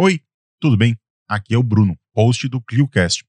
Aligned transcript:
Oi, 0.00 0.22
tudo 0.60 0.76
bem? 0.76 0.96
Aqui 1.28 1.54
é 1.54 1.58
o 1.58 1.62
Bruno, 1.64 1.98
host 2.14 2.46
do 2.46 2.62
ClioCast. 2.62 3.26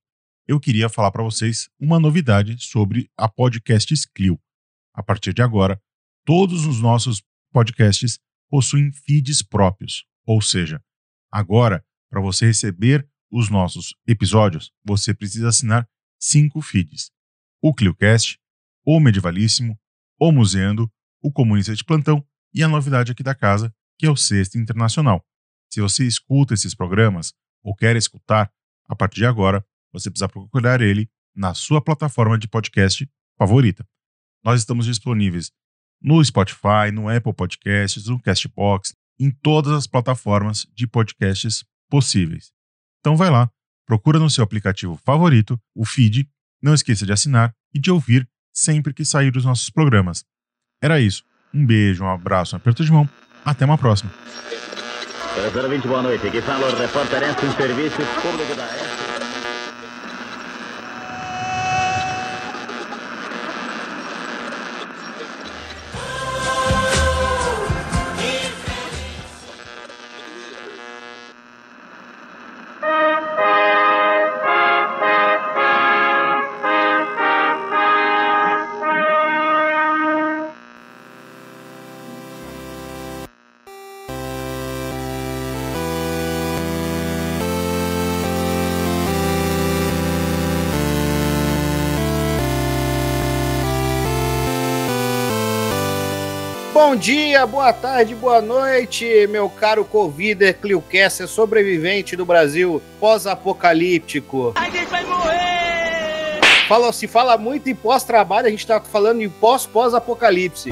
Eu 0.48 0.60
queria 0.60 0.88
falar 0.88 1.10
para 1.10 1.24
vocês 1.24 1.68
uma 1.80 2.00
novidade 2.00 2.64
sobre 2.64 3.10
a 3.18 3.28
Podcasts 3.28 4.06
Clio. 4.06 4.40
A 4.93 5.01
partir 5.01 5.33
de 5.33 5.42
agora, 5.42 5.82
todos 6.24 6.67
os 6.67 6.79
nossos 6.79 7.24
podcasts 7.51 8.20
possuem 8.52 8.91
feeds 8.91 9.41
próprios, 9.41 10.05
ou 10.27 10.43
seja, 10.43 10.79
agora, 11.32 11.84
para 12.07 12.21
você 12.21 12.45
receber 12.45 13.09
os 13.31 13.49
nossos 13.49 13.95
episódios, 14.05 14.71
você 14.86 15.11
precisa 15.11 15.49
assinar 15.49 15.89
cinco 16.21 16.61
feeds: 16.61 17.09
o 17.63 17.73
ClioCast, 17.73 18.39
o 18.86 18.99
Medievalíssimo, 18.99 19.75
o 20.20 20.31
Museando, 20.31 20.88
o 21.20 21.31
Comunista 21.31 21.73
de 21.73 21.83
Plantão 21.83 22.23
e 22.54 22.61
a 22.61 22.67
novidade 22.67 23.11
aqui 23.11 23.23
da 23.23 23.33
casa, 23.33 23.73
que 23.97 24.05
é 24.05 24.11
o 24.11 24.15
Sexta 24.15 24.59
Internacional. 24.59 25.25
Se 25.70 25.81
você 25.81 26.05
escuta 26.05 26.54
esses 26.54 26.73
programas 26.73 27.33
ou 27.63 27.75
quer 27.75 27.95
escutar, 27.95 28.52
a 28.88 28.95
partir 28.95 29.17
de 29.17 29.25
agora, 29.25 29.63
você 29.94 30.09
precisa 30.09 30.27
procurar 30.27 30.81
ele 30.81 31.09
na 31.35 31.53
sua 31.53 31.81
plataforma 31.81 32.38
de 32.38 32.48
podcast 32.48 33.07
favorita. 33.38 33.88
Nós 34.44 34.61
estamos 34.61 34.85
disponíveis 34.85 35.52
no 36.02 36.23
Spotify, 36.23 36.91
no 36.94 37.09
Apple 37.09 37.34
Podcasts, 37.34 38.08
no 38.08 38.20
Castbox, 38.20 38.95
em 39.20 39.30
todas 39.30 39.73
as 39.73 39.85
plataformas 39.85 40.66
de 40.73 40.88
podcasts 40.88 41.63
possíveis. 41.89 42.52
Então 42.99 43.16
vai 43.16 43.30
lá, 43.30 43.52
procura 43.86 44.17
no 44.17 44.30
seu 44.30 44.44
aplicativo 44.44 44.99
favorito 45.05 45.59
o 45.75 45.86
feed, 45.86 46.27
não 46.61 46.73
esqueça 46.73 47.05
de 47.05 47.11
assinar 47.11 47.53
e 47.73 47.80
de 47.80 47.91
ouvir 47.91 48.27
sempre 48.53 48.94
que 48.94 49.05
sair 49.05 49.36
os 49.36 49.45
nossos 49.45 49.70
programas. 49.70 50.25
Era 50.81 50.99
isso. 50.99 51.23
Um 51.53 51.66
beijo, 51.66 52.03
um 52.03 52.09
abraço, 52.09 52.55
um 52.55 52.58
aperto 52.58 52.83
de 52.83 52.91
mão. 52.91 53.09
Até 53.44 53.66
uma 53.66 53.77
próxima. 53.77 54.11
Professor 55.39 55.70
20, 55.70 55.88
boa 55.88 56.02
noite. 56.02 56.27
Aqui 56.27 56.41
fala 56.41 56.67
o 56.67 56.75
repórter 56.75 57.23
em 57.23 57.52
serviço 57.55 57.97
público 58.21 58.55
da 58.55 58.66
S. 58.66 58.98
Bom 96.90 96.95
dia, 96.95 97.45
boa 97.45 97.72
tarde, 97.72 98.16
boa 98.16 98.42
noite, 98.42 99.28
meu 99.28 99.48
caro 99.48 99.86
Covider 99.86 100.58
Cliocaster, 100.59 101.28
sobrevivente 101.28 102.16
do 102.16 102.26
Brasil 102.26 102.82
pós-apocalíptico. 103.00 104.54
A 104.56 104.64
gente 104.72 104.86
vai 104.86 105.06
morrer! 105.06 106.42
Fala, 106.67 106.92
se 106.92 107.08
fala 107.08 107.38
muito 107.38 107.70
em 107.70 107.76
pós-trabalho, 107.76 108.48
a 108.48 108.50
gente 108.50 108.66
tá 108.66 108.82
falando 108.82 109.22
em 109.22 109.30
pós-pós-apocalipse. 109.30 110.72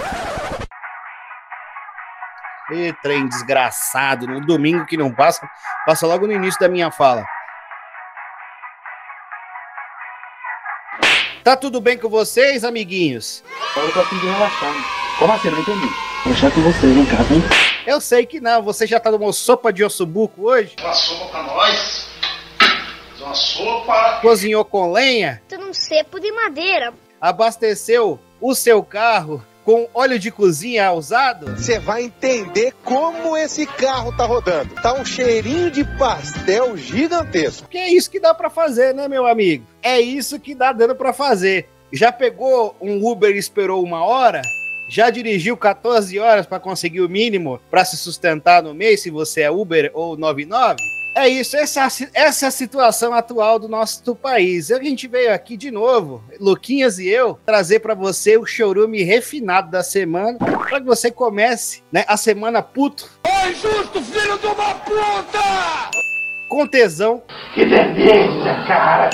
E 2.72 2.94
trem 3.04 3.30
desgraçado, 3.30 4.26
no 4.26 4.42
domingo 4.42 4.88
que 4.88 4.98
não 4.98 5.14
passa, 5.14 5.48
passa 5.86 6.08
logo 6.08 6.26
no 6.26 6.34
início 6.34 6.60
da 6.60 6.68
minha 6.68 6.90
fala. 6.90 7.24
Tá 11.44 11.56
tudo 11.56 11.80
bem 11.80 11.96
com 11.96 12.10
vocês, 12.10 12.64
amiguinhos? 12.64 13.44
Eu 13.76 13.94
tô 13.94 14.00
afim 14.00 14.18
de 14.18 14.26
relaxar. 14.26 14.74
Como 15.20 15.32
assim? 15.32 15.52
Não 15.52 15.60
entendi. 15.60 16.07
Deixar 16.26 16.52
com 16.52 16.62
vocês 16.62 16.96
em 16.98 17.06
casa, 17.06 17.34
hein? 17.34 17.42
Eu 17.86 18.02
sei 18.02 18.26
que 18.26 18.40
não, 18.42 18.62
você 18.62 18.86
já 18.86 19.00
tá 19.00 19.10
numa 19.12 19.32
sopa 19.32 19.72
de 19.72 19.84
ossobuco 19.84 20.50
hoje? 20.50 20.76
Uma 20.82 20.94
sopa 20.94 21.26
pra 21.28 21.44
nós. 21.44 22.08
Uma 23.22 23.34
sopa. 23.34 24.20
Cozinhou 24.22 24.66
com 24.66 24.92
lenha? 24.92 25.42
Tô 25.48 25.58
num 25.58 25.74
cepo 25.74 26.20
de 26.20 26.32
madeira. 26.32 26.94
Abasteceu 27.20 28.20
o 28.42 28.54
seu 28.54 28.84
carro 28.84 29.44
com 29.64 29.88
óleo 29.94 30.20
de 30.20 30.32
cozinha 30.32 30.92
usado? 30.92 31.56
Você 31.56 31.80
vai 31.80 32.04
entender 32.04 32.74
como 32.84 33.36
esse 33.36 33.66
carro 33.66 34.16
tá 34.16 34.26
rodando. 34.26 34.76
Tá 34.76 34.94
um 34.94 35.06
cheirinho 35.06 35.72
de 35.72 35.84
pastel 35.98 36.78
gigantesco. 36.78 37.68
Que 37.70 37.78
é 37.78 37.90
isso 37.90 38.12
que 38.12 38.20
dá 38.20 38.34
pra 38.34 38.50
fazer, 38.50 38.94
né, 38.94 39.08
meu 39.08 39.26
amigo? 39.26 39.66
É 39.82 40.00
isso 40.00 40.40
que 40.40 40.54
dá 40.54 40.72
dando 40.72 40.96
pra 40.96 41.14
fazer. 41.14 41.70
Já 41.92 42.12
pegou 42.12 42.76
um 42.82 43.06
Uber 43.06 43.34
e 43.34 43.40
esperou 43.40 43.82
uma 43.84 44.04
hora? 44.04 44.42
Já 44.90 45.10
dirigiu 45.10 45.58
14 45.58 46.18
horas 46.18 46.46
para 46.46 46.60
conseguir 46.60 47.02
o 47.02 47.10
mínimo 47.10 47.60
para 47.70 47.84
se 47.84 47.98
sustentar 47.98 48.64
no 48.64 48.74
mês, 48.74 49.02
se 49.02 49.10
você 49.10 49.42
é 49.42 49.52
Uber 49.52 49.92
ou 49.94 50.18
99? 50.18 50.78
É 51.14 51.28
isso, 51.28 51.58
essa, 51.58 51.88
essa 52.14 52.46
é 52.46 52.48
a 52.48 52.52
situação 52.52 53.12
atual 53.12 53.58
do 53.58 53.68
nosso 53.68 54.16
país. 54.16 54.72
A 54.72 54.82
gente 54.82 55.08
veio 55.08 55.34
aqui 55.34 55.58
de 55.58 55.72
novo, 55.72 56.24
Luquinhas 56.40 57.00
e 57.00 57.08
eu, 57.08 57.40
trazer 57.44 57.80
para 57.80 57.96
você 57.96 58.38
o 58.38 58.46
chorume 58.46 59.02
refinado 59.02 59.72
da 59.72 59.82
semana, 59.82 60.38
para 60.38 60.80
que 60.80 60.86
você 60.86 61.10
comece 61.10 61.82
né, 61.92 62.06
a 62.08 62.16
semana 62.16 62.62
puto. 62.62 63.10
Oi, 63.26 63.56
justo, 63.56 64.00
filho 64.04 64.38
de 64.38 64.46
uma 64.46 64.76
puta! 64.76 65.90
Com 66.48 66.68
tesão. 66.68 67.24
Que 67.56 67.66
delícia, 67.66 68.64
cara. 68.68 69.10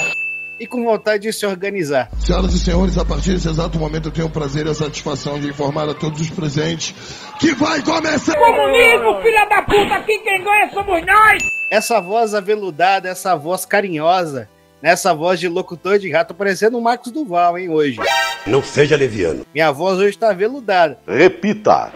E 0.59 0.67
com 0.67 0.83
vontade 0.83 1.23
de 1.23 1.33
se 1.33 1.45
organizar. 1.45 2.09
Senhoras 2.19 2.53
e 2.53 2.59
senhores, 2.59 2.97
a 2.97 3.03
partir 3.03 3.33
desse 3.33 3.49
exato 3.49 3.77
momento 3.77 4.09
eu 4.09 4.11
tenho 4.11 4.27
o 4.27 4.29
prazer 4.29 4.65
e 4.65 4.69
a 4.69 4.73
satisfação 4.73 5.39
de 5.39 5.49
informar 5.49 5.89
a 5.89 5.93
todos 5.93 6.21
os 6.21 6.29
presentes 6.29 6.93
que 7.39 7.53
vai 7.53 7.81
começar. 7.81 8.35
Comunismo, 8.37 9.21
filha 9.21 9.45
da 9.49 9.61
puta, 9.63 9.95
aqui 9.95 10.19
quem 10.19 10.43
ganha 10.43 10.69
somos 10.71 11.05
nós! 11.05 11.43
Essa 11.71 11.99
voz 11.99 12.33
aveludada, 12.35 13.09
essa 13.09 13.35
voz 13.35 13.65
carinhosa, 13.65 14.47
nessa 14.81 15.13
voz 15.13 15.39
de 15.39 15.47
locutor 15.47 15.97
de 15.97 16.11
rato, 16.11 16.33
parecendo 16.33 16.77
o 16.77 16.81
Marcos 16.81 17.11
Duval, 17.11 17.57
hein, 17.57 17.69
hoje. 17.69 17.99
Não 18.45 18.61
seja 18.61 18.95
leviano. 18.95 19.45
Minha 19.53 19.71
voz 19.71 19.97
hoje 19.97 20.17
tá 20.17 20.29
aveludada. 20.29 20.99
Repita. 21.07 21.91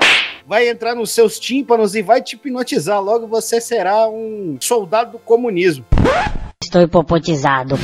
Vai 0.47 0.69
entrar 0.69 0.96
nos 0.96 1.12
seus 1.12 1.38
tímpanos 1.38 1.94
e 1.94 2.01
vai 2.01 2.22
te 2.22 2.35
hipnotizar. 2.35 3.01
Logo 3.01 3.28
você 3.28 3.59
será 3.59 4.07
um 4.07 4.57
soldado 4.62 5.12
do 5.12 5.19
comunismo. 5.19 5.85
Estou 6.63 6.81
hipopotizado. 6.81 7.78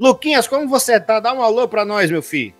Luquinhas, 0.00 0.48
como 0.48 0.66
você 0.66 0.98
tá? 0.98 1.20
Dá 1.20 1.30
um 1.34 1.42
alô 1.42 1.68
pra 1.68 1.84
nós, 1.84 2.10
meu 2.10 2.22
filho. 2.22 2.54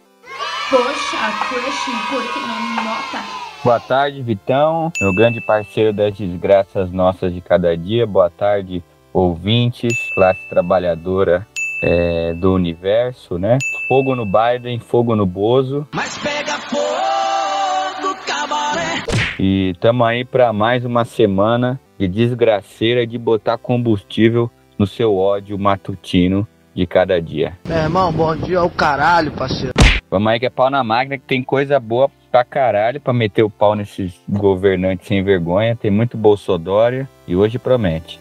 Poxa, 0.68 1.16
crush, 1.48 1.84
por 2.10 2.22
que 2.34 2.38
não 2.38 2.60
me 2.60 2.76
nota? 2.76 3.24
Boa 3.64 3.80
tarde, 3.80 4.20
Vitão, 4.20 4.92
meu 5.00 5.14
grande 5.14 5.40
parceiro 5.40 5.90
das 5.90 6.14
desgraças 6.14 6.92
nossas 6.92 7.32
de 7.32 7.40
cada 7.40 7.74
dia. 7.74 8.06
Boa 8.06 8.28
tarde, 8.28 8.84
ouvintes, 9.10 9.94
classe 10.14 10.46
trabalhadora 10.50 11.48
é, 11.82 12.34
do 12.34 12.52
universo, 12.52 13.38
né? 13.38 13.56
Fogo 13.88 14.14
no 14.14 14.26
Biden, 14.26 14.78
fogo 14.78 15.16
no 15.16 15.24
Bozo. 15.24 15.88
Mas 15.92 16.18
pega 16.18 16.52
fogo, 16.68 18.14
cabaré! 18.26 19.02
E 19.38 19.74
tamo 19.80 20.04
aí 20.04 20.26
para 20.26 20.52
mais 20.52 20.84
uma 20.84 21.06
semana 21.06 21.80
de 21.98 22.06
desgraceira 22.06 23.06
de 23.06 23.16
botar 23.16 23.56
combustível 23.56 24.50
no 24.78 24.86
seu 24.86 25.16
ódio 25.16 25.58
matutino 25.58 26.46
de 26.80 26.86
cada 26.86 27.20
dia. 27.20 27.52
Meu 27.68 27.76
irmão, 27.76 28.10
bom 28.10 28.34
dia 28.34 28.58
ao 28.58 28.70
caralho, 28.70 29.30
parceiro. 29.32 29.74
Vamos 30.10 30.32
aí 30.32 30.40
que 30.40 30.46
é 30.46 30.50
pau 30.50 30.70
na 30.70 30.82
máquina, 30.82 31.18
que 31.18 31.24
tem 31.24 31.42
coisa 31.42 31.78
boa 31.78 32.10
pra 32.32 32.42
caralho 32.42 32.98
pra 32.98 33.12
meter 33.12 33.42
o 33.42 33.50
pau 33.50 33.74
nesses 33.74 34.18
governantes 34.26 35.06
sem 35.06 35.22
vergonha. 35.22 35.76
Tem 35.76 35.90
muito 35.90 36.16
Bolsodória 36.16 37.06
e 37.28 37.36
hoje 37.36 37.58
promete. 37.58 38.18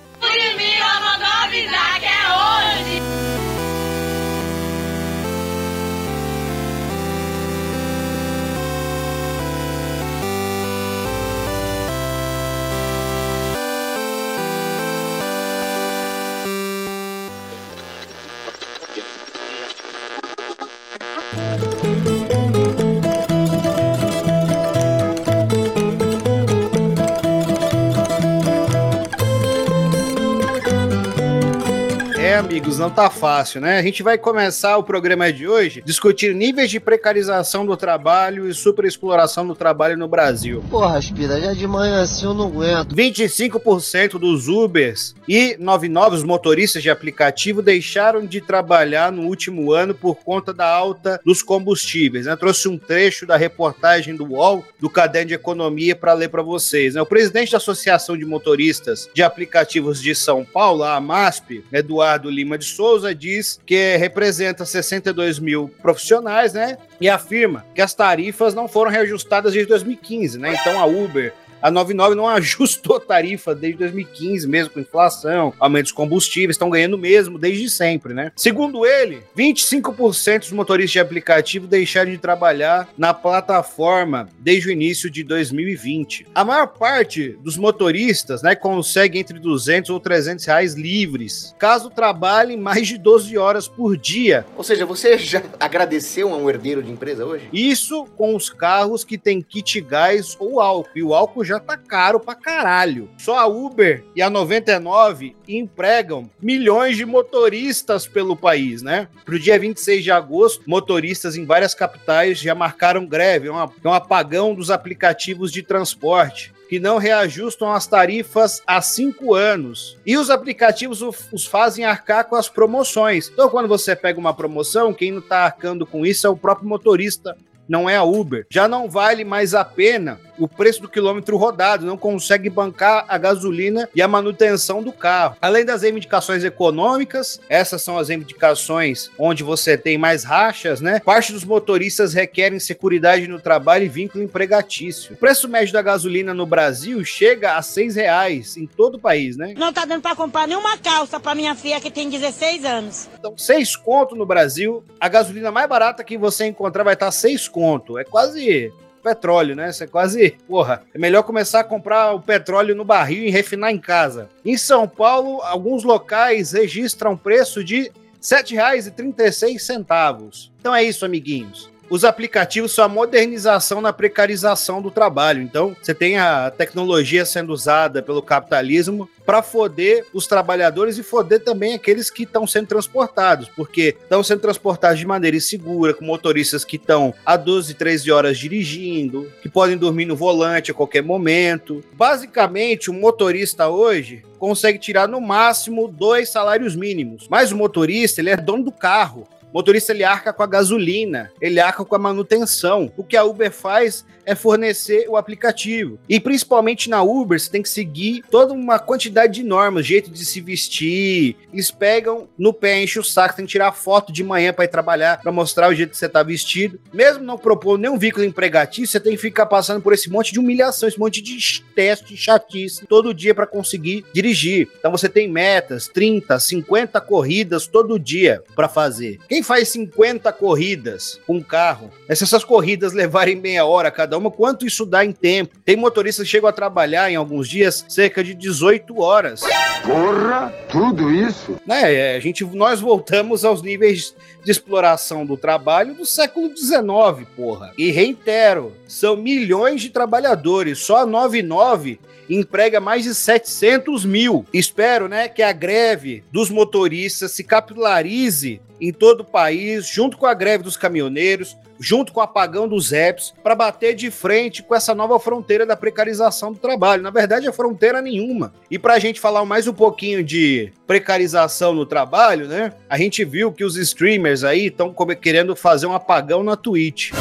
Amigos? 32.59 32.77
Não 32.77 32.89
tá 32.89 33.09
fácil, 33.09 33.61
né? 33.61 33.79
A 33.79 33.81
gente 33.81 34.03
vai 34.03 34.17
começar 34.17 34.77
o 34.77 34.83
programa 34.83 35.31
de 35.31 35.47
hoje 35.47 35.81
discutindo 35.85 36.35
níveis 36.35 36.69
de 36.69 36.79
precarização 36.79 37.65
do 37.65 37.77
trabalho 37.77 38.49
e 38.49 38.53
superexploração 38.53 39.47
do 39.47 39.55
trabalho 39.55 39.97
no 39.97 40.07
Brasil. 40.07 40.63
Porra, 40.69 40.97
Aspira, 40.97 41.39
já 41.39 41.53
de 41.53 41.65
manhã 41.65 42.01
assim 42.01 42.25
eu 42.25 42.33
não 42.33 42.47
aguento. 42.47 42.93
25% 42.93 44.19
dos 44.19 44.49
Ubers 44.49 45.15
e 45.27 45.55
99 45.57 46.17
os 46.17 46.23
motoristas 46.23 46.83
de 46.83 46.89
aplicativo 46.89 47.61
deixaram 47.61 48.25
de 48.25 48.41
trabalhar 48.41 49.11
no 49.11 49.23
último 49.23 49.71
ano 49.71 49.93
por 49.93 50.15
conta 50.15 50.53
da 50.53 50.67
alta 50.67 51.19
dos 51.25 51.41
combustíveis. 51.41 52.25
Né? 52.25 52.35
Trouxe 52.35 52.67
um 52.67 52.77
trecho 52.77 53.25
da 53.25 53.37
reportagem 53.37 54.15
do 54.15 54.33
UOL, 54.33 54.65
do 54.79 54.89
Caderno 54.89 55.29
de 55.29 55.33
Economia, 55.33 55.95
para 55.95 56.13
ler 56.13 56.29
para 56.29 56.41
vocês. 56.41 56.95
Né? 56.95 57.01
O 57.01 57.05
presidente 57.05 57.51
da 57.51 57.57
Associação 57.57 58.17
de 58.17 58.25
Motoristas 58.25 59.09
de 59.13 59.23
Aplicativos 59.23 60.01
de 60.01 60.13
São 60.13 60.43
Paulo, 60.43 60.83
a 60.83 60.95
AMASP, 60.95 61.63
Eduardo 61.71 62.29
Lima 62.29 62.48
de 62.57 62.65
Souza, 62.65 63.13
diz 63.13 63.59
que 63.65 63.97
representa 63.97 64.65
62 64.65 65.39
mil 65.39 65.69
profissionais, 65.81 66.53
né? 66.53 66.77
E 66.99 67.09
afirma 67.09 67.65
que 67.73 67.81
as 67.81 67.93
tarifas 67.93 68.53
não 68.53 68.67
foram 68.67 68.91
reajustadas 68.91 69.53
desde 69.53 69.69
2015, 69.69 70.37
né? 70.39 70.55
Então 70.59 70.79
a 70.79 70.85
Uber 70.85 71.33
a 71.61 71.69
99 71.69 72.15
não 72.15 72.27
ajustou 72.27 72.99
tarifa 72.99 73.53
desde 73.53 73.79
2015, 73.79 74.47
mesmo 74.47 74.73
com 74.73 74.79
inflação, 74.79 75.53
aumento 75.59 75.83
dos 75.83 75.91
combustíveis, 75.91 76.55
estão 76.55 76.69
ganhando 76.69 76.97
mesmo 76.97 77.37
desde 77.37 77.69
sempre, 77.69 78.13
né? 78.13 78.31
Segundo 78.35 78.85
ele, 78.85 79.23
25% 79.37 80.39
dos 80.39 80.51
motoristas 80.51 80.91
de 80.91 80.99
aplicativo 80.99 81.67
deixaram 81.67 82.11
de 82.11 82.17
trabalhar 82.17 82.89
na 82.97 83.13
plataforma 83.13 84.29
desde 84.39 84.69
o 84.69 84.71
início 84.71 85.09
de 85.09 85.23
2020. 85.23 86.27
A 86.33 86.45
maior 86.45 86.67
parte 86.67 87.37
dos 87.41 87.57
motoristas, 87.57 88.41
né, 88.41 88.55
consegue 88.55 89.19
entre 89.19 89.39
200 89.39 89.89
ou 89.89 89.99
300 89.99 90.45
reais 90.45 90.73
livres, 90.73 91.55
caso 91.57 91.89
trabalhem 91.89 92.57
mais 92.57 92.87
de 92.87 92.97
12 92.97 93.37
horas 93.37 93.67
por 93.67 93.97
dia. 93.97 94.45
Ou 94.55 94.63
seja, 94.63 94.85
você 94.85 95.17
já 95.19 95.41
agradeceu 95.59 96.33
a 96.33 96.37
um 96.37 96.49
herdeiro 96.49 96.81
de 96.81 96.91
empresa 96.91 97.25
hoje? 97.25 97.49
Isso 97.51 98.05
com 98.17 98.35
os 98.35 98.49
carros 98.49 99.03
que 99.03 99.17
tem 99.17 99.41
kit 99.41 99.81
gás 99.81 100.35
ou 100.39 100.59
álcool. 100.59 100.89
E 100.95 101.03
o 101.03 101.13
álcool 101.13 101.43
já 101.49 101.59
tá 101.59 101.75
caro 101.75 102.19
pra 102.19 102.35
caralho. 102.35 103.09
Só 103.17 103.37
a 103.37 103.47
Uber 103.47 104.03
e 104.15 104.21
a 104.21 104.29
99 104.29 105.35
empregam 105.47 106.29
milhões 106.41 106.95
de 106.95 107.05
motoristas 107.05 108.07
pelo 108.07 108.35
país, 108.35 108.81
né? 108.81 109.07
Pro 109.25 109.39
dia 109.39 109.57
26 109.57 110.03
de 110.03 110.11
agosto, 110.11 110.63
motoristas 110.67 111.35
em 111.35 111.45
várias 111.45 111.73
capitais 111.73 112.39
já 112.39 112.53
marcaram 112.53 113.05
greve, 113.05 113.47
é 113.47 113.51
um 113.51 113.93
apagão 113.93 114.53
dos 114.53 114.69
aplicativos 114.69 115.51
de 115.51 115.63
transporte 115.63 116.53
que 116.69 116.79
não 116.79 116.99
reajustam 116.99 117.73
as 117.73 117.87
tarifas 117.87 118.61
há 118.67 118.79
cinco 118.79 119.33
anos. 119.33 119.97
E 120.05 120.15
os 120.15 120.29
aplicativos 120.29 121.01
os 121.01 121.43
fazem 121.47 121.83
arcar 121.83 122.25
com 122.25 122.35
as 122.35 122.47
promoções. 122.47 123.27
Então, 123.27 123.49
quando 123.49 123.67
você 123.67 123.95
pega 123.95 124.19
uma 124.19 124.35
promoção, 124.35 124.93
quem 124.93 125.11
não 125.11 125.17
está 125.17 125.45
arcando 125.45 125.83
com 125.83 126.05
isso 126.05 126.27
é 126.27 126.29
o 126.29 126.37
próprio 126.37 126.69
motorista 126.69 127.35
não 127.69 127.87
é 127.87 127.95
a 127.95 128.03
Uber. 128.03 128.47
Já 128.49 128.67
não 128.67 128.89
vale 128.89 129.23
mais 129.23 129.53
a 129.53 129.63
pena 129.63 130.19
o 130.39 130.47
preço 130.47 130.81
do 130.81 130.89
quilômetro 130.89 131.37
rodado, 131.37 131.85
não 131.85 131.97
consegue 131.97 132.49
bancar 132.49 133.05
a 133.07 133.17
gasolina 133.17 133.87
e 133.93 134.01
a 134.01 134.07
manutenção 134.07 134.81
do 134.81 134.91
carro. 134.91 135.37
Além 135.41 135.63
das 135.63 135.83
reivindicações 135.83 136.43
econômicas, 136.43 137.39
essas 137.47 137.81
são 137.81 137.97
as 137.97 138.09
reivindicações 138.09 139.09
onde 139.17 139.43
você 139.43 139.77
tem 139.77 139.97
mais 139.97 140.23
rachas, 140.23 140.81
né? 140.81 140.99
Parte 140.99 141.31
dos 141.31 141.45
motoristas 141.45 142.13
requerem 142.13 142.59
segurança 142.59 142.89
no 143.27 143.39
trabalho 143.39 143.85
e 143.85 143.89
vínculo 143.89 144.23
empregatício. 144.23 145.13
O 145.13 145.17
preço 145.17 145.47
médio 145.47 145.73
da 145.73 145.81
gasolina 145.81 146.33
no 146.33 146.45
Brasil 146.45 147.03
chega 147.05 147.55
a 147.55 147.61
seis 147.61 147.95
reais 147.95 148.57
em 148.57 148.65
todo 148.65 148.95
o 148.95 148.99
país, 148.99 149.37
né? 149.37 149.53
Não 149.57 149.71
tá 149.71 149.85
dando 149.85 150.01
para 150.01 150.15
comprar 150.15 150.47
nenhuma 150.47 150.77
calça 150.77 151.19
para 151.19 151.35
minha 151.35 151.55
filha 151.55 151.79
que 151.79 151.91
tem 151.91 152.09
16 152.09 152.65
anos. 152.65 153.09
Então, 153.17 153.37
seis 153.37 153.75
conto 153.75 154.15
no 154.15 154.25
Brasil, 154.25 154.83
a 154.99 155.07
gasolina 155.07 155.51
mais 155.51 155.69
barata 155.69 156.03
que 156.03 156.17
você 156.17 156.45
encontrar 156.45 156.83
vai 156.83 156.95
estar 156.95 157.11
seis 157.11 157.47
conto. 157.47 157.97
É 157.97 158.03
quase 158.03 158.71
petróleo, 159.09 159.55
né? 159.55 159.71
Você 159.71 159.85
é 159.85 159.87
quase, 159.87 160.35
porra, 160.47 160.83
é 160.93 160.99
melhor 160.99 161.23
começar 161.23 161.61
a 161.61 161.63
comprar 161.63 162.13
o 162.13 162.21
petróleo 162.21 162.75
no 162.75 162.85
barril 162.85 163.23
e 163.23 163.29
refinar 163.29 163.71
em 163.71 163.79
casa. 163.79 164.29
Em 164.45 164.57
São 164.57 164.85
Paulo, 164.87 165.41
alguns 165.41 165.83
locais 165.83 166.51
registram 166.51 167.17
preço 167.17 167.63
de 167.63 167.83
R$ 167.83 167.91
7,36. 168.21 170.51
Então 170.59 170.75
é 170.75 170.83
isso, 170.83 171.05
amiguinhos 171.05 171.71
os 171.89 172.05
aplicativos 172.05 172.71
são 172.71 172.85
a 172.85 172.89
modernização 172.89 173.81
na 173.81 173.91
precarização 173.91 174.81
do 174.81 174.91
trabalho. 174.91 175.41
Então, 175.41 175.75
você 175.81 175.93
tem 175.93 176.17
a 176.17 176.51
tecnologia 176.51 177.25
sendo 177.25 177.51
usada 177.51 178.01
pelo 178.01 178.21
capitalismo 178.21 179.09
para 179.25 179.41
foder 179.41 180.05
os 180.13 180.25
trabalhadores 180.25 180.97
e 180.97 181.03
foder 181.03 181.43
também 181.43 181.75
aqueles 181.75 182.09
que 182.09 182.23
estão 182.23 182.47
sendo 182.47 182.67
transportados, 182.67 183.47
porque 183.49 183.95
estão 184.01 184.23
sendo 184.23 184.39
transportados 184.39 184.99
de 184.99 185.05
maneira 185.05 185.37
insegura, 185.37 185.93
com 185.93 186.05
motoristas 186.05 186.63
que 186.65 186.77
estão 186.77 187.13
a 187.25 187.37
12, 187.37 187.73
13 187.75 188.11
horas 188.11 188.37
dirigindo, 188.37 189.31
que 189.41 189.49
podem 189.49 189.77
dormir 189.77 190.05
no 190.05 190.15
volante 190.15 190.71
a 190.71 190.73
qualquer 190.73 191.03
momento. 191.03 191.83
Basicamente, 191.93 192.89
o 192.89 192.93
motorista 192.93 193.67
hoje 193.67 194.23
consegue 194.39 194.79
tirar 194.79 195.07
no 195.07 195.21
máximo 195.21 195.87
dois 195.87 196.29
salários 196.29 196.75
mínimos, 196.75 197.27
mas 197.29 197.51
o 197.51 197.57
motorista 197.57 198.21
ele 198.21 198.29
é 198.29 198.37
dono 198.37 198.63
do 198.63 198.71
carro. 198.71 199.27
Motorista 199.53 199.91
ele 199.91 200.03
arca 200.03 200.31
com 200.31 200.43
a 200.43 200.47
gasolina, 200.47 201.31
ele 201.41 201.59
arca 201.59 201.83
com 201.83 201.95
a 201.95 201.99
manutenção. 201.99 202.91
O 202.95 203.03
que 203.03 203.17
a 203.17 203.23
Uber 203.23 203.51
faz 203.51 204.05
é 204.29 204.35
fornecer 204.35 205.07
o 205.09 205.17
aplicativo. 205.17 205.99
E 206.07 206.19
principalmente 206.19 206.87
na 206.87 207.01
Uber, 207.01 207.39
você 207.39 207.49
tem 207.49 207.63
que 207.63 207.69
seguir 207.69 208.23
toda 208.29 208.53
uma 208.53 208.77
quantidade 208.77 209.33
de 209.33 209.43
normas, 209.43 209.87
jeito 209.87 210.11
de 210.11 210.23
se 210.23 210.39
vestir. 210.39 211.35
Eles 211.51 211.71
pegam 211.71 212.29
no 212.37 212.53
pé, 212.53 212.79
enche 212.79 212.99
o 212.99 213.03
saco, 213.03 213.35
tem 213.35 213.45
que 213.45 213.51
tirar 213.51 213.71
foto 213.71 214.13
de 214.13 214.23
manhã 214.23 214.53
para 214.53 214.65
ir 214.65 214.67
trabalhar, 214.67 215.19
para 215.19 215.31
mostrar 215.31 215.67
o 215.67 215.73
jeito 215.73 215.89
que 215.89 215.97
você 215.97 216.07
tá 216.07 216.21
vestido. 216.21 216.79
Mesmo 216.93 217.23
não 217.23 217.39
propor 217.39 217.79
nenhum 217.79 217.97
vínculo 217.97 218.23
empregatício, 218.23 218.91
você 218.91 218.99
tem 218.99 219.15
que 219.15 219.21
ficar 219.21 219.47
passando 219.47 219.81
por 219.81 219.93
esse 219.93 220.11
monte 220.11 220.31
de 220.31 220.39
humilhação, 220.39 220.87
esse 220.87 220.99
monte 220.99 221.23
de 221.23 221.63
teste, 221.73 222.15
chatice, 222.15 222.85
todo 222.85 223.15
dia 223.15 223.33
para 223.33 223.47
conseguir 223.47 224.05
dirigir. 224.13 224.69
Então 224.77 224.91
você 224.91 225.09
tem 225.09 225.27
metas, 225.27 225.87
30, 225.87 226.39
50 226.39 227.01
corridas 227.01 227.65
todo 227.65 227.97
dia 227.97 228.43
para 228.55 228.69
fazer. 228.69 229.17
Quem 229.27 229.41
faz 229.41 229.69
50 229.69 230.31
corridas 230.33 231.19
com 231.25 231.43
carro, 231.43 231.89
se 232.13 232.23
essas 232.23 232.43
corridas 232.43 232.93
levarem 232.93 233.35
meia 233.35 233.65
hora 233.65 233.89
cada 233.89 234.18
uma, 234.19 234.29
quanto 234.29 234.65
isso 234.65 234.85
dá 234.85 235.03
em 235.03 235.11
tempo? 235.11 235.57
Tem 235.65 235.75
motoristas 235.75 236.25
que 236.25 236.31
chegam 236.31 236.49
a 236.49 236.53
trabalhar 236.53 237.09
em 237.09 237.15
alguns 237.15 237.47
dias 237.47 237.85
cerca 237.87 238.23
de 238.23 238.33
18 238.33 238.99
horas. 238.99 239.41
Porra, 239.83 240.53
tudo 240.69 241.09
isso? 241.09 241.57
É, 241.67 242.15
a 242.15 242.19
gente, 242.19 242.45
nós 242.45 242.79
voltamos 242.79 243.43
aos 243.43 243.61
níveis 243.61 244.15
de 244.43 244.51
exploração 244.51 245.25
do 245.25 245.35
trabalho 245.35 245.93
do 245.95 246.05
século 246.05 246.55
XIX, 246.55 247.27
porra. 247.35 247.73
E 247.77 247.89
reitero, 247.91 248.73
são 248.87 249.17
milhões 249.17 249.81
de 249.81 249.89
trabalhadores, 249.89 250.79
só 250.79 250.97
a 250.97 251.05
99 251.05 251.99
emprega 252.29 252.79
mais 252.79 253.03
de 253.03 253.15
700 253.15 254.05
mil. 254.05 254.45
Espero, 254.53 255.07
né, 255.07 255.27
que 255.27 255.41
a 255.41 255.51
greve 255.51 256.23
dos 256.31 256.49
motoristas 256.49 257.31
se 257.31 257.43
capilarize 257.43 258.61
em 258.79 258.93
todo 258.93 259.21
o 259.21 259.25
país, 259.25 259.87
junto 259.87 260.17
com 260.17 260.25
a 260.25 260.33
greve 260.33 260.63
dos 260.63 260.77
caminhoneiros, 260.77 261.57
junto 261.79 262.11
com 262.11 262.19
o 262.19 262.23
apagão 262.23 262.67
dos 262.67 262.91
apps, 262.91 263.33
para 263.41 263.55
bater 263.55 263.95
de 263.95 264.11
frente 264.11 264.61
com 264.61 264.75
essa 264.75 264.93
nova 264.93 265.19
fronteira 265.19 265.65
da 265.65 265.75
precarização 265.75 266.51
do 266.51 266.59
trabalho. 266.59 267.01
Na 267.01 267.09
verdade, 267.09 267.47
é 267.47 267.51
fronteira 267.51 268.01
nenhuma. 268.01 268.53
E 268.69 268.77
para 268.77 268.95
a 268.95 268.99
gente 268.99 269.19
falar 269.19 269.45
mais 269.45 269.67
um 269.67 269.73
pouquinho 269.73 270.23
de 270.23 270.71
precarização 270.85 271.73
no 271.73 271.85
trabalho, 271.85 272.47
né? 272.47 272.73
A 272.89 272.97
gente 272.97 273.23
viu 273.23 273.51
que 273.51 273.63
os 273.63 273.77
streamers 273.77 274.43
aí 274.43 274.67
estão 274.67 274.93
querendo 275.21 275.55
fazer 275.55 275.87
um 275.87 275.93
apagão 275.93 276.43
na 276.43 276.55
Twitch 276.55 277.11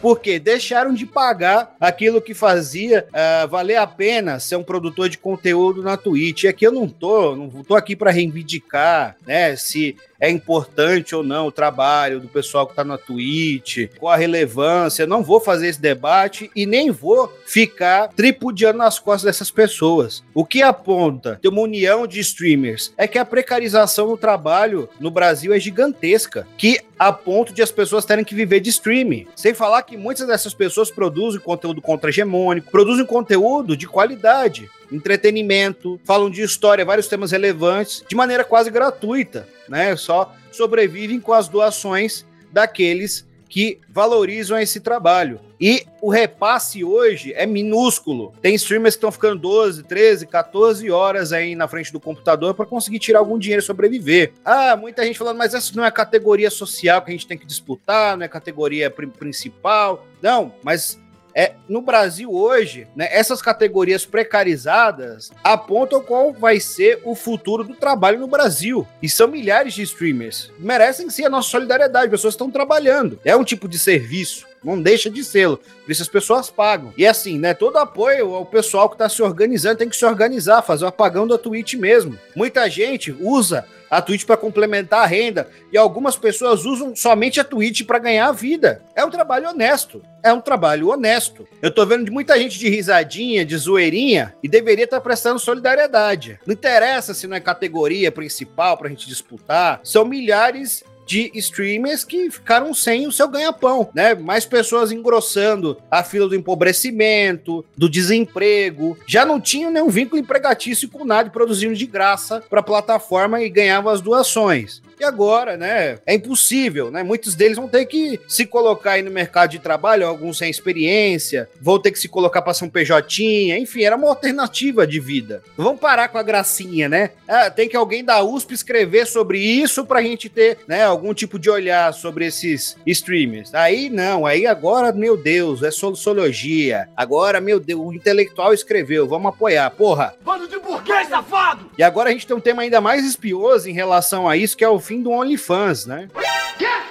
porque 0.00 0.38
deixaram 0.38 0.92
de 0.94 1.06
pagar 1.06 1.74
aquilo 1.80 2.20
que 2.20 2.34
fazia 2.34 3.06
uh, 3.08 3.48
valer 3.48 3.76
a 3.76 3.86
pena 3.86 4.38
ser 4.38 4.56
um 4.56 4.62
produtor 4.62 5.08
de 5.08 5.18
conteúdo 5.18 5.82
na 5.82 5.96
Twitch. 5.96 6.44
E 6.44 6.48
aqui 6.48 6.66
eu 6.66 6.72
não 6.72 6.88
tô, 6.88 7.34
não 7.36 7.48
tô 7.62 7.74
aqui 7.74 7.96
para 7.96 8.10
reivindicar, 8.10 9.16
né, 9.26 9.56
se 9.56 9.96
é 10.20 10.30
importante 10.30 11.14
ou 11.14 11.22
não 11.22 11.46
o 11.46 11.52
trabalho 11.52 12.20
do 12.20 12.28
pessoal 12.28 12.66
que 12.66 12.72
está 12.72 12.84
na 12.84 12.98
Twitch, 12.98 13.90
qual 13.98 14.12
a 14.12 14.16
relevância. 14.16 15.06
Não 15.06 15.22
vou 15.22 15.40
fazer 15.40 15.68
esse 15.68 15.80
debate 15.80 16.50
e 16.54 16.66
nem 16.66 16.90
vou 16.90 17.32
ficar 17.46 18.08
tripudiando 18.08 18.78
nas 18.78 18.98
costas 18.98 19.24
dessas 19.24 19.50
pessoas. 19.50 20.24
O 20.34 20.44
que 20.44 20.62
aponta 20.62 21.38
de 21.40 21.48
uma 21.48 21.60
união 21.60 22.06
de 22.06 22.20
streamers 22.20 22.92
é 22.96 23.06
que 23.06 23.18
a 23.18 23.24
precarização 23.24 24.08
do 24.08 24.16
trabalho 24.16 24.88
no 24.98 25.10
Brasil 25.10 25.52
é 25.52 25.60
gigantesca, 25.60 26.46
que 26.56 26.80
a 26.98 27.12
ponto 27.12 27.52
de 27.52 27.62
as 27.62 27.70
pessoas 27.70 28.04
terem 28.04 28.24
que 28.24 28.34
viver 28.34 28.60
de 28.60 28.70
streaming. 28.70 29.26
Sem 29.36 29.52
falar 29.52 29.82
que 29.86 29.96
muitas 29.96 30.26
dessas 30.26 30.52
pessoas 30.52 30.90
produzem 30.90 31.40
conteúdo 31.40 31.80
contra-hegemônico, 31.80 32.70
produzem 32.70 33.06
conteúdo 33.06 33.76
de 33.76 33.86
qualidade 33.86 34.68
entretenimento, 34.90 36.00
falam 36.04 36.30
de 36.30 36.42
história, 36.42 36.84
vários 36.84 37.08
temas 37.08 37.32
relevantes, 37.32 38.04
de 38.08 38.14
maneira 38.14 38.44
quase 38.44 38.70
gratuita, 38.70 39.48
né? 39.68 39.96
Só 39.96 40.32
sobrevivem 40.52 41.20
com 41.20 41.32
as 41.32 41.48
doações 41.48 42.24
daqueles 42.52 43.25
que 43.48 43.80
valorizam 43.88 44.58
esse 44.58 44.80
trabalho. 44.80 45.40
E 45.60 45.86
o 46.02 46.10
repasse 46.10 46.84
hoje 46.84 47.32
é 47.34 47.46
minúsculo. 47.46 48.32
Tem 48.42 48.54
streamers 48.54 48.94
que 48.94 48.98
estão 48.98 49.10
ficando 49.10 49.40
12, 49.40 49.84
13, 49.84 50.26
14 50.26 50.90
horas 50.90 51.32
aí 51.32 51.54
na 51.54 51.66
frente 51.66 51.92
do 51.92 52.00
computador 52.00 52.54
para 52.54 52.66
conseguir 52.66 52.98
tirar 52.98 53.20
algum 53.20 53.38
dinheiro 53.38 53.62
e 53.62 53.64
sobreviver. 53.64 54.32
Ah, 54.44 54.76
muita 54.76 55.04
gente 55.04 55.18
falando, 55.18 55.38
mas 55.38 55.54
essa 55.54 55.74
não 55.74 55.84
é 55.84 55.88
a 55.88 55.92
categoria 55.92 56.50
social 56.50 57.00
que 57.02 57.10
a 57.10 57.12
gente 57.12 57.26
tem 57.26 57.38
que 57.38 57.46
disputar, 57.46 58.16
não 58.16 58.22
é 58.22 58.26
a 58.26 58.30
categoria 58.30 58.90
principal. 58.90 60.06
Não, 60.20 60.52
mas 60.62 60.98
é, 61.38 61.52
no 61.68 61.82
Brasil 61.82 62.32
hoje, 62.32 62.88
né, 62.96 63.08
essas 63.10 63.42
categorias 63.42 64.06
precarizadas 64.06 65.30
apontam 65.44 66.02
qual 66.02 66.32
vai 66.32 66.58
ser 66.58 66.98
o 67.04 67.14
futuro 67.14 67.62
do 67.62 67.74
trabalho 67.74 68.18
no 68.18 68.26
Brasil. 68.26 68.88
E 69.02 69.08
são 69.10 69.28
milhares 69.28 69.74
de 69.74 69.82
streamers. 69.82 70.50
Merecem 70.58 71.10
sim 71.10 71.26
a 71.26 71.28
nossa 71.28 71.50
solidariedade, 71.50 72.10
pessoas 72.10 72.32
estão 72.32 72.50
trabalhando. 72.50 73.20
É 73.22 73.36
um 73.36 73.44
tipo 73.44 73.68
de 73.68 73.78
serviço. 73.78 74.46
Não 74.64 74.80
deixa 74.80 75.10
de 75.10 75.22
ser. 75.22 75.48
Por 75.48 75.92
isso 75.92 76.02
as 76.02 76.08
pessoas 76.08 76.48
pagam. 76.48 76.92
E 76.96 77.06
assim, 77.06 77.38
né? 77.38 77.52
Todo 77.52 77.76
apoio 77.76 78.34
ao 78.34 78.46
pessoal 78.46 78.88
que 78.88 78.94
está 78.94 79.08
se 79.08 79.22
organizando 79.22 79.76
tem 79.76 79.88
que 79.88 79.96
se 79.96 80.06
organizar, 80.06 80.62
fazer 80.62 80.86
o 80.86 80.88
apagão 80.88 81.26
da 81.26 81.36
Twitch 81.36 81.74
mesmo. 81.74 82.18
Muita 82.34 82.68
gente 82.70 83.14
usa 83.20 83.66
a 83.90 84.02
Twitch 84.02 84.24
para 84.24 84.36
complementar 84.36 85.02
a 85.02 85.06
renda 85.06 85.48
e 85.72 85.78
algumas 85.78 86.16
pessoas 86.16 86.64
usam 86.64 86.94
somente 86.94 87.40
a 87.40 87.44
Twitch 87.44 87.84
para 87.84 87.98
ganhar 87.98 88.28
a 88.28 88.32
vida. 88.32 88.82
É 88.94 89.04
um 89.04 89.10
trabalho 89.10 89.48
honesto. 89.48 90.02
É 90.22 90.32
um 90.32 90.40
trabalho 90.40 90.88
honesto. 90.88 91.46
Eu 91.62 91.70
tô 91.70 91.86
vendo 91.86 92.10
muita 92.10 92.38
gente 92.38 92.58
de 92.58 92.68
risadinha, 92.68 93.44
de 93.44 93.56
zoeirinha 93.56 94.34
e 94.42 94.48
deveria 94.48 94.84
estar 94.84 94.96
tá 94.96 95.02
prestando 95.02 95.38
solidariedade. 95.38 96.38
Não 96.44 96.52
interessa 96.52 97.14
se 97.14 97.26
não 97.26 97.36
é 97.36 97.40
categoria 97.40 98.10
principal 98.10 98.76
para 98.76 98.88
a 98.88 98.90
gente 98.90 99.06
disputar. 99.06 99.80
São 99.84 100.04
milhares 100.04 100.82
de 101.06 101.30
streamers 101.34 102.04
que 102.04 102.30
ficaram 102.30 102.74
sem 102.74 103.06
o 103.06 103.12
seu 103.12 103.28
ganha-pão, 103.28 103.88
né? 103.94 104.14
Mais 104.14 104.44
pessoas 104.44 104.90
engrossando 104.90 105.78
a 105.90 106.02
fila 106.02 106.28
do 106.28 106.34
empobrecimento, 106.34 107.64
do 107.76 107.88
desemprego. 107.88 108.98
Já 109.06 109.24
não 109.24 109.40
tinham 109.40 109.70
nenhum 109.70 109.88
vínculo 109.88 110.20
empregatício 110.20 110.88
com 110.88 111.04
nada, 111.04 111.30
produzindo 111.30 111.74
de 111.74 111.86
graça 111.86 112.42
para 112.50 112.60
a 112.60 112.64
plataforma 112.64 113.40
e 113.40 113.48
ganhavam 113.48 113.92
as 113.92 114.00
doações. 114.00 114.82
E 114.98 115.04
agora, 115.04 115.56
né, 115.56 115.98
é 116.06 116.14
impossível, 116.14 116.90
né? 116.90 117.02
Muitos 117.02 117.34
deles 117.34 117.56
vão 117.56 117.68
ter 117.68 117.84
que 117.84 118.18
se 118.26 118.46
colocar 118.46 118.92
aí 118.92 119.02
no 119.02 119.10
mercado 119.10 119.50
de 119.50 119.58
trabalho, 119.58 120.06
alguns 120.06 120.38
sem 120.38 120.50
experiência, 120.50 121.48
vão 121.60 121.78
ter 121.78 121.90
que 121.90 121.98
se 121.98 122.08
colocar 122.08 122.40
para 122.40 122.54
ser 122.54 122.64
um 122.64 122.70
PJ, 122.70 123.58
enfim, 123.58 123.82
era 123.82 123.96
uma 123.96 124.08
alternativa 124.08 124.86
de 124.86 124.98
vida. 124.98 125.42
Vamos 125.56 125.80
parar 125.80 126.08
com 126.08 126.16
a 126.16 126.22
gracinha, 126.22 126.88
né? 126.88 127.10
Ah, 127.28 127.50
tem 127.50 127.68
que 127.68 127.76
alguém 127.76 128.02
da 128.02 128.22
USP 128.22 128.54
escrever 128.54 129.06
sobre 129.06 129.38
isso 129.38 129.84
pra 129.84 130.02
gente 130.02 130.28
ter, 130.28 130.58
né, 130.66 130.84
algum 130.84 131.12
tipo 131.12 131.38
de 131.38 131.50
olhar 131.50 131.92
sobre 131.92 132.26
esses 132.26 132.76
streamers. 132.86 133.54
Aí 133.54 133.90
não, 133.90 134.24
aí 134.24 134.46
agora, 134.46 134.92
meu 134.92 135.16
Deus, 135.16 135.62
é 135.62 135.70
sociologia. 135.70 136.88
Agora, 136.96 137.40
meu 137.40 137.60
Deus, 137.60 137.80
o 137.80 137.92
intelectual 137.92 138.54
escreveu, 138.54 139.06
vamos 139.06 139.28
apoiar. 139.28 139.70
Porra! 139.70 140.14
Bando 140.24 140.48
de 140.48 140.58
burguês 140.58 141.08
safado! 141.08 141.70
E 141.76 141.82
agora 141.82 142.08
a 142.08 142.12
gente 142.12 142.26
tem 142.26 142.36
um 142.36 142.40
tema 142.40 142.62
ainda 142.62 142.80
mais 142.80 143.04
espioso 143.04 143.68
em 143.68 143.74
relação 143.74 144.28
a 144.28 144.36
isso, 144.36 144.56
que 144.56 144.64
é 144.64 144.68
o 144.68 144.85
fim 144.86 145.02
do 145.02 145.10
OnlyFans, 145.10 145.84
né? 145.84 146.08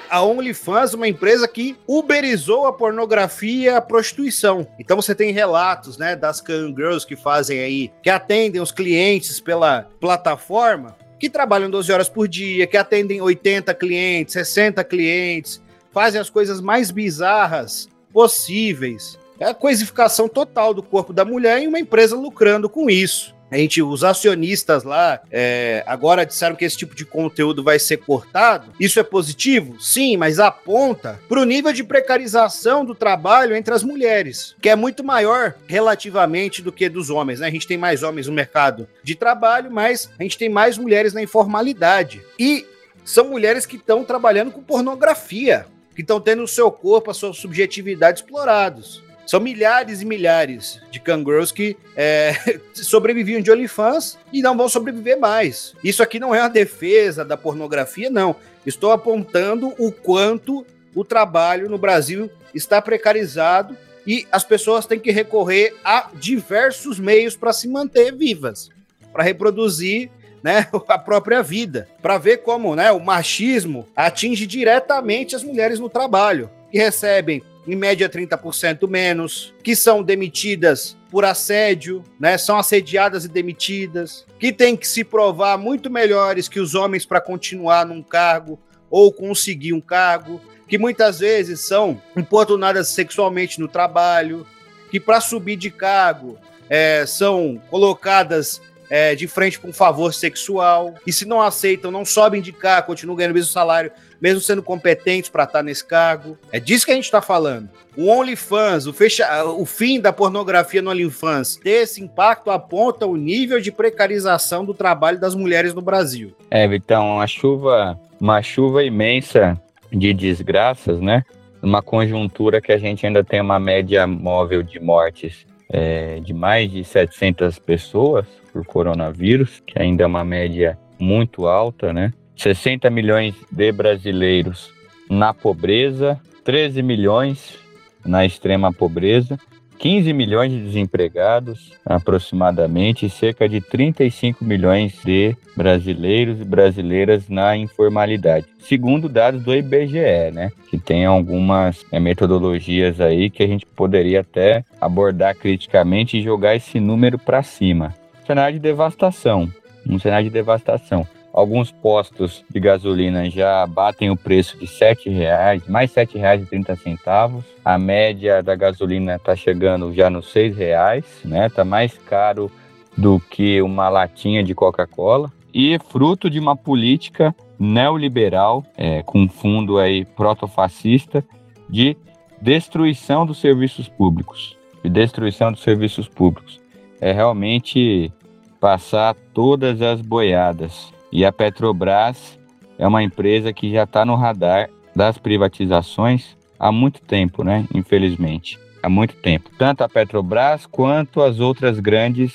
A 0.09 0.21
OnlyFans 0.21 0.93
é 0.93 0.95
uma 0.95 1.07
empresa 1.07 1.47
que 1.47 1.75
uberizou 1.87 2.67
a 2.67 2.73
pornografia 2.73 3.71
e 3.71 3.75
a 3.75 3.81
prostituição. 3.81 4.67
Então 4.79 4.95
você 4.95 5.15
tem 5.15 5.31
relatos, 5.31 5.97
né, 5.97 6.15
das 6.15 6.43
girls 6.45 7.05
que 7.05 7.15
fazem 7.15 7.59
aí, 7.59 7.91
que 8.03 8.09
atendem 8.09 8.61
os 8.61 8.71
clientes 8.71 9.39
pela 9.39 9.89
plataforma, 9.99 10.95
que 11.19 11.29
trabalham 11.29 11.69
12 11.69 11.91
horas 11.91 12.09
por 12.09 12.27
dia, 12.27 12.67
que 12.67 12.77
atendem 12.77 13.21
80 13.21 13.73
clientes, 13.73 14.33
60 14.33 14.83
clientes, 14.83 15.61
fazem 15.91 16.21
as 16.21 16.29
coisas 16.29 16.61
mais 16.61 16.91
bizarras 16.91 17.89
possíveis. 18.13 19.17
É 19.39 19.45
a 19.45 19.53
coisificação 19.53 20.29
total 20.29 20.73
do 20.73 20.83
corpo 20.83 21.11
da 21.11 21.25
mulher 21.25 21.61
e 21.61 21.67
uma 21.67 21.79
empresa 21.79 22.15
lucrando 22.15 22.69
com 22.69 22.89
isso. 22.89 23.34
A 23.49 23.57
gente, 23.57 23.81
os 23.81 24.03
acionistas 24.03 24.83
lá 24.83 25.21
é, 25.31 25.83
agora 25.85 26.25
disseram 26.25 26.55
que 26.55 26.65
esse 26.65 26.77
tipo 26.77 26.95
de 26.95 27.05
conteúdo 27.05 27.63
vai 27.63 27.77
ser 27.77 27.97
cortado. 27.97 28.73
Isso 28.79 28.99
é 28.99 29.03
positivo? 29.03 29.79
Sim, 29.79 30.17
mas 30.17 30.39
aponta 30.39 31.19
para 31.29 31.39
o 31.39 31.45
nível 31.45 31.71
de 31.71 31.83
precarização 31.83 32.83
do 32.83 32.95
trabalho 32.95 33.55
entre 33.55 33.73
as 33.73 33.83
mulheres, 33.83 34.55
que 34.61 34.69
é 34.69 34.75
muito 34.75 35.03
maior 35.03 35.55
relativamente 35.67 36.61
do 36.61 36.71
que 36.71 36.89
dos 36.89 37.09
homens. 37.09 37.39
Né? 37.39 37.47
A 37.47 37.51
gente 37.51 37.67
tem 37.67 37.77
mais 37.77 38.03
homens 38.03 38.27
no 38.27 38.33
mercado 38.33 38.87
de 39.03 39.15
trabalho, 39.15 39.71
mas 39.71 40.09
a 40.19 40.23
gente 40.23 40.37
tem 40.37 40.49
mais 40.49 40.77
mulheres 40.77 41.13
na 41.13 41.21
informalidade. 41.21 42.21
E 42.39 42.65
são 43.03 43.29
mulheres 43.29 43.65
que 43.65 43.75
estão 43.75 44.03
trabalhando 44.03 44.51
com 44.51 44.63
pornografia, 44.63 45.67
que 45.95 46.01
estão 46.01 46.19
tendo 46.19 46.43
o 46.43 46.47
seu 46.47 46.71
corpo, 46.71 47.11
a 47.11 47.13
sua 47.13 47.33
subjetividade 47.33 48.19
explorados. 48.19 49.04
São 49.25 49.39
milhares 49.39 50.01
e 50.01 50.05
milhares 50.05 50.79
de 50.91 50.99
kangaroos 50.99 51.51
que 51.51 51.75
é, 51.95 52.33
sobreviviam 52.73 53.41
de 53.41 53.51
OnlyFans 53.51 54.17
e 54.31 54.41
não 54.41 54.55
vão 54.55 54.69
sobreviver 54.69 55.19
mais. 55.19 55.73
Isso 55.83 56.03
aqui 56.03 56.19
não 56.19 56.33
é 56.33 56.41
uma 56.41 56.49
defesa 56.49 57.25
da 57.25 57.35
pornografia, 57.35 58.09
não. 58.09 58.35
Estou 58.65 58.91
apontando 58.91 59.73
o 59.79 59.91
quanto 59.91 60.65
o 60.93 61.03
trabalho 61.03 61.69
no 61.69 61.77
Brasil 61.77 62.29
está 62.53 62.81
precarizado 62.81 63.75
e 64.07 64.27
as 64.31 64.43
pessoas 64.43 64.85
têm 64.85 64.99
que 64.99 65.11
recorrer 65.11 65.75
a 65.83 66.09
diversos 66.13 66.99
meios 66.99 67.35
para 67.35 67.51
se 67.51 67.67
manter 67.67 68.15
vivas, 68.15 68.69
para 69.11 69.23
reproduzir 69.23 70.09
né, 70.43 70.67
a 70.87 70.97
própria 70.99 71.41
vida, 71.41 71.87
para 72.01 72.19
ver 72.19 72.37
como 72.37 72.75
né, 72.75 72.91
o 72.91 72.99
machismo 72.99 73.87
atinge 73.95 74.45
diretamente 74.45 75.35
as 75.35 75.43
mulheres 75.43 75.79
no 75.79 75.89
trabalho, 75.89 76.49
que 76.71 76.77
recebem 76.77 77.41
em 77.67 77.75
média 77.75 78.07
30% 78.07 78.87
menos, 78.87 79.53
que 79.63 79.75
são 79.75 80.03
demitidas 80.03 80.95
por 81.09 81.25
assédio, 81.25 82.03
né? 82.19 82.37
São 82.37 82.57
assediadas 82.57 83.25
e 83.25 83.29
demitidas, 83.29 84.25
que 84.39 84.51
têm 84.51 84.75
que 84.75 84.87
se 84.87 85.03
provar 85.03 85.57
muito 85.57 85.89
melhores 85.89 86.47
que 86.47 86.59
os 86.59 86.75
homens 86.75 87.05
para 87.05 87.21
continuar 87.21 87.85
num 87.85 88.03
cargo 88.03 88.59
ou 88.89 89.11
conseguir 89.11 89.73
um 89.73 89.81
cargo, 89.81 90.39
que 90.67 90.77
muitas 90.77 91.19
vezes 91.19 91.61
são 91.61 92.01
importunadas 92.15 92.89
sexualmente 92.89 93.59
no 93.59 93.67
trabalho, 93.67 94.45
que 94.91 94.99
para 94.99 95.19
subir 95.21 95.55
de 95.55 95.71
cargo 95.71 96.37
é, 96.69 97.05
são 97.05 97.61
colocadas 97.69 98.61
é, 98.89 99.15
de 99.15 99.27
frente 99.27 99.59
para 99.59 99.69
um 99.69 99.73
favor 99.73 100.13
sexual, 100.13 100.95
e 101.05 101.11
se 101.11 101.25
não 101.25 101.41
aceitam, 101.41 101.91
não 101.91 102.05
sobem 102.05 102.41
de 102.41 102.51
cargo, 102.51 102.87
continuam 102.87 103.15
ganhando 103.15 103.31
o 103.31 103.35
mesmo 103.35 103.51
salário, 103.51 103.91
mesmo 104.21 104.41
sendo 104.41 104.63
competentes 104.63 105.29
para 105.29 105.43
estar 105.43 105.63
nesse 105.63 105.85
cargo. 105.85 106.37
É 106.51 106.59
disso 106.59 106.85
que 106.85 106.91
a 106.91 106.95
gente 106.95 107.05
está 107.05 107.21
falando. 107.21 107.69
O 107.95 108.07
OnlyFans, 108.07 108.87
o, 108.87 108.93
fecha... 108.93 109.45
o 109.45 109.65
fim 109.65 109.99
da 109.99 110.11
pornografia 110.11 110.81
no 110.81 110.91
OnlyFans, 110.91 111.55
ter 111.55 111.83
esse 111.83 112.01
impacto 112.01 112.51
aponta 112.51 113.05
o 113.05 113.15
nível 113.15 113.61
de 113.61 113.71
precarização 113.71 114.65
do 114.65 114.73
trabalho 114.73 115.19
das 115.19 115.35
mulheres 115.35 115.73
no 115.73 115.81
Brasil. 115.81 116.33
É, 116.51 116.65
então, 116.65 117.19
a 117.19 117.27
chuva, 117.27 117.99
uma 118.19 118.41
chuva 118.41 118.83
imensa 118.83 119.59
de 119.91 120.13
desgraças, 120.13 120.99
né? 120.99 121.23
Uma 121.61 121.81
conjuntura 121.81 122.61
que 122.61 122.71
a 122.71 122.77
gente 122.77 123.05
ainda 123.05 123.23
tem 123.23 123.41
uma 123.41 123.59
média 123.59 124.05
móvel 124.05 124.61
de 124.61 124.79
mortes 124.79 125.45
é, 125.69 126.19
de 126.19 126.33
mais 126.33 126.69
de 126.71 126.83
700 126.83 127.57
pessoas 127.59 128.25
por 128.51 128.65
coronavírus, 128.65 129.61
que 129.65 129.81
ainda 129.81 130.03
é 130.03 130.07
uma 130.07 130.23
média 130.23 130.77
muito 130.99 131.47
alta, 131.47 131.91
né? 131.91 132.13
60 132.35 132.89
milhões 132.89 133.35
de 133.51 133.71
brasileiros 133.71 134.71
na 135.09 135.33
pobreza, 135.33 136.19
13 136.43 136.81
milhões 136.81 137.57
na 138.05 138.25
extrema 138.25 138.71
pobreza, 138.71 139.39
15 139.77 140.13
milhões 140.13 140.51
de 140.51 140.59
desempregados, 140.61 141.73
aproximadamente, 141.85 143.05
e 143.05 143.09
cerca 143.09 143.47
de 143.47 143.59
35 143.61 144.43
milhões 144.43 144.93
de 145.03 145.35
brasileiros 145.55 146.39
e 146.39 146.45
brasileiras 146.45 147.27
na 147.29 147.55
informalidade. 147.57 148.47
Segundo 148.59 149.09
dados 149.09 149.43
do 149.43 149.53
IBGE, 149.53 150.31
né, 150.33 150.51
que 150.69 150.77
tem 150.77 151.05
algumas 151.05 151.85
é, 151.91 151.99
metodologias 151.99 152.99
aí 152.99 153.29
que 153.29 153.43
a 153.43 153.47
gente 153.47 153.65
poderia 153.65 154.21
até 154.21 154.63
abordar 154.79 155.35
criticamente 155.35 156.17
e 156.17 156.23
jogar 156.23 156.55
esse 156.55 156.79
número 156.79 157.19
para 157.19 157.43
cima. 157.43 157.93
cenário 158.25 158.55
de 158.55 158.61
devastação, 158.61 159.47
um 159.87 159.99
cenário 159.99 160.27
de 160.27 160.33
devastação. 160.33 161.05
Alguns 161.35 161.69
postos 161.69 162.45
de 162.49 162.61
gasolina 162.61 163.29
já 163.29 163.67
batem 163.67 164.09
o 164.09 164.15
preço 164.15 164.57
de 164.57 164.65
R$ 164.65 164.95
reais, 165.13 165.67
mais 165.67 165.93
R$ 165.93 166.05
7,30. 166.05 167.43
A 167.65 167.77
média 167.77 168.41
da 168.41 168.55
gasolina 168.55 169.15
está 169.15 169.35
chegando 169.35 169.93
já 169.93 170.09
nos 170.09 170.33
R$ 170.33 170.47
reais, 170.51 171.03
né? 171.25 171.49
Tá 171.49 171.65
mais 171.65 171.97
caro 171.97 172.49
do 172.97 173.19
que 173.19 173.61
uma 173.61 173.89
latinha 173.89 174.41
de 174.41 174.55
Coca-Cola. 174.55 175.29
E 175.53 175.77
fruto 175.89 176.29
de 176.29 176.39
uma 176.39 176.55
política 176.55 177.35
neoliberal, 177.59 178.63
é, 178.77 179.03
com 179.03 179.27
fundo 179.27 179.77
aí 179.77 180.05
protofascista, 180.05 181.21
de 181.69 181.97
destruição 182.41 183.25
dos 183.25 183.41
serviços 183.41 183.89
públicos. 183.89 184.57
De 184.81 184.89
destruição 184.89 185.51
dos 185.51 185.63
serviços 185.63 186.07
públicos. 186.07 186.61
É 187.01 187.11
realmente 187.11 188.09
passar 188.57 189.13
todas 189.33 189.81
as 189.81 189.99
boiadas. 189.99 190.94
E 191.15 191.23
a 191.23 191.31
Petrobras 191.31 192.37
é 192.77 192.85
uma 192.85 193.01
empresa 193.01 193.53
que 193.53 193.71
já 193.71 193.83
está 193.83 194.03
no 194.03 194.15
radar 194.15 194.69
das 194.93 195.17
privatizações 195.17 196.35
há 196.59 196.73
muito 196.73 196.99
tempo, 196.99 197.41
né? 197.41 197.65
Infelizmente, 197.73 198.59
há 198.83 198.89
muito 198.89 199.15
tempo. 199.15 199.49
Tanto 199.57 199.81
a 199.81 199.87
Petrobras 199.87 200.65
quanto 200.65 201.21
as 201.21 201.39
outras 201.39 201.79
grandes 201.79 202.33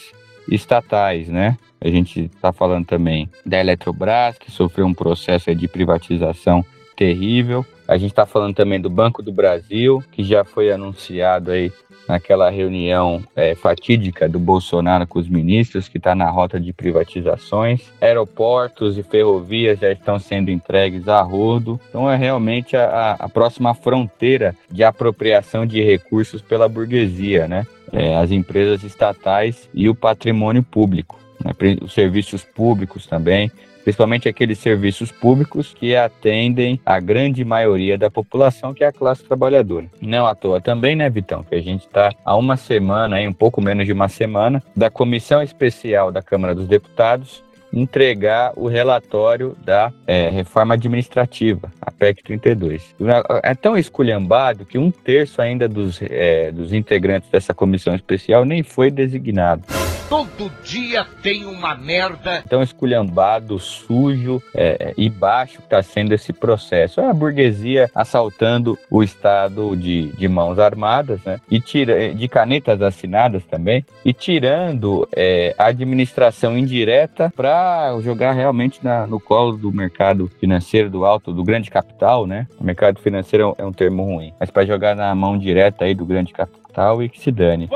estatais, 0.50 1.28
né? 1.28 1.58
A 1.78 1.88
gente 1.88 2.30
está 2.34 2.54
falando 2.54 2.86
também 2.86 3.28
da 3.44 3.60
Eletrobras, 3.60 4.38
que 4.38 4.50
sofreu 4.50 4.86
um 4.86 4.94
processo 4.94 5.54
de 5.54 5.68
privatização 5.68 6.64
terrível. 6.96 7.66
A 7.90 7.98
gente 7.98 8.12
está 8.12 8.24
falando 8.24 8.54
também 8.54 8.80
do 8.80 8.88
Banco 8.88 9.20
do 9.20 9.32
Brasil, 9.32 10.00
que 10.12 10.22
já 10.22 10.44
foi 10.44 10.70
anunciado 10.70 11.50
aí 11.50 11.72
naquela 12.06 12.48
reunião 12.48 13.20
é, 13.34 13.56
fatídica 13.56 14.28
do 14.28 14.38
Bolsonaro 14.38 15.08
com 15.08 15.18
os 15.18 15.28
ministros, 15.28 15.88
que 15.88 15.98
está 15.98 16.14
na 16.14 16.30
rota 16.30 16.60
de 16.60 16.72
privatizações. 16.72 17.92
Aeroportos 18.00 18.96
e 18.96 19.02
ferrovias 19.02 19.80
já 19.80 19.90
estão 19.90 20.20
sendo 20.20 20.52
entregues 20.52 21.08
a 21.08 21.20
rodo. 21.20 21.80
Então 21.88 22.08
é 22.08 22.14
realmente 22.14 22.76
a, 22.76 23.16
a 23.18 23.28
próxima 23.28 23.74
fronteira 23.74 24.54
de 24.70 24.84
apropriação 24.84 25.66
de 25.66 25.82
recursos 25.82 26.40
pela 26.40 26.68
burguesia, 26.68 27.48
né? 27.48 27.66
É, 27.92 28.14
as 28.14 28.30
empresas 28.30 28.84
estatais 28.84 29.68
e 29.74 29.88
o 29.88 29.96
patrimônio 29.96 30.62
público, 30.62 31.18
né? 31.44 31.52
os 31.82 31.92
serviços 31.92 32.44
públicos 32.44 33.04
também 33.04 33.50
principalmente 33.82 34.28
aqueles 34.28 34.58
serviços 34.58 35.10
públicos 35.10 35.74
que 35.74 35.96
atendem 35.96 36.80
a 36.84 37.00
grande 37.00 37.44
maioria 37.44 37.96
da 37.98 38.10
população, 38.10 38.74
que 38.74 38.84
é 38.84 38.86
a 38.86 38.92
classe 38.92 39.24
trabalhadora. 39.24 39.86
Não 40.00 40.26
à 40.26 40.34
toa 40.34 40.60
também, 40.60 40.96
né, 40.96 41.08
Vitão, 41.08 41.42
que 41.42 41.54
a 41.54 41.62
gente 41.62 41.86
está 41.86 42.12
há 42.24 42.36
uma 42.36 42.56
semana, 42.56 43.16
aí, 43.16 43.26
um 43.26 43.32
pouco 43.32 43.60
menos 43.60 43.86
de 43.86 43.92
uma 43.92 44.08
semana, 44.08 44.62
da 44.76 44.90
Comissão 44.90 45.42
Especial 45.42 46.12
da 46.12 46.22
Câmara 46.22 46.54
dos 46.54 46.66
Deputados 46.66 47.42
entregar 47.72 48.52
o 48.56 48.66
relatório 48.66 49.56
da 49.64 49.92
é, 50.06 50.28
reforma 50.28 50.74
administrativa, 50.74 51.72
a 51.80 51.90
PEC 51.90 52.22
32. 52.22 52.94
É 53.42 53.54
tão 53.54 53.76
esculhambado 53.76 54.64
que 54.64 54.78
um 54.78 54.90
terço 54.90 55.40
ainda 55.40 55.68
dos, 55.68 56.00
é, 56.02 56.50
dos 56.50 56.72
integrantes 56.72 57.30
dessa 57.30 57.54
comissão 57.54 57.94
especial 57.94 58.44
nem 58.44 58.62
foi 58.62 58.90
designado. 58.90 59.62
Todo 60.10 60.50
dia 60.64 61.06
tem 61.22 61.44
uma 61.44 61.76
merda. 61.76 62.42
Tão 62.48 62.64
esculhambado, 62.64 63.60
sujo 63.60 64.42
é, 64.52 64.92
e 64.96 65.08
baixo 65.08 65.58
que 65.58 65.62
está 65.62 65.80
sendo 65.84 66.12
esse 66.12 66.32
processo. 66.32 67.00
É 67.00 67.08
a 67.08 67.14
burguesia 67.14 67.88
assaltando 67.94 68.76
o 68.90 69.04
Estado 69.04 69.76
de, 69.76 70.08
de 70.08 70.26
mãos 70.26 70.58
armadas, 70.58 71.22
né? 71.22 71.38
E 71.48 71.60
tira, 71.60 72.12
de 72.12 72.26
canetas 72.26 72.82
assinadas 72.82 73.44
também, 73.44 73.86
e 74.04 74.12
tirando 74.12 75.08
é, 75.14 75.54
a 75.56 75.66
administração 75.66 76.58
indireta 76.58 77.32
para 77.36 77.96
jogar 78.00 78.32
realmente 78.32 78.80
na, 78.82 79.06
no 79.06 79.20
colo 79.20 79.56
do 79.56 79.72
mercado 79.72 80.28
financeiro 80.40 80.90
do 80.90 81.04
alto, 81.04 81.32
do 81.32 81.44
grande 81.44 81.70
capital, 81.70 82.26
né? 82.26 82.48
O 82.58 82.64
mercado 82.64 82.98
financeiro 82.98 83.54
é 83.56 83.64
um 83.64 83.72
termo 83.72 84.02
ruim, 84.02 84.34
mas 84.40 84.50
para 84.50 84.66
jogar 84.66 84.96
na 84.96 85.14
mão 85.14 85.38
direta 85.38 85.84
aí 85.84 85.94
do 85.94 86.04
grande 86.04 86.32
capital 86.32 86.59
e 87.02 87.08
que 87.08 87.20
se 87.20 87.30
dane. 87.30 87.68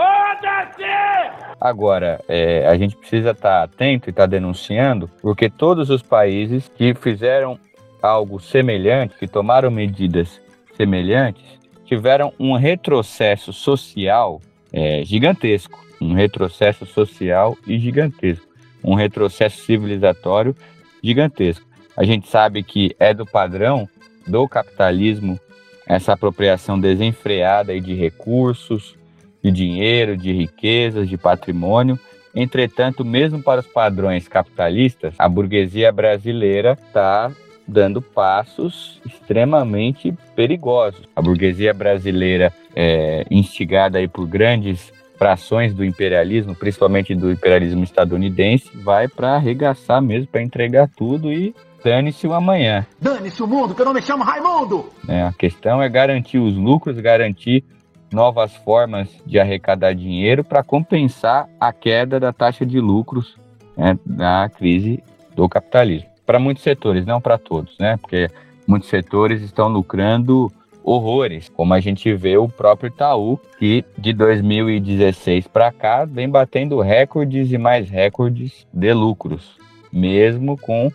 Agora, 1.60 2.20
é, 2.28 2.66
a 2.66 2.76
gente 2.76 2.96
precisa 2.96 3.30
estar 3.30 3.60
tá 3.60 3.62
atento 3.62 4.08
e 4.08 4.10
estar 4.10 4.24
tá 4.24 4.26
denunciando, 4.26 5.08
porque 5.22 5.48
todos 5.48 5.88
os 5.90 6.02
países 6.02 6.70
que 6.76 6.94
fizeram 6.94 7.58
algo 8.02 8.38
semelhante, 8.38 9.16
que 9.18 9.26
tomaram 9.26 9.70
medidas 9.70 10.40
semelhantes, 10.76 11.58
tiveram 11.86 12.32
um 12.38 12.54
retrocesso 12.54 13.52
social 13.52 14.40
é, 14.72 15.04
gigantesco. 15.04 15.82
Um 16.00 16.12
retrocesso 16.12 16.84
social 16.84 17.56
e 17.66 17.78
gigantesco. 17.78 18.46
Um 18.82 18.94
retrocesso 18.94 19.62
civilizatório 19.64 20.54
gigantesco. 21.02 21.64
A 21.96 22.04
gente 22.04 22.28
sabe 22.28 22.62
que 22.62 22.94
é 22.98 23.14
do 23.14 23.24
padrão 23.24 23.88
do 24.26 24.48
capitalismo 24.48 25.38
essa 25.86 26.12
apropriação 26.12 26.78
desenfreada 26.78 27.78
de 27.80 27.94
recursos, 27.94 28.96
de 29.42 29.50
dinheiro, 29.50 30.16
de 30.16 30.32
riquezas, 30.32 31.08
de 31.08 31.16
patrimônio. 31.16 31.98
Entretanto, 32.34 33.04
mesmo 33.04 33.42
para 33.42 33.60
os 33.60 33.66
padrões 33.66 34.26
capitalistas, 34.26 35.14
a 35.18 35.28
burguesia 35.28 35.92
brasileira 35.92 36.76
está 36.86 37.30
dando 37.66 38.02
passos 38.02 39.00
extremamente 39.06 40.12
perigosos. 40.34 41.02
A 41.14 41.22
burguesia 41.22 41.72
brasileira, 41.72 42.52
é, 42.74 43.24
instigada 43.30 43.98
aí 43.98 44.08
por 44.08 44.26
grandes 44.26 44.92
frações 45.16 45.72
do 45.72 45.84
imperialismo, 45.84 46.54
principalmente 46.54 47.14
do 47.14 47.30
imperialismo 47.30 47.84
estadunidense, 47.84 48.68
vai 48.74 49.08
para 49.08 49.36
arregaçar 49.36 50.02
mesmo, 50.02 50.26
para 50.26 50.42
entregar 50.42 50.88
tudo 50.96 51.32
e 51.32 51.54
dane-se 51.84 52.26
o 52.26 52.32
amanhã. 52.32 52.86
Dane-se 52.98 53.42
o 53.42 53.46
mundo, 53.46 53.74
que 53.74 53.82
eu 53.82 53.86
não 53.86 53.92
me 53.92 54.00
chamo 54.00 54.24
Raimundo! 54.24 54.88
É, 55.06 55.22
a 55.22 55.32
questão 55.32 55.82
é 55.82 55.88
garantir 55.88 56.38
os 56.38 56.56
lucros, 56.56 56.98
garantir 56.98 57.62
novas 58.10 58.54
formas 58.56 59.08
de 59.26 59.38
arrecadar 59.38 59.92
dinheiro 59.92 60.42
para 60.42 60.62
compensar 60.62 61.46
a 61.60 61.72
queda 61.72 62.18
da 62.18 62.32
taxa 62.32 62.64
de 62.64 62.80
lucros 62.80 63.36
né, 63.76 63.98
na 64.06 64.48
crise 64.48 65.02
do 65.36 65.46
capitalismo. 65.48 66.08
Para 66.24 66.38
muitos 66.38 66.62
setores, 66.62 67.04
não 67.04 67.20
para 67.20 67.36
todos, 67.36 67.76
né? 67.78 67.98
Porque 67.98 68.30
muitos 68.66 68.88
setores 68.88 69.42
estão 69.42 69.68
lucrando 69.68 70.50
horrores, 70.82 71.50
como 71.50 71.74
a 71.74 71.80
gente 71.80 72.14
vê 72.14 72.38
o 72.38 72.48
próprio 72.48 72.88
Itaú, 72.88 73.38
que 73.58 73.84
de 73.98 74.12
2016 74.12 75.48
para 75.48 75.70
cá 75.72 76.04
vem 76.04 76.28
batendo 76.28 76.80
recordes 76.80 77.52
e 77.52 77.58
mais 77.58 77.90
recordes 77.90 78.66
de 78.72 78.92
lucros, 78.92 79.56
mesmo 79.92 80.56
com 80.56 80.90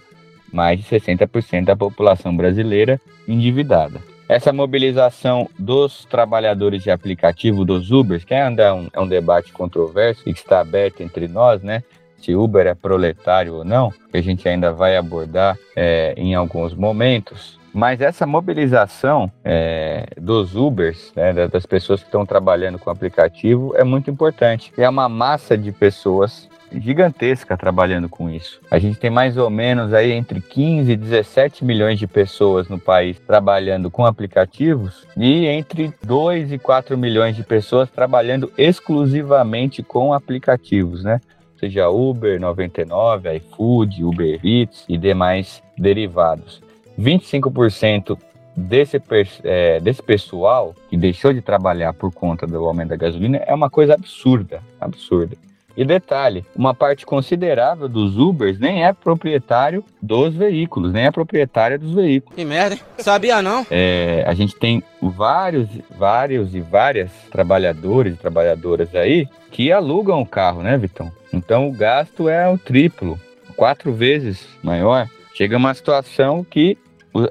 mais 0.52 0.80
de 0.80 0.86
60% 0.86 1.66
da 1.66 1.76
população 1.76 2.36
brasileira 2.36 3.00
endividada. 3.28 4.02
Essa 4.28 4.54
mobilização 4.54 5.50
dos 5.58 6.06
trabalhadores 6.06 6.84
de 6.84 6.92
aplicativo, 6.92 7.66
dos 7.66 7.92
Ubers, 7.92 8.24
que 8.24 8.34
ainda 8.34 8.64
é 8.64 8.72
um, 8.72 8.88
é 8.94 9.00
um 9.00 9.08
debate 9.08 9.52
controverso 9.52 10.22
e 10.28 10.34
que 10.34 10.40
está 10.40 10.60
aberto 10.60 11.02
entre 11.02 11.28
nós, 11.28 11.64
né? 11.64 11.84
Se 12.22 12.36
Uber 12.36 12.68
é 12.68 12.76
proletário 12.76 13.56
ou 13.56 13.66
não, 13.66 13.92
que 14.12 14.18
a 14.18 14.22
gente 14.22 14.48
ainda 14.48 14.72
vai 14.72 14.98
abordar 14.98 15.58
é, 15.76 16.14
em 16.18 16.36
alguns 16.36 16.76
momentos. 16.76 17.58
Mas 17.74 18.02
essa 18.02 18.26
mobilização 18.26 19.32
é, 19.44 20.08
dos 20.18 20.56
Ubers, 20.56 21.14
né, 21.16 21.48
das 21.48 21.66
pessoas 21.66 22.02
que 22.02 22.08
estão 22.08 22.26
trabalhando 22.26 22.80
com 22.80 22.90
o 22.90 22.94
aplicativo, 22.94 23.74
é 23.76 23.84
muito 23.84 24.10
importante. 24.10 24.74
É 24.78 24.90
uma 24.90 25.08
massa 25.08 25.58
de 25.58 25.72
pessoas 25.72 26.49
gigantesca 26.74 27.58
trabalhando 27.58 28.08
com 28.10 28.30
isso. 28.30 28.60
A 28.70 28.80
gente 28.80 29.00
tem 29.00 29.10
mais 29.10 29.38
ou 29.38 29.50
menos 29.50 29.94
aí 29.94 30.12
entre 30.12 30.42
15 30.42 30.92
e 30.92 30.96
17 30.96 31.66
milhões 31.66 32.00
de 32.00 32.08
pessoas 32.08 32.68
no 32.68 32.80
país 32.80 33.20
trabalhando 33.20 33.90
com 33.90 34.06
aplicativos 34.06 35.08
e 35.16 35.46
entre 35.46 35.94
2 36.04 36.52
e 36.52 36.60
4 36.60 36.98
milhões 36.98 37.36
de 37.36 37.44
pessoas 37.44 37.90
trabalhando 37.90 38.52
exclusivamente 38.58 39.82
com 39.84 40.14
aplicativos, 40.14 41.04
né? 41.04 41.20
Seja 41.60 41.90
Uber 41.90 42.40
99, 42.40 43.36
iFood, 43.36 44.04
Uber 44.04 44.40
Eats 44.44 44.86
e 44.88 44.98
demais 44.98 45.62
derivados. 45.78 46.62
25% 46.98 48.18
desse, 48.56 49.02
é, 49.44 49.80
desse 49.80 50.02
pessoal 50.02 50.76
que 50.90 50.98
deixou 50.98 51.34
de 51.34 51.42
trabalhar 51.42 51.94
por 51.94 52.14
conta 52.14 52.46
do 52.46 52.66
aumento 52.66 52.90
da 52.90 52.96
gasolina 52.96 53.38
é 53.38 53.54
uma 53.54 53.70
coisa 53.70 53.94
absurda, 53.94 54.62
absurda. 54.80 55.36
E 55.80 55.86
detalhe, 55.86 56.46
uma 56.54 56.74
parte 56.74 57.06
considerável 57.06 57.88
dos 57.88 58.18
Ubers 58.18 58.60
nem 58.60 58.84
é 58.84 58.92
proprietário 58.92 59.82
dos 60.02 60.36
veículos, 60.36 60.92
nem 60.92 61.06
é 61.06 61.12
proprietária 61.12 61.80
dos 61.80 61.94
veículos. 61.94 62.36
Que 62.36 62.44
merda, 62.44 62.76
hein? 62.76 62.82
Sabia 62.98 63.42
não? 63.42 63.66
É, 63.72 64.26
a 64.28 64.34
gente 64.34 64.58
tem 64.58 64.84
vários, 65.02 65.70
vários 65.98 66.54
e 66.54 66.60
várias 66.60 67.10
trabalhadores 67.32 68.14
e 68.16 68.18
trabalhadoras 68.18 68.94
aí 68.94 69.26
que 69.52 69.72
alugam 69.72 70.20
o 70.22 70.26
carro, 70.26 70.62
né, 70.62 70.78
Vitão? 70.78 71.10
Então 71.32 71.70
o 71.70 71.72
gasto 71.72 72.28
é 72.28 72.46
o 72.52 72.58
triplo, 72.58 73.18
quatro 73.56 73.94
vezes 73.94 74.50
maior. 74.62 75.08
Chega 75.34 75.56
uma 75.56 75.74
situação 75.74 76.44
que 76.44 76.78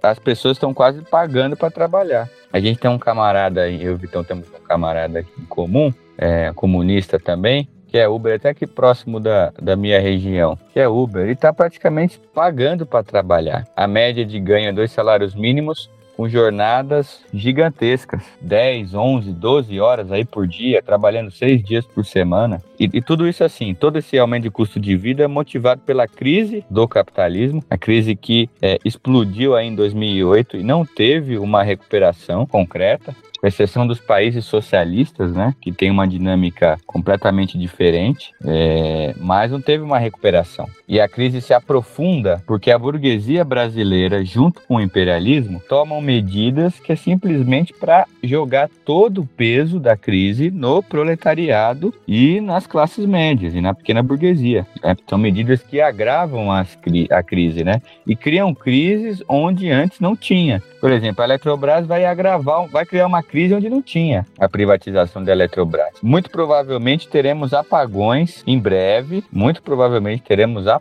as 0.02 0.18
pessoas 0.18 0.56
estão 0.56 0.72
quase 0.72 1.02
pagando 1.02 1.54
para 1.54 1.70
trabalhar. 1.70 2.30
A 2.50 2.58
gente 2.58 2.80
tem 2.80 2.90
um 2.90 2.98
camarada, 2.98 3.68
eu 3.68 3.90
e 3.90 3.94
o 3.94 3.98
Vitão 3.98 4.24
temos 4.24 4.48
um 4.48 4.66
camarada 4.66 5.18
aqui 5.18 5.32
em 5.38 5.44
comum, 5.44 5.92
é, 6.16 6.50
comunista 6.54 7.18
também, 7.18 7.68
que 7.88 7.98
é 7.98 8.08
Uber, 8.08 8.36
até 8.36 8.50
aqui 8.50 8.66
próximo 8.66 9.18
da, 9.18 9.52
da 9.60 9.74
minha 9.74 9.98
região, 9.98 10.58
que 10.72 10.78
é 10.78 10.86
Uber, 10.86 11.22
ele 11.22 11.32
está 11.32 11.52
praticamente 11.52 12.20
pagando 12.34 12.86
para 12.86 13.02
trabalhar. 13.02 13.66
A 13.74 13.86
média 13.86 14.24
de 14.24 14.38
ganho 14.38 14.68
é 14.68 14.72
dois 14.72 14.92
salários 14.92 15.34
mínimos 15.34 15.90
com 16.18 16.28
jornadas 16.28 17.20
gigantescas, 17.32 18.24
10, 18.40 18.92
11, 18.92 19.32
12 19.32 19.78
horas 19.78 20.10
aí 20.10 20.24
por 20.24 20.48
dia, 20.48 20.82
trabalhando 20.82 21.30
seis 21.30 21.62
dias 21.62 21.86
por 21.86 22.04
semana. 22.04 22.60
E, 22.78 22.90
e, 22.92 23.00
tudo 23.00 23.28
isso 23.28 23.44
assim, 23.44 23.72
todo 23.72 23.98
esse 23.98 24.18
aumento 24.18 24.42
de 24.42 24.50
custo 24.50 24.80
de 24.80 24.96
vida 24.96 25.22
é 25.22 25.28
motivado 25.28 25.80
pela 25.82 26.08
crise 26.08 26.64
do 26.68 26.88
capitalismo, 26.88 27.62
a 27.70 27.78
crise 27.78 28.16
que 28.16 28.50
é, 28.60 28.80
explodiu 28.84 29.54
aí 29.54 29.68
em 29.68 29.76
2008 29.76 30.56
e 30.56 30.64
não 30.64 30.84
teve 30.84 31.38
uma 31.38 31.62
recuperação 31.62 32.44
concreta 32.44 33.14
com 33.40 33.46
exceção 33.46 33.86
dos 33.86 34.00
países 34.00 34.44
socialistas, 34.44 35.32
né, 35.32 35.54
que 35.60 35.72
tem 35.72 35.90
uma 35.90 36.06
dinâmica 36.06 36.78
completamente 36.86 37.56
diferente, 37.58 38.32
é, 38.44 39.14
mas 39.18 39.50
não 39.50 39.60
teve 39.60 39.82
uma 39.82 39.98
recuperação. 39.98 40.68
E 40.88 40.98
a 40.98 41.06
crise 41.06 41.42
se 41.42 41.52
aprofunda 41.52 42.42
porque 42.46 42.70
a 42.70 42.78
burguesia 42.78 43.44
brasileira, 43.44 44.24
junto 44.24 44.62
com 44.62 44.76
o 44.76 44.80
imperialismo, 44.80 45.62
tomam 45.68 46.00
medidas 46.00 46.80
que 46.80 46.92
é 46.92 46.96
simplesmente 46.96 47.74
para 47.74 48.06
jogar 48.24 48.70
todo 48.86 49.20
o 49.20 49.26
peso 49.26 49.78
da 49.78 49.98
crise 49.98 50.50
no 50.50 50.82
proletariado 50.82 51.92
e 52.06 52.40
nas 52.40 52.66
classes 52.66 53.04
médias 53.04 53.54
e 53.54 53.60
na 53.60 53.74
pequena 53.74 54.02
burguesia. 54.02 54.66
É, 54.82 54.96
são 55.06 55.18
medidas 55.18 55.62
que 55.62 55.78
agravam 55.78 56.50
as, 56.50 56.78
a 57.10 57.22
crise, 57.22 57.62
né? 57.62 57.82
E 58.06 58.16
criam 58.16 58.54
crises 58.54 59.22
onde 59.28 59.70
antes 59.70 60.00
não 60.00 60.16
tinha. 60.16 60.62
Por 60.80 60.90
exemplo, 60.90 61.22
a 61.22 61.26
Eletrobras 61.26 61.86
vai 61.86 62.04
agravar, 62.04 62.66
vai 62.68 62.86
criar 62.86 63.06
uma 63.06 63.22
crise 63.22 63.54
onde 63.54 63.68
não 63.68 63.82
tinha 63.82 64.24
a 64.38 64.48
privatização 64.48 65.22
da 65.22 65.32
Eletrobras. 65.32 65.92
Muito 66.02 66.30
provavelmente 66.30 67.08
teremos 67.08 67.52
apagões 67.52 68.42
em 68.46 68.58
breve, 68.58 69.24
muito 69.30 69.62
provavelmente 69.62 70.22
teremos 70.22 70.66
apagões 70.66 70.77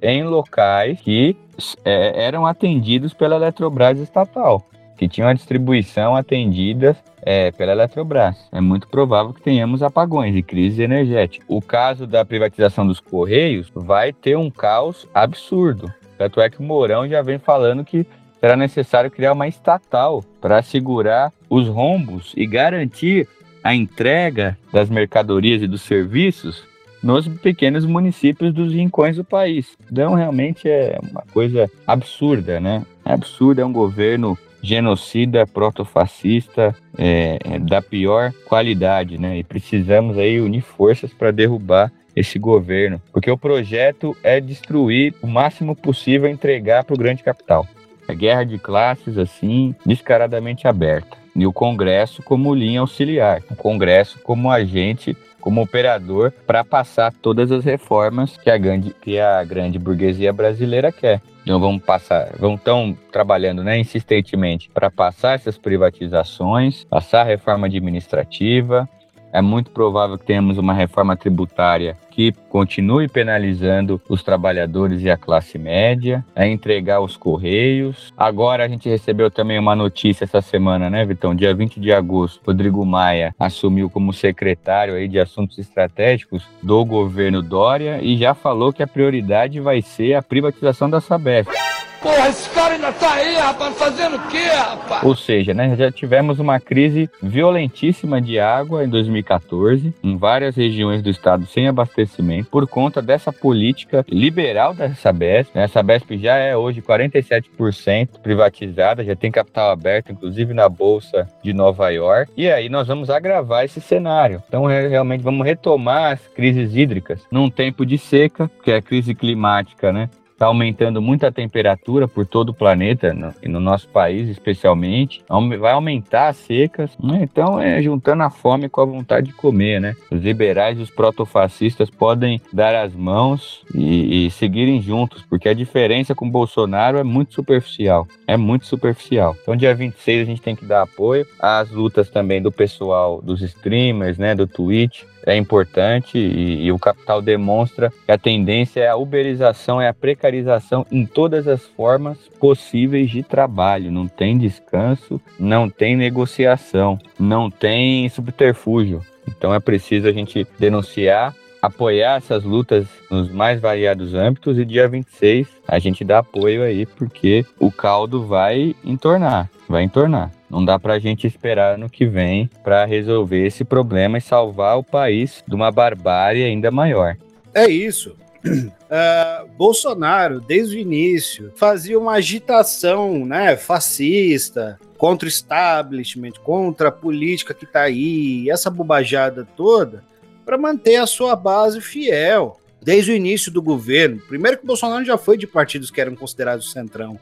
em 0.00 0.24
locais 0.24 1.00
que 1.00 1.36
é, 1.84 2.24
eram 2.24 2.46
atendidos 2.46 3.12
pela 3.14 3.36
Eletrobras 3.36 3.98
estatal, 3.98 4.64
que 4.96 5.08
tinham 5.08 5.28
a 5.28 5.34
distribuição 5.34 6.16
atendida 6.16 6.96
é, 7.22 7.50
pela 7.52 7.72
Eletrobras. 7.72 8.36
É 8.52 8.60
muito 8.60 8.88
provável 8.88 9.32
que 9.32 9.42
tenhamos 9.42 9.82
apagões 9.82 10.34
e 10.34 10.42
crise 10.42 10.82
energética. 10.82 11.44
O 11.48 11.60
caso 11.60 12.06
da 12.06 12.24
privatização 12.24 12.86
dos 12.86 13.00
Correios 13.00 13.70
vai 13.74 14.12
ter 14.12 14.36
um 14.36 14.50
caos 14.50 15.08
absurdo. 15.14 15.92
Tanto 16.18 16.40
é 16.40 16.50
que 16.50 16.60
o 16.60 16.62
Mourão 16.62 17.08
já 17.08 17.22
vem 17.22 17.38
falando 17.38 17.84
que 17.84 18.06
será 18.40 18.56
necessário 18.56 19.10
criar 19.10 19.32
uma 19.32 19.46
estatal 19.46 20.24
para 20.40 20.62
segurar 20.62 21.32
os 21.48 21.68
rombos 21.68 22.32
e 22.36 22.46
garantir 22.46 23.28
a 23.62 23.74
entrega 23.74 24.58
das 24.72 24.90
mercadorias 24.90 25.62
e 25.62 25.68
dos 25.68 25.82
serviços 25.82 26.64
nos 27.02 27.26
pequenos 27.26 27.84
municípios 27.84 28.52
dos 28.54 28.72
rincões 28.72 29.16
do 29.16 29.24
país. 29.24 29.76
Então, 29.90 30.14
realmente 30.14 30.68
é 30.68 30.98
uma 31.10 31.22
coisa 31.32 31.70
absurda, 31.86 32.60
né? 32.60 32.84
É 33.04 33.12
absurdo, 33.12 33.60
é 33.60 33.64
um 33.64 33.72
governo 33.72 34.38
genocida, 34.62 35.46
protofascista, 35.46 36.74
é, 36.96 37.38
é, 37.44 37.58
da 37.58 37.82
pior 37.82 38.32
qualidade, 38.46 39.18
né? 39.18 39.38
E 39.38 39.42
precisamos 39.42 40.16
aí 40.16 40.40
unir 40.40 40.62
forças 40.62 41.12
para 41.12 41.32
derrubar 41.32 41.92
esse 42.14 42.38
governo, 42.38 43.00
porque 43.10 43.30
o 43.30 43.38
projeto 43.38 44.16
é 44.22 44.38
destruir 44.38 45.14
o 45.22 45.26
máximo 45.26 45.74
possível, 45.74 46.28
entregar 46.28 46.84
para 46.84 46.94
o 46.94 46.98
grande 46.98 47.22
capital. 47.22 47.66
É 48.06 48.14
guerra 48.14 48.44
de 48.44 48.58
classes, 48.58 49.16
assim, 49.16 49.74
descaradamente 49.84 50.68
aberta. 50.68 51.16
E 51.34 51.46
o 51.46 51.52
Congresso 51.52 52.22
como 52.22 52.54
linha 52.54 52.80
auxiliar, 52.80 53.42
o 53.50 53.56
Congresso 53.56 54.18
como 54.22 54.50
agente, 54.50 55.16
como 55.42 55.60
operador 55.60 56.32
para 56.46 56.64
passar 56.64 57.12
todas 57.12 57.52
as 57.52 57.64
reformas 57.64 58.38
que 58.38 58.50
a 58.50 58.56
grande, 58.56 58.94
que 59.02 59.18
a 59.18 59.44
grande 59.44 59.78
burguesia 59.78 60.32
brasileira 60.32 60.90
quer. 60.90 61.20
Então 61.42 61.58
vamos 61.58 61.82
passar, 61.82 62.32
vão 62.38 62.56
tão 62.56 62.96
trabalhando 63.10 63.64
né, 63.64 63.76
insistentemente 63.76 64.70
para 64.72 64.90
passar 64.90 65.34
essas 65.34 65.58
privatizações, 65.58 66.84
passar 66.84 67.22
a 67.22 67.24
reforma 67.24 67.66
administrativa, 67.66 68.88
é 69.32 69.40
muito 69.40 69.70
provável 69.70 70.18
que 70.18 70.26
tenhamos 70.26 70.58
uma 70.58 70.74
reforma 70.74 71.16
tributária 71.16 71.96
que 72.10 72.32
continue 72.50 73.08
penalizando 73.08 74.00
os 74.08 74.22
trabalhadores 74.22 75.02
e 75.02 75.10
a 75.10 75.16
classe 75.16 75.58
média, 75.58 76.22
é 76.34 76.46
entregar 76.46 77.00
os 77.00 77.16
correios. 77.16 78.12
Agora 78.16 78.64
a 78.64 78.68
gente 78.68 78.88
recebeu 78.88 79.30
também 79.30 79.58
uma 79.58 79.74
notícia 79.74 80.24
essa 80.24 80.42
semana, 80.42 80.90
né, 80.90 81.06
Vitão? 81.06 81.34
Dia 81.34 81.54
20 81.54 81.80
de 81.80 81.90
agosto, 81.90 82.42
Rodrigo 82.46 82.84
Maia 82.84 83.34
assumiu 83.38 83.88
como 83.88 84.12
secretário 84.12 84.94
aí 84.94 85.08
de 85.08 85.18
assuntos 85.18 85.58
estratégicos 85.58 86.46
do 86.62 86.84
governo 86.84 87.40
Dória 87.42 88.00
e 88.02 88.18
já 88.18 88.34
falou 88.34 88.72
que 88.72 88.82
a 88.82 88.86
prioridade 88.86 89.58
vai 89.58 89.80
ser 89.80 90.14
a 90.14 90.22
privatização 90.22 90.90
da 90.90 91.00
Sabesp. 91.00 91.61
Porra, 92.02 92.28
esse 92.30 92.50
cara 92.50 92.74
ainda 92.74 92.92
tá 92.92 93.12
aí, 93.12 93.36
rapaz, 93.36 93.78
fazendo 93.78 94.16
o 94.16 94.28
quê, 94.28 94.42
rapaz? 94.42 95.04
Ou 95.04 95.14
seja, 95.14 95.54
né, 95.54 95.76
já 95.76 95.88
tivemos 95.88 96.40
uma 96.40 96.58
crise 96.58 97.08
violentíssima 97.22 98.20
de 98.20 98.40
água 98.40 98.84
em 98.84 98.88
2014, 98.88 99.94
em 100.02 100.16
várias 100.16 100.56
regiões 100.56 101.00
do 101.00 101.08
estado 101.08 101.46
sem 101.46 101.68
abastecimento, 101.68 102.50
por 102.50 102.66
conta 102.66 103.00
dessa 103.00 103.32
política 103.32 104.04
liberal 104.08 104.74
da 104.74 104.92
Sabesp. 104.96 105.54
Né? 105.54 105.62
A 105.62 105.68
Sabesp 105.68 106.18
já 106.18 106.34
é 106.34 106.56
hoje 106.56 106.82
47% 106.82 108.18
privatizada, 108.20 109.04
já 109.04 109.14
tem 109.14 109.30
capital 109.30 109.70
aberto, 109.70 110.10
inclusive 110.10 110.52
na 110.52 110.68
Bolsa 110.68 111.28
de 111.40 111.52
Nova 111.52 111.88
York. 111.90 112.32
E 112.36 112.50
aí 112.50 112.68
nós 112.68 112.88
vamos 112.88 113.10
agravar 113.10 113.64
esse 113.64 113.80
cenário. 113.80 114.42
Então, 114.48 114.64
realmente, 114.64 115.22
vamos 115.22 115.46
retomar 115.46 116.14
as 116.14 116.26
crises 116.26 116.74
hídricas 116.74 117.24
num 117.30 117.48
tempo 117.48 117.86
de 117.86 117.96
seca, 117.96 118.50
que 118.64 118.72
é 118.72 118.76
a 118.76 118.82
crise 118.82 119.14
climática, 119.14 119.92
né? 119.92 120.10
Está 120.42 120.48
aumentando 120.48 121.00
muito 121.00 121.24
a 121.24 121.30
temperatura 121.30 122.08
por 122.08 122.26
todo 122.26 122.48
o 122.48 122.54
planeta, 122.54 123.14
no, 123.14 123.32
e 123.40 123.48
no 123.48 123.60
nosso 123.60 123.88
país 123.88 124.28
especialmente, 124.28 125.22
vai 125.60 125.72
aumentar 125.72 126.28
as 126.28 126.36
secas, 126.36 126.90
né? 127.00 127.20
então 127.22 127.60
é 127.60 127.80
juntando 127.80 128.24
a 128.24 128.30
fome 128.30 128.68
com 128.68 128.80
a 128.80 128.84
vontade 128.84 129.28
de 129.28 129.32
comer, 129.32 129.80
né? 129.80 129.94
Os 130.10 130.20
liberais 130.20 130.78
e 130.78 130.82
os 130.82 130.90
protofascistas 130.90 131.88
podem 131.88 132.40
dar 132.52 132.74
as 132.74 132.92
mãos 132.92 133.62
e, 133.72 134.26
e 134.26 134.30
seguirem 134.32 134.82
juntos, 134.82 135.22
porque 135.22 135.48
a 135.48 135.54
diferença 135.54 136.14
com 136.14 136.28
Bolsonaro 136.28 136.98
é 136.98 137.04
muito 137.04 137.34
superficial, 137.34 138.08
é 138.26 138.36
muito 138.36 138.66
superficial. 138.66 139.36
Então 139.40 139.54
dia 139.54 139.74
26 139.74 140.22
a 140.22 140.24
gente 140.24 140.42
tem 140.42 140.56
que 140.56 140.64
dar 140.64 140.82
apoio 140.82 141.24
às 141.38 141.70
lutas 141.70 142.10
também 142.10 142.42
do 142.42 142.50
pessoal, 142.50 143.22
dos 143.22 143.42
streamers, 143.42 144.18
né, 144.18 144.34
do 144.34 144.46
Twitch, 144.46 145.04
é 145.26 145.36
importante 145.36 146.18
e, 146.18 146.64
e, 146.64 146.72
o 146.72 146.78
capital 146.78 147.22
demonstra 147.22 147.92
que 148.04 148.12
a 148.12 148.18
tendência 148.18 148.80
é 148.80 148.88
a 148.88 148.96
uberização, 148.96 149.80
é 149.80 149.88
a 149.88 149.94
precarização 149.94 150.86
em 150.90 151.06
todas 151.06 151.46
as 151.46 151.62
formas 151.62 152.18
possíveis 152.40 153.10
de 153.10 153.22
trabalho. 153.22 153.90
Não 153.90 154.06
tem 154.08 154.36
descanso, 154.36 155.20
não 155.38 155.68
tem 155.68 155.96
negociação, 155.96 156.98
não 157.18 157.50
tem 157.50 158.08
subterfúgio. 158.08 159.02
Então 159.28 159.54
é 159.54 159.60
preciso 159.60 160.08
a 160.08 160.12
gente 160.12 160.46
denunciar, 160.58 161.34
apoiar 161.60 162.16
essas 162.16 162.42
lutas 162.42 162.86
nos 163.10 163.30
mais 163.30 163.60
variados 163.60 164.14
âmbitos 164.14 164.58
e 164.58 164.64
dia 164.64 164.88
26 164.88 165.46
a 165.68 165.78
gente 165.78 166.04
dá 166.04 166.18
apoio 166.18 166.62
aí 166.62 166.84
porque 166.84 167.46
o 167.58 167.70
caldo 167.70 168.26
vai 168.26 168.74
entornar, 168.84 169.48
vai 169.68 169.84
entornar. 169.84 170.30
Não 170.52 170.62
dá 170.62 170.78
para 170.78 170.92
a 170.92 170.98
gente 170.98 171.26
esperar 171.26 171.78
no 171.78 171.88
que 171.88 172.04
vem 172.04 172.50
para 172.62 172.84
resolver 172.84 173.46
esse 173.46 173.64
problema 173.64 174.18
e 174.18 174.20
salvar 174.20 174.76
o 174.76 174.84
país 174.84 175.42
de 175.48 175.54
uma 175.54 175.72
barbárie 175.72 176.44
ainda 176.44 176.70
maior. 176.70 177.16
É 177.54 177.66
isso. 177.66 178.14
Uh, 178.44 179.48
Bolsonaro, 179.56 180.42
desde 180.42 180.76
o 180.76 180.78
início, 180.78 181.50
fazia 181.56 181.98
uma 181.98 182.12
agitação 182.12 183.24
né, 183.24 183.56
fascista 183.56 184.78
contra 184.98 185.24
o 185.24 185.28
establishment, 185.28 186.32
contra 186.44 186.90
a 186.90 186.92
política 186.92 187.54
que 187.54 187.64
está 187.64 187.84
aí, 187.84 188.50
essa 188.50 188.68
bobajada 188.68 189.48
toda, 189.56 190.04
para 190.44 190.58
manter 190.58 190.96
a 190.96 191.06
sua 191.06 191.34
base 191.34 191.80
fiel 191.80 192.60
desde 192.82 193.12
o 193.12 193.14
início 193.14 193.50
do 193.50 193.62
governo. 193.62 194.20
Primeiro 194.28 194.58
que 194.58 194.64
o 194.64 194.66
Bolsonaro 194.66 195.04
já 195.04 195.16
foi 195.16 195.36
de 195.36 195.46
partidos 195.46 195.90
que 195.90 196.00
eram 196.00 196.16
considerados 196.16 196.72
centrão. 196.72 197.18